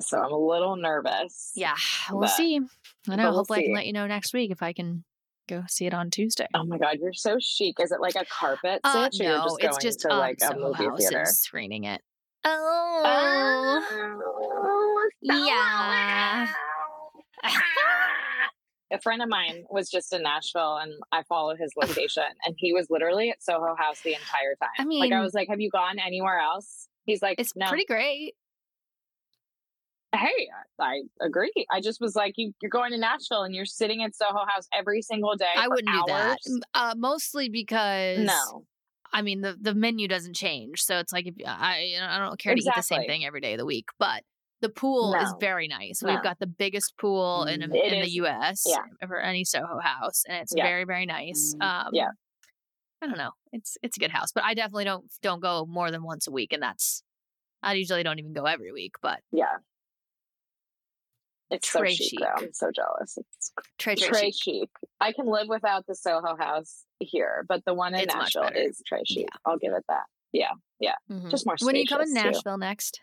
So 0.00 0.18
I'm 0.18 0.32
a 0.32 0.38
little 0.38 0.76
nervous. 0.76 1.52
Yeah, 1.54 1.74
we'll 2.10 2.22
But- 2.22 2.28
see. 2.30 2.58
I 3.08 3.16
know. 3.16 3.24
we'll 3.24 3.34
hopefully, 3.38 3.60
I 3.60 3.62
can 3.64 3.74
let 3.74 3.86
you 3.86 3.92
know 3.92 4.06
next 4.06 4.32
week 4.32 4.50
if 4.50 4.62
I 4.62 4.72
can 4.72 5.04
go 5.48 5.64
see 5.68 5.86
it 5.86 5.94
on 5.94 6.10
Tuesday. 6.10 6.46
Oh 6.54 6.64
my 6.64 6.78
God, 6.78 6.98
you're 7.00 7.12
so 7.12 7.36
chic. 7.40 7.76
Is 7.80 7.92
it 7.92 8.00
like 8.00 8.14
a 8.16 8.24
carpet 8.26 8.80
Uh, 8.84 9.10
sitch 9.10 9.20
no, 9.20 9.44
just 9.44 9.56
it's 9.60 9.78
just 9.78 10.00
to 10.00 10.12
um, 10.12 10.18
like 10.18 10.38
a 10.42 10.54
movie 10.56 10.84
House 10.84 10.98
theater? 10.98 11.22
is 11.22 11.40
screening 11.40 11.84
it. 11.84 12.00
Oh, 12.44 13.82
Oh, 13.94 15.08
Yeah. 15.20 16.46
a 18.92 19.00
friend 19.00 19.22
of 19.22 19.28
mine 19.28 19.64
was 19.70 19.88
just 19.90 20.12
in 20.12 20.22
Nashville 20.22 20.76
and 20.76 20.92
I 21.12 21.22
follow 21.24 21.56
his 21.56 21.72
location 21.76 22.24
and 22.44 22.54
he 22.58 22.72
was 22.72 22.88
literally 22.90 23.30
at 23.30 23.42
Soho 23.42 23.74
House 23.76 24.00
the 24.04 24.12
entire 24.14 24.54
time. 24.60 24.68
I 24.78 24.84
mean, 24.84 25.00
like 25.00 25.12
I 25.12 25.20
was 25.20 25.34
like, 25.34 25.48
Have 25.48 25.60
you 25.60 25.70
gone 25.70 25.98
anywhere 25.98 26.38
else? 26.38 26.88
He's 27.04 27.22
like, 27.22 27.40
it's 27.40 27.54
No. 27.56 27.68
pretty 27.68 27.86
great. 27.86 28.34
Hey, 30.14 30.48
I 30.78 31.02
agree. 31.20 31.52
I 31.70 31.80
just 31.80 32.00
was 32.00 32.14
like, 32.14 32.34
you, 32.36 32.52
You're 32.60 32.70
going 32.70 32.92
to 32.92 32.98
Nashville 32.98 33.42
and 33.42 33.54
you're 33.54 33.64
sitting 33.64 34.02
at 34.02 34.14
Soho 34.14 34.44
House 34.46 34.68
every 34.76 35.02
single 35.02 35.36
day. 35.36 35.46
I 35.56 35.68
wouldn't 35.68 35.88
do 35.88 36.02
that. 36.08 36.38
Uh, 36.74 36.94
mostly 36.96 37.48
because 37.48 38.18
No. 38.18 38.64
I 39.14 39.20
mean 39.22 39.42
the 39.42 39.56
the 39.60 39.74
menu 39.74 40.08
doesn't 40.08 40.34
change, 40.34 40.82
so 40.82 40.98
it's 40.98 41.12
like 41.12 41.26
if 41.26 41.34
I 41.46 41.96
I 42.00 42.18
don't 42.18 42.38
care 42.38 42.54
to 42.54 42.60
eat 42.60 42.72
the 42.74 42.82
same 42.82 43.04
thing 43.04 43.24
every 43.26 43.40
day 43.42 43.52
of 43.52 43.58
the 43.58 43.66
week, 43.66 43.86
but 43.98 44.22
the 44.62 44.70
pool 44.70 45.14
is 45.14 45.34
very 45.40 45.68
nice. 45.68 46.02
No. 46.02 46.12
We've 46.14 46.22
got 46.22 46.38
the 46.38 46.46
biggest 46.46 46.96
pool 46.96 47.44
in 47.44 47.62
it 47.62 47.74
in 47.74 48.00
the 48.02 48.10
U.S. 48.10 48.64
yeah. 48.66 49.06
for 49.06 49.18
any 49.18 49.44
Soho 49.44 49.80
house, 49.80 50.22
and 50.28 50.38
it's 50.38 50.54
Yeah. 50.56 50.64
very 50.64 50.84
very 50.84 51.04
nice. 51.04 51.54
Mm, 51.60 51.86
Um, 51.86 51.88
yeah. 51.92 52.08
I 53.02 53.06
don't 53.06 53.18
know. 53.18 53.32
It's 53.52 53.76
it's 53.82 53.96
a 53.96 54.00
good 54.00 54.12
house, 54.12 54.30
but 54.32 54.44
I 54.44 54.54
definitely 54.54 54.84
don't 54.84 55.04
don't 55.20 55.40
go 55.40 55.66
more 55.68 55.90
than 55.90 56.04
once 56.04 56.26
a 56.26 56.30
week, 56.30 56.52
and 56.54 56.62
that's 56.62 57.02
I 57.62 57.74
usually 57.74 58.02
don't 58.04 58.18
even 58.18 58.32
go 58.32 58.44
every 58.46 58.72
week. 58.72 58.94
But 59.02 59.20
Yeah. 59.30 59.56
It's 61.52 61.70
so 61.70 61.80
Trey 61.80 61.94
chic, 61.94 62.08
chic. 62.10 62.20
though. 62.20 62.44
I'm 62.44 62.52
so 62.54 62.70
jealous. 62.74 63.18
It's 63.18 63.52
Trey 63.78 63.94
Trey, 63.94 64.08
Trey 64.08 64.30
chic. 64.30 64.42
chic. 64.42 64.70
I 65.00 65.12
can 65.12 65.26
live 65.26 65.48
without 65.48 65.86
the 65.86 65.94
Soho 65.94 66.34
House 66.36 66.84
here, 66.98 67.44
but 67.48 67.64
the 67.66 67.74
one 67.74 67.94
in 67.94 68.00
It's 68.00 68.14
Nashville 68.14 68.48
is 68.54 68.82
Trey 68.86 69.02
chic. 69.06 69.28
I'll 69.46 69.58
give 69.58 69.72
it 69.74 69.84
that. 69.88 70.04
Mhm. 71.10 71.30
Just 71.30 71.44
more 71.46 71.56
When 71.60 71.76
are 71.76 71.78
you 71.78 71.86
coming 71.86 72.06
to 72.06 72.10
spacious, 72.10 72.22
too. 72.24 72.32
Nashville 72.38 72.58
next? 72.58 73.00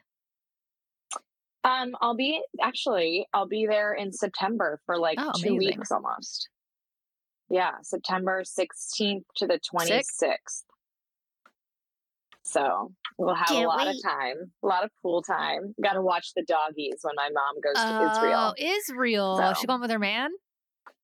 Um, 1.64 1.95
I'll 2.02 2.16
be 2.16 2.41
actually 2.62 3.28
I'll 3.34 3.45
be 3.47 3.68
there 3.68 3.93
in 3.93 4.12
September 4.12 4.80
for 4.86 4.97
like 4.97 5.20
Oh, 5.22 5.32
two 5.36 5.50
amazing. 5.50 5.78
weeks 5.78 5.91
almost. 5.91 6.50
Yeah, 7.50 7.74
September 7.84 8.43
16th 8.43 9.26
to 9.38 9.45
the 9.47 9.60
26th. 9.60 10.64
So 12.50 12.91
we'll 13.18 13.36
have 13.36 13.52
a 13.52 13.54
Can't 13.54 13.68
lot 13.68 13.86
wait. 13.86 13.97
of 13.97 14.04
time, 14.04 14.52
a 14.64 14.68
lot 14.68 14.84
of 14.84 14.89
pool 15.04 15.22
time. 15.22 15.76
Got 15.84 15.93
to 15.93 16.02
watch 16.02 16.32
the 16.36 16.43
doggies 16.43 16.97
when 17.04 17.14
my 17.16 17.30
mom 17.32 17.62
goes 17.62 17.76
to 17.76 18.06
Israel. 18.06 18.39
Oh, 18.39 18.54
Israel. 18.58 19.38
So- 19.38 19.54
She 19.62 19.68
going 19.68 19.82
with 19.82 19.91
her 19.91 20.00
man? 20.00 20.32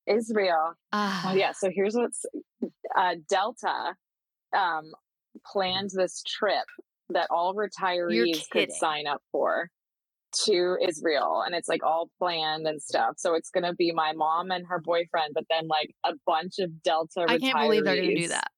Israel. 0.08 0.74
Ah, 0.92 1.32
Oh, 1.32 1.36
yeah. 1.36 1.52
So 1.52 1.70
here's 1.74 1.96
what's 1.96 2.26
uh, 2.96 3.16
Delta 3.30 3.96
um, 4.56 4.92
planned 5.46 5.92
this 5.94 6.24
trip 6.24 6.66
that 7.10 7.28
all 7.30 7.54
retirees 7.56 8.50
could 8.52 8.72
sign 8.72 9.08
up 9.08 9.22
for 9.32 9.70
to 10.46 10.78
Israel. 10.86 11.44
And 11.46 11.56
it's 11.56 11.68
like 11.70 11.84
all 11.84 12.10
planned 12.20 12.68
and 12.68 12.82
stuff. 12.82 13.16
So 13.18 13.36
it's 13.36 13.50
going 13.50 13.64
to 13.64 13.74
be 13.74 13.92
my 13.92 14.14
mom 14.14 14.52
and 14.52 14.66
her 14.68 14.80
boyfriend, 14.80 15.34
but 15.34 15.46
then 15.50 15.68
like 15.68 15.94
a 16.04 16.14
bunch 16.26 16.60
of 16.60 16.84
Delta 16.84 17.26
I 17.28 17.38
can't 17.38 17.58
believe 17.58 17.84
they're 17.84 17.96
going 17.96 18.10
to 18.10 18.22
do 18.22 18.28
that. 18.30 18.52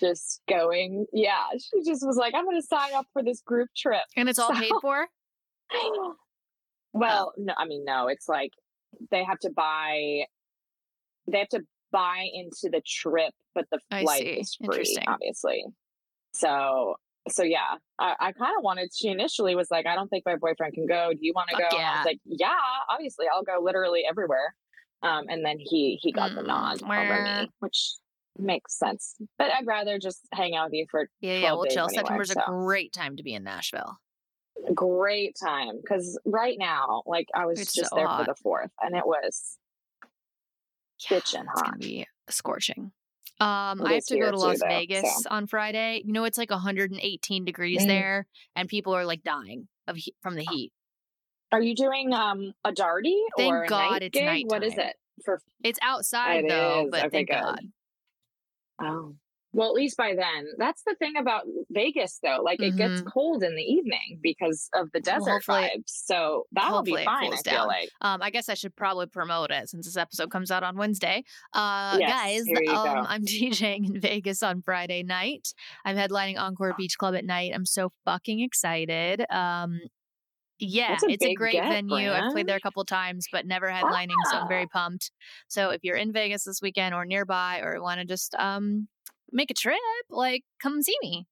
Just 0.00 0.40
going. 0.48 1.06
Yeah. 1.12 1.44
She 1.54 1.82
just 1.84 2.04
was 2.06 2.16
like, 2.16 2.34
I'm 2.34 2.44
going 2.44 2.60
to 2.60 2.66
sign 2.66 2.94
up 2.94 3.06
for 3.12 3.22
this 3.22 3.40
group 3.42 3.68
trip. 3.76 4.02
And 4.16 4.28
it's 4.28 4.38
all 4.38 4.52
paid 4.52 4.72
for? 4.80 5.06
well, 6.92 7.32
no, 7.36 7.54
I 7.56 7.66
mean, 7.66 7.84
no, 7.84 8.08
it's 8.08 8.28
like 8.28 8.52
they 9.10 9.24
have 9.24 9.38
to 9.40 9.50
buy, 9.50 10.24
they 11.26 11.38
have 11.38 11.48
to 11.48 11.60
buy 11.90 12.26
into 12.32 12.70
the 12.70 12.82
trip, 12.86 13.32
but 13.54 13.66
the 13.70 13.78
flight 13.90 14.26
is 14.26 14.56
free, 14.64 14.96
obviously. 15.06 15.64
So, 16.34 16.96
so 17.28 17.42
yeah, 17.42 17.76
I, 17.98 18.14
I 18.18 18.32
kind 18.32 18.52
of 18.56 18.64
wanted, 18.64 18.90
she 18.94 19.08
initially 19.08 19.54
was 19.54 19.70
like, 19.70 19.86
I 19.86 19.94
don't 19.94 20.08
think 20.08 20.24
my 20.26 20.36
boyfriend 20.36 20.74
can 20.74 20.86
go. 20.86 21.10
Do 21.12 21.18
you 21.20 21.32
want 21.34 21.50
to 21.50 21.56
go? 21.56 21.64
And 21.70 21.76
I 21.76 21.80
yeah. 21.80 21.96
was 21.98 22.06
like, 22.06 22.20
yeah, 22.24 22.48
obviously 22.88 23.26
I'll 23.32 23.44
go 23.44 23.62
literally 23.62 24.02
everywhere. 24.08 24.54
Um, 25.02 25.24
and 25.28 25.44
then 25.44 25.56
he, 25.58 25.98
he 26.00 26.12
got 26.12 26.34
the 26.34 26.42
Mm, 26.42 26.46
nod 26.46 26.82
over 26.82 27.22
me, 27.22 27.50
which 27.58 27.94
makes 28.38 28.78
sense, 28.78 29.14
but 29.38 29.50
I'd 29.52 29.66
rather 29.66 29.98
just 29.98 30.20
hang 30.32 30.54
out 30.54 30.66
with 30.66 30.74
you 30.74 30.86
for 30.90 31.08
Yeah, 31.20 31.34
yeah. 31.34 31.40
12 31.48 31.58
Well, 31.58 31.66
chill. 31.66 31.84
anyway, 31.84 31.94
September's 31.94 32.30
a 32.30 32.42
great 32.46 32.92
time 32.92 33.16
to 33.16 33.22
be 33.22 33.34
in 33.34 33.44
Nashville. 33.44 33.98
great 34.74 35.34
time 35.42 35.76
because 35.80 36.18
right 36.24 36.56
now, 36.58 37.02
like 37.06 37.26
I 37.34 37.46
was 37.46 37.58
It's 37.60 37.72
just 37.72 37.90
so 37.90 37.96
there 37.96 38.06
hot. 38.06 38.20
for 38.26 38.32
the 38.32 38.36
fourth, 38.42 38.70
and 38.80 38.94
it 38.96 39.04
was 39.06 39.58
Yeah, 41.10 41.18
bitchin' 41.18 41.22
It's 41.22 41.32
gonna 41.34 41.48
hot. 41.72 41.78
be 41.80 42.06
scorching. 42.28 42.92
Um, 43.40 43.80
It 43.80 43.86
I 43.86 43.94
have 43.94 44.04
to 44.04 44.18
go 44.18 44.30
to 44.30 44.38
Las 44.38 44.60
though, 44.60 44.68
Vegas 44.68 45.22
so. 45.24 45.30
on 45.30 45.46
Friday. 45.48 46.02
You 46.04 46.12
know, 46.12 46.24
it's 46.24 46.38
like 46.38 46.50
118 46.50 47.44
degrees 47.44 47.82
Mm. 47.82 47.86
there, 47.88 48.26
and 48.54 48.68
people 48.68 48.94
are 48.94 49.04
like 49.04 49.22
dying 49.24 49.68
of 49.88 49.96
he- 49.96 50.14
from 50.22 50.36
the 50.36 50.44
heat. 50.44 50.72
Are 51.50 51.60
you 51.60 51.74
doing 51.74 52.12
um 52.14 52.52
a 52.64 52.70
darty 52.72 53.20
Thank 53.36 53.52
or 53.52 53.64
a 53.64 53.68
God 53.68 53.90
night 53.90 54.02
it's 54.04 54.18
gig? 54.18 54.46
What 54.46 54.62
is 54.62 54.78
it 54.78 54.96
for? 55.24 55.40
It's 55.64 55.78
outside 55.82 56.44
It 56.44 56.48
though, 56.48 56.84
is. 56.84 56.90
but 56.90 57.04
Okay, 57.06 57.24
thank. 57.26 57.30
God. 57.30 57.60
Oh, 58.82 59.14
well, 59.54 59.68
at 59.68 59.74
least 59.74 59.98
by 59.98 60.14
then. 60.16 60.46
That's 60.56 60.82
the 60.86 60.94
thing 60.98 61.12
about 61.18 61.42
Vegas, 61.70 62.18
though. 62.22 62.40
Like 62.42 62.62
it 62.62 62.74
gets 62.74 63.02
cold 63.02 63.42
in 63.42 63.54
the 63.54 63.62
evening 63.62 64.18
because 64.22 64.70
of 64.74 64.90
the 64.92 65.00
Mm-hmm. 65.02 65.20
Well, 65.20 65.38
desert 65.40 65.44
vibes. 65.46 65.82
So 65.88 66.46
that'll 66.52 66.82
be 66.82 66.96
fine. 67.04 67.26
I 67.34 67.36
feel 67.36 67.42
down. 67.42 67.66
like. 67.66 67.90
Um, 68.00 68.22
I 68.22 68.30
guess 68.30 68.48
I 68.48 68.54
should 68.54 68.74
probably 68.76 69.06
promote 69.08 69.50
it 69.50 69.68
since 69.68 69.84
this 69.84 69.98
episode 69.98 70.30
comes 70.30 70.50
out 70.50 70.62
on 70.62 70.76
Wednesday. 70.76 71.22
Uh, 71.52 71.98
Yes, 72.00 72.44
guys, 72.46 72.68
um. 72.74 73.04
I'm 73.06 73.22
DJing 73.26 73.86
in 73.94 74.00
Vegas 74.00 74.42
on 74.42 74.62
Friday 74.62 75.02
night. 75.02 75.52
I'm 75.84 75.96
headlining 75.96 76.38
Encore 76.38 76.72
Beach 76.78 76.96
Club 76.96 77.14
at 77.14 77.26
night. 77.26 77.52
I'm 77.54 77.66
so 77.66 77.92
fucking 78.06 78.40
excited. 78.40 79.22
Um, 79.30 79.80
yeah, 80.62 80.96
a 81.02 81.10
it's 81.10 81.24
a 81.24 81.34
great 81.34 81.52
get, 81.52 81.68
venue. 81.68 82.10
I've 82.10 82.32
played 82.32 82.46
there 82.46 82.56
a 82.56 82.60
couple 82.60 82.84
times, 82.84 83.26
but 83.32 83.46
never 83.46 83.68
headlining, 83.70 84.14
so 84.30 84.36
I'm 84.36 84.44
Ah. 84.44 84.48
very 84.48 84.66
pumped. 84.66 85.10
So 85.48 85.70
if 85.70 85.80
you're 85.82 85.96
in 85.96 86.12
Vegas 86.12 86.44
this 86.44 86.60
weekend 86.62 86.94
or 86.94 87.04
nearby, 87.04 87.60
or 87.60 87.80
want 87.82 88.00
to 88.00 88.06
just 88.06 88.34
um 88.36 88.88
make 89.30 89.50
a 89.50 89.54
trip, 89.54 89.78
like 90.10 90.42
come 90.62 90.82
see 90.82 90.96
me. 91.02 91.26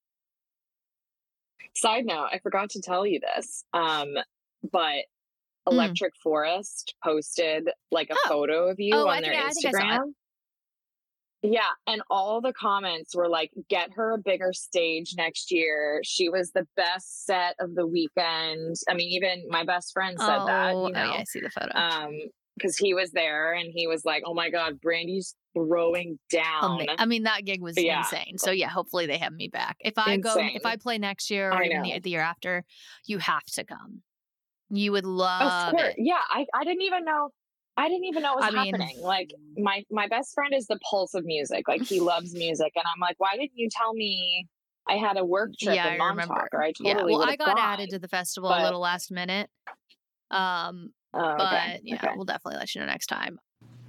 Side 1.74 2.04
note: 2.04 2.28
I 2.32 2.38
forgot 2.40 2.70
to 2.70 2.80
tell 2.82 3.06
you 3.06 3.20
this, 3.20 3.64
um, 3.72 4.14
but 4.70 5.04
Mm. 5.68 5.72
Electric 5.74 6.14
Forest 6.22 6.94
posted 7.04 7.68
like 7.90 8.08
a 8.10 8.14
Oh. 8.24 8.28
photo 8.28 8.68
of 8.70 8.80
you 8.80 8.94
Oh, 8.94 9.08
on 9.08 9.18
I 9.18 9.20
their 9.20 9.32
think 9.32 9.44
I- 9.44 9.46
I 9.46 9.50
think 9.50 9.66
I 9.66 9.70
saw 9.70 9.78
it. 9.78 9.82
Instagram. 10.00 10.14
Yeah, 11.42 11.68
and 11.86 12.02
all 12.10 12.40
the 12.42 12.52
comments 12.52 13.16
were 13.16 13.28
like, 13.28 13.50
"Get 13.68 13.90
her 13.94 14.12
a 14.12 14.18
bigger 14.18 14.52
stage 14.52 15.14
next 15.16 15.50
year." 15.50 16.00
She 16.04 16.28
was 16.28 16.50
the 16.52 16.66
best 16.76 17.24
set 17.24 17.56
of 17.60 17.74
the 17.74 17.86
weekend. 17.86 18.76
I 18.88 18.94
mean, 18.94 19.08
even 19.12 19.46
my 19.48 19.64
best 19.64 19.92
friend 19.92 20.18
said 20.18 20.38
oh, 20.38 20.46
that. 20.46 20.74
oh, 20.74 20.86
You 20.88 20.92
know, 20.92 21.04
yeah, 21.04 21.20
I 21.20 21.24
see 21.24 21.40
the 21.40 21.50
photo. 21.50 21.76
um, 21.76 22.12
because 22.56 22.76
he 22.76 22.92
was 22.92 23.10
there 23.12 23.54
and 23.54 23.70
he 23.74 23.86
was 23.86 24.04
like, 24.04 24.22
"Oh 24.26 24.34
my 24.34 24.50
god, 24.50 24.80
Brandi's 24.82 25.34
throwing 25.54 26.18
down." 26.30 26.86
I 26.98 27.06
mean, 27.06 27.22
that 27.22 27.46
gig 27.46 27.62
was 27.62 27.80
Yeah. 27.80 28.00
insane. 28.00 28.36
So 28.36 28.50
yeah, 28.50 28.68
hopefully 28.68 29.06
they 29.06 29.16
have 29.16 29.32
me 29.32 29.48
back. 29.48 29.76
If 29.80 29.94
I 29.96 30.18
go, 30.18 30.34
if 30.36 30.66
I 30.66 30.76
play 30.76 30.98
next 30.98 31.30
year 31.30 31.50
or 31.50 31.62
even 31.62 31.82
the, 31.82 32.00
the 32.00 32.10
year 32.10 32.20
after, 32.20 32.64
you 33.06 33.16
have 33.18 33.44
to 33.54 33.64
come. 33.64 34.02
You 34.68 34.92
would 34.92 35.06
love 35.06 35.74
it. 35.76 35.96
yeah. 35.98 36.20
I, 36.28 36.46
I 36.54 36.64
didn't 36.64 36.82
even 36.82 37.04
know. 37.04 37.30
I 37.76 37.88
didn't 37.88 38.04
even 38.04 38.22
know 38.22 38.32
it 38.34 38.36
was 38.36 38.44
I 38.46 38.50
mean- 38.50 38.74
happening. 38.74 39.00
Like 39.00 39.30
my 39.56 39.84
my 39.90 40.06
best 40.08 40.34
friend 40.34 40.52
is 40.54 40.66
the 40.66 40.78
pulse 40.90 41.14
of 41.14 41.24
music. 41.24 41.66
Like 41.68 41.82
he 41.82 42.00
loves 42.00 42.34
music, 42.34 42.72
and 42.74 42.84
I'm 42.84 43.00
like, 43.00 43.14
why 43.18 43.32
didn't 43.36 43.52
you 43.54 43.68
tell 43.70 43.94
me 43.94 44.46
I 44.88 44.94
had 44.94 45.16
a 45.16 45.24
work 45.24 45.50
trip 45.60 45.74
Yeah, 45.76 45.88
in 45.88 45.94
I 45.94 45.96
Montauk? 45.98 46.28
remember. 46.28 46.48
Or 46.52 46.62
I 46.62 46.72
totally 46.72 47.12
yeah, 47.12 47.18
well, 47.18 47.22
I 47.28 47.36
got 47.36 47.56
gone. 47.56 47.58
added 47.58 47.90
to 47.90 47.98
the 47.98 48.08
festival 48.08 48.50
a 48.50 48.62
little 48.62 48.80
last 48.80 49.10
minute. 49.10 49.48
Um, 50.30 50.92
Oh, 51.12 51.34
but 51.38 51.40
okay. 51.54 51.80
yeah, 51.82 51.96
okay. 51.96 52.08
we'll 52.14 52.24
definitely 52.24 52.58
let 52.60 52.72
you 52.72 52.80
know 52.80 52.86
next 52.86 53.06
time. 53.08 53.40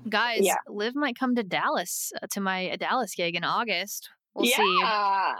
Guys, 0.09 0.39
Yeah. 0.41 0.55
Liv 0.67 0.95
might 0.95 1.15
come 1.19 1.35
to 1.35 1.43
Dallas 1.43 2.11
uh, 2.19 2.25
to 2.31 2.41
my 2.41 2.75
Dallas 2.79 3.13
gig 3.13 3.35
in 3.35 3.43
August. 3.43 4.09
We'll 4.33 4.47
yeah, 4.47 4.55
see. 4.57 4.79
I 4.83 5.35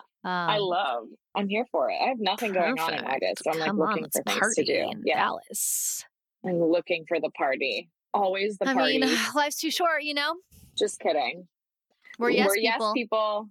Um, 0.57 0.61
love. 0.61 1.03
I'm 1.33 1.47
here 1.49 1.65
for 1.71 1.89
it. 1.89 1.95
I 1.99 2.09
have 2.09 2.19
nothing 2.19 2.53
going 2.53 2.77
on 2.79 2.93
in. 2.93 3.03
August, 3.03 3.43
so 3.43 3.51
I'm 3.51 3.57
like 3.57 3.67
Come 3.69 3.79
looking 3.79 4.03
let's 4.03 4.15
for 4.17 4.23
things 4.23 4.39
party 4.39 4.63
to 4.63 4.73
do. 4.83 4.89
in 4.91 5.01
Yeah, 5.05 5.21
Dallas. 5.23 6.05
I'm 6.45 6.59
looking 6.63 7.05
for 7.07 7.19
the 7.19 7.31
party. 7.31 7.89
Always 8.13 8.57
the 8.57 8.67
I 8.69 8.73
party. 8.73 8.99
mean, 8.99 9.09
life's 9.35 9.57
too 9.57 9.71
short, 9.71 10.03
you 10.03 10.13
know. 10.13 10.35
Just 10.77 10.99
kidding. 10.99 11.47
We're 12.19 12.29
yes 12.31 12.47
We're 12.47 12.55
people. 12.55 12.63
yes 12.85 12.93
people. 12.93 13.49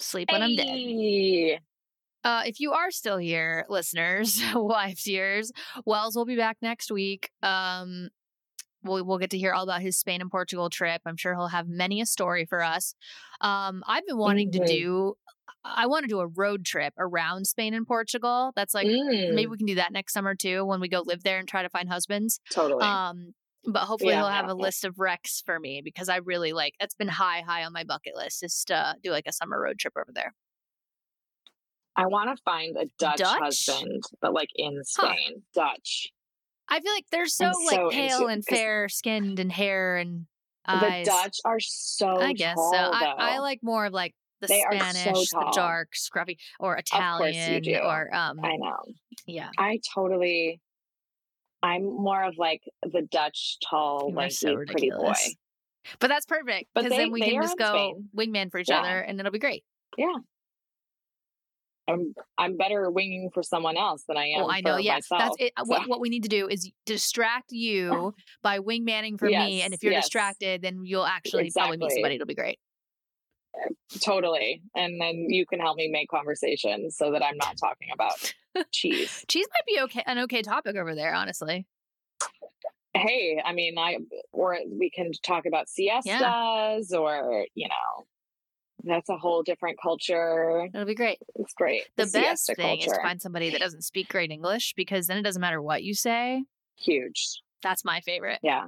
Sleep 0.00 0.28
when 0.32 0.42
I'm 0.42 0.56
dead. 0.56 1.60
Uh, 2.24 2.42
if 2.46 2.60
you 2.60 2.72
are 2.72 2.90
still 2.90 3.18
here, 3.18 3.64
listeners, 3.68 4.40
YFTers, 4.52 5.50
Wells 5.84 6.14
will 6.16 6.24
be 6.24 6.36
back 6.36 6.56
next 6.62 6.90
week. 6.92 7.30
Um, 7.42 8.08
we'll 8.84 9.04
we'll 9.04 9.18
get 9.18 9.30
to 9.30 9.38
hear 9.38 9.52
all 9.52 9.64
about 9.64 9.80
his 9.82 9.96
Spain 9.98 10.20
and 10.20 10.30
Portugal 10.30 10.70
trip. 10.70 11.02
I'm 11.06 11.16
sure 11.16 11.34
he'll 11.34 11.48
have 11.48 11.68
many 11.68 12.00
a 12.00 12.06
story 12.06 12.44
for 12.44 12.62
us. 12.62 12.94
Um, 13.40 13.82
I've 13.86 14.06
been 14.06 14.18
wanting 14.18 14.50
Mhm. 14.50 14.64
to 14.64 14.66
do. 14.66 15.14
I 15.64 15.86
want 15.86 16.02
to 16.04 16.08
do 16.08 16.18
a 16.20 16.26
road 16.26 16.64
trip 16.64 16.92
around 16.98 17.46
Spain 17.46 17.74
and 17.74 17.86
Portugal. 17.86 18.52
That's 18.56 18.74
like 18.74 18.86
Mm, 18.86 19.34
maybe 19.34 19.46
we 19.46 19.56
can 19.56 19.66
do 19.66 19.76
that 19.76 19.92
next 19.92 20.12
summer 20.12 20.34
too 20.34 20.64
when 20.64 20.80
we 20.80 20.88
go 20.88 21.02
live 21.04 21.22
there 21.22 21.38
and 21.38 21.46
try 21.48 21.62
to 21.62 21.68
find 21.68 21.88
husbands. 21.88 22.40
totally. 22.50 22.84
Um, 22.84 23.34
but 23.64 23.80
hopefully 23.80 24.12
Yeah, 24.12 24.20
he'll 24.20 24.28
have 24.28 24.46
yeah, 24.46 24.52
a 24.52 24.54
list 24.54 24.84
of 24.84 24.98
wrecks 24.98 25.42
for 25.44 25.58
me 25.60 25.80
because 25.82 26.08
I 26.08 26.16
really 26.16 26.52
like. 26.52 26.74
that's 26.80 26.94
been 26.94 27.08
high 27.08 27.42
high 27.46 27.64
on 27.64 27.72
my 27.72 27.84
bucket 27.84 28.16
list 28.16 28.42
is 28.42 28.64
to 28.66 28.96
do 29.02 29.10
like 29.10 29.26
a 29.26 29.32
summer 29.32 29.60
road 29.60 29.78
trip 29.78 29.94
over 29.96 30.10
there. 30.12 30.34
I 31.96 32.06
want 32.06 32.34
to 32.34 32.42
find 32.42 32.76
a 32.76 32.86
Dutch, 32.98 33.18
Dutch? 33.18 33.38
husband, 33.40 34.02
but 34.20 34.32
like 34.32 34.48
in 34.56 34.82
Spain, 34.84 35.42
Dutch. 35.54 36.08
I 36.68 36.80
feel 36.80 36.92
like 36.92 37.04
they're 37.12 37.26
so 37.26 37.46
I'm 37.46 37.52
like 37.66 37.74
so 37.74 37.90
pale 37.90 38.26
and 38.28 38.42
fair 38.44 38.88
skinned 38.88 39.38
and 39.38 39.52
hair 39.52 39.96
and 39.98 40.26
The 40.66 40.72
eyes. 40.72 41.06
Dutch 41.06 41.36
are 41.44 41.60
so. 41.60 42.16
I 42.18 42.32
guess 42.32 42.54
tall, 42.54 42.72
so. 42.72 42.78
I, 42.78 43.34
I 43.34 43.38
like 43.40 43.60
more 43.62 43.84
of 43.86 43.92
like 43.92 44.14
the 44.40 44.46
They 44.46 44.62
are 44.62 44.72
so 44.72 44.78
Spanish, 44.90 45.28
the 45.30 45.52
dark, 45.54 45.90
scruffy, 45.94 46.38
or 46.58 46.76
Italian, 46.76 47.62
do. 47.62 47.76
or 47.76 48.14
um, 48.14 48.40
I 48.42 48.56
know. 48.56 48.78
yeah. 49.26 49.50
I 49.58 49.80
totally. 49.94 50.60
I'm 51.62 51.84
more 51.84 52.24
of 52.24 52.38
like 52.38 52.62
the 52.82 53.02
Dutch 53.02 53.58
tall, 53.68 54.08
You 54.08 54.14
are 54.14 54.18
lanky, 54.18 54.34
so 54.34 54.56
pretty 54.56 54.90
boy. 54.90 55.12
But 55.98 56.08
that's 56.08 56.26
perfect 56.26 56.70
because 56.74 56.90
then 56.90 57.12
we 57.12 57.20
can 57.20 57.42
just 57.42 57.58
go 57.58 58.00
wingman 58.16 58.50
for 58.50 58.58
each 58.58 58.68
Yeah. 58.68 58.80
other, 58.80 59.00
and 59.00 59.18
it'll 59.18 59.32
be 59.32 59.38
great. 59.38 59.64
Yeah. 59.96 60.14
I'm 61.88 62.14
I'm 62.38 62.56
better 62.56 62.88
winging 62.90 63.30
for 63.34 63.42
someone 63.42 63.76
else 63.76 64.04
than 64.06 64.16
I 64.16 64.32
oh, 64.36 64.40
am. 64.40 64.44
Oh, 64.44 64.50
I 64.50 64.60
know. 64.60 64.74
for 64.74 64.80
Yes, 64.80 65.10
myself, 65.10 65.36
that's 65.38 65.48
it. 65.48 65.52
Uh, 65.56 65.64
what 65.64 65.82
so- 65.82 65.88
what 65.88 66.00
we 66.00 66.08
need 66.08 66.22
to 66.22 66.28
do 66.28 66.48
is 66.48 66.70
distract 66.86 67.46
you 67.50 68.14
by 68.42 68.60
wingmanning 68.60 69.18
for 69.18 69.26
me, 69.26 69.62
and 69.62 69.74
if 69.74 69.82
you're 69.82 69.92
yes. 69.92 70.04
distracted, 70.04 70.62
then 70.62 70.84
you'll 70.84 71.06
actually 71.06 71.50
probably 71.50 71.78
meet 71.78 71.90
somebody. 71.90 72.14
It'll 72.16 72.26
be 72.26 72.34
great. 72.34 72.58
Totally, 74.00 74.62
and 74.74 75.00
then 75.00 75.26
you 75.28 75.46
can 75.46 75.60
help 75.60 75.76
me 75.76 75.88
make 75.88 76.08
conversations 76.08 76.96
so 76.96 77.12
that 77.12 77.22
I'm 77.22 77.36
not 77.36 77.56
talking 77.58 77.88
about 77.92 78.32
cheese. 78.72 79.24
Cheese 79.28 79.46
might 79.52 79.66
be 79.66 79.82
okay, 79.82 80.02
an 80.06 80.18
okay 80.20 80.42
topic 80.42 80.76
over 80.76 80.94
there, 80.94 81.14
honestly. 81.14 81.66
hey, 82.94 83.40
I 83.44 83.52
mean, 83.52 83.78
I 83.78 83.98
or 84.32 84.58
we 84.66 84.90
can 84.90 85.12
talk 85.22 85.44
about 85.46 85.68
siestas 85.68 86.92
or 86.92 87.46
you 87.54 87.68
know, 87.68 88.06
that's 88.84 89.08
a 89.08 89.16
whole 89.16 89.42
different 89.42 89.78
culture. 89.80 90.68
It'll 90.72 90.86
be 90.86 90.94
great. 90.94 91.18
It's 91.36 91.54
great. 91.54 91.84
The 91.96 92.04
best 92.04 92.46
siesta 92.46 92.54
thing 92.54 92.80
is 92.80 92.86
to 92.86 93.00
find 93.02 93.20
somebody 93.20 93.50
that 93.50 93.60
doesn't 93.60 93.82
speak 93.82 94.08
great 94.08 94.30
English 94.30 94.74
because 94.76 95.06
then 95.06 95.18
it 95.18 95.22
doesn't 95.22 95.40
matter 95.40 95.62
what 95.62 95.82
you 95.82 95.94
say. 95.94 96.44
huge. 96.76 97.42
That's 97.62 97.84
my 97.84 98.00
favorite. 98.00 98.40
Yeah. 98.42 98.66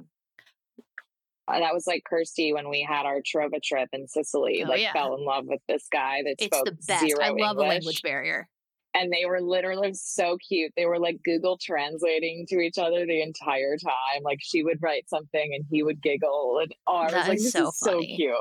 Uh, 1.47 1.59
that 1.59 1.73
was 1.73 1.85
like 1.85 2.03
Kirsty 2.09 2.53
when 2.53 2.69
we 2.69 2.81
had 2.81 3.05
our 3.05 3.19
TrovaTrip 3.21 3.87
in 3.93 4.07
Sicily. 4.07 4.63
Oh, 4.65 4.69
like 4.69 4.81
yeah. 4.81 4.93
fell 4.93 5.15
in 5.15 5.23
love 5.23 5.45
with 5.47 5.61
this 5.67 5.87
guy 5.91 6.21
that 6.23 6.35
It's 6.39 6.45
spoke 6.45 6.65
the 6.65 6.71
best. 6.87 7.05
zero 7.05 7.19
I 7.21 7.29
love 7.29 7.57
a 7.57 7.61
English. 7.61 7.67
language 7.69 8.01
barrier. 8.01 8.47
and 8.95 9.11
they 9.13 9.25
were 9.25 9.41
literally 9.41 9.93
so 9.93 10.37
cute. 10.47 10.71
They 10.75 10.85
were 10.85 10.97
like 10.99 11.19
Google 11.23 11.57
translating 11.61 12.45
to 12.49 12.59
each 12.59 12.77
other 12.79 13.05
the 13.05 13.21
entire 13.21 13.77
time. 13.77 14.23
Like 14.23 14.39
she 14.41 14.63
would 14.63 14.81
write 14.81 15.07
something 15.09 15.51
and 15.53 15.65
he 15.69 15.83
would 15.83 16.01
giggle, 16.01 16.59
and 16.61 16.73
oh, 16.87 16.95
I 16.95 17.03
was 17.03 17.11
That 17.13 17.27
like, 17.27 17.37
is 17.37 17.43
this 17.43 17.51
so 17.53 17.67
is 17.69 17.77
so 17.79 17.99
cute. 17.99 18.33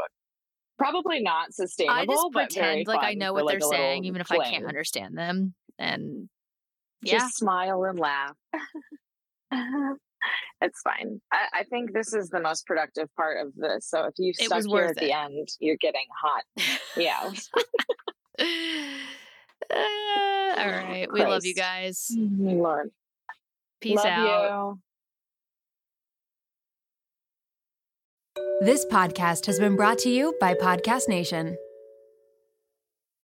Probably 0.79 1.21
not 1.21 1.53
sustainable. 1.53 2.01
I 2.01 2.07
just 2.07 2.33
pretend 2.33 2.87
like 2.89 3.01
I 3.05 3.15
know 3.15 3.33
what 3.33 3.47
they're 3.49 3.59
a 3.59 3.63
saying, 3.63 4.05
even 4.07 4.21
if 4.21 4.33
I 4.33 4.39
can't 4.51 4.65
understand 4.67 5.17
them. 5.19 5.55
And 5.79 6.29
Just 7.05 7.37
smile 7.37 7.85
and 7.85 7.99
laugh. 7.99 8.37
it's 10.61 10.81
fine. 10.83 11.21
I, 11.33 11.61
I 11.61 11.63
think 11.65 11.93
this 11.93 12.13
is 12.15 12.29
the 12.31 12.41
most 12.41 12.67
productive 12.67 13.09
part 13.17 13.45
of 13.47 13.53
this. 13.57 13.89
So 13.89 14.05
if 14.05 14.15
you 14.19 14.31
It 14.31 14.47
stuck 14.47 14.57
was 14.57 14.67
here 14.67 14.73
worth 14.73 14.91
at 14.91 14.97
the 14.97 15.11
it. 15.11 15.15
end, 15.15 15.49
you're 15.61 15.77
getting 15.77 16.07
hot. 16.23 16.45
Yeah. 16.97 17.33
Uh, 19.73 19.77
all 20.59 20.69
right. 20.69 21.07
We 21.11 21.25
love 21.25 21.45
you 21.45 21.55
guys. 21.55 22.11
Lord. 22.19 22.91
Peace 23.81 23.97
Love 23.97 24.07
out. 24.07 24.79
you. 28.37 28.47
This 28.67 28.85
podcast 28.87 29.47
has 29.47 29.59
been 29.59 29.75
brought 29.77 29.99
to 30.01 30.11
you 30.11 30.35
by 30.41 30.53
Podcast 30.55 31.09
Nation. 31.09 31.57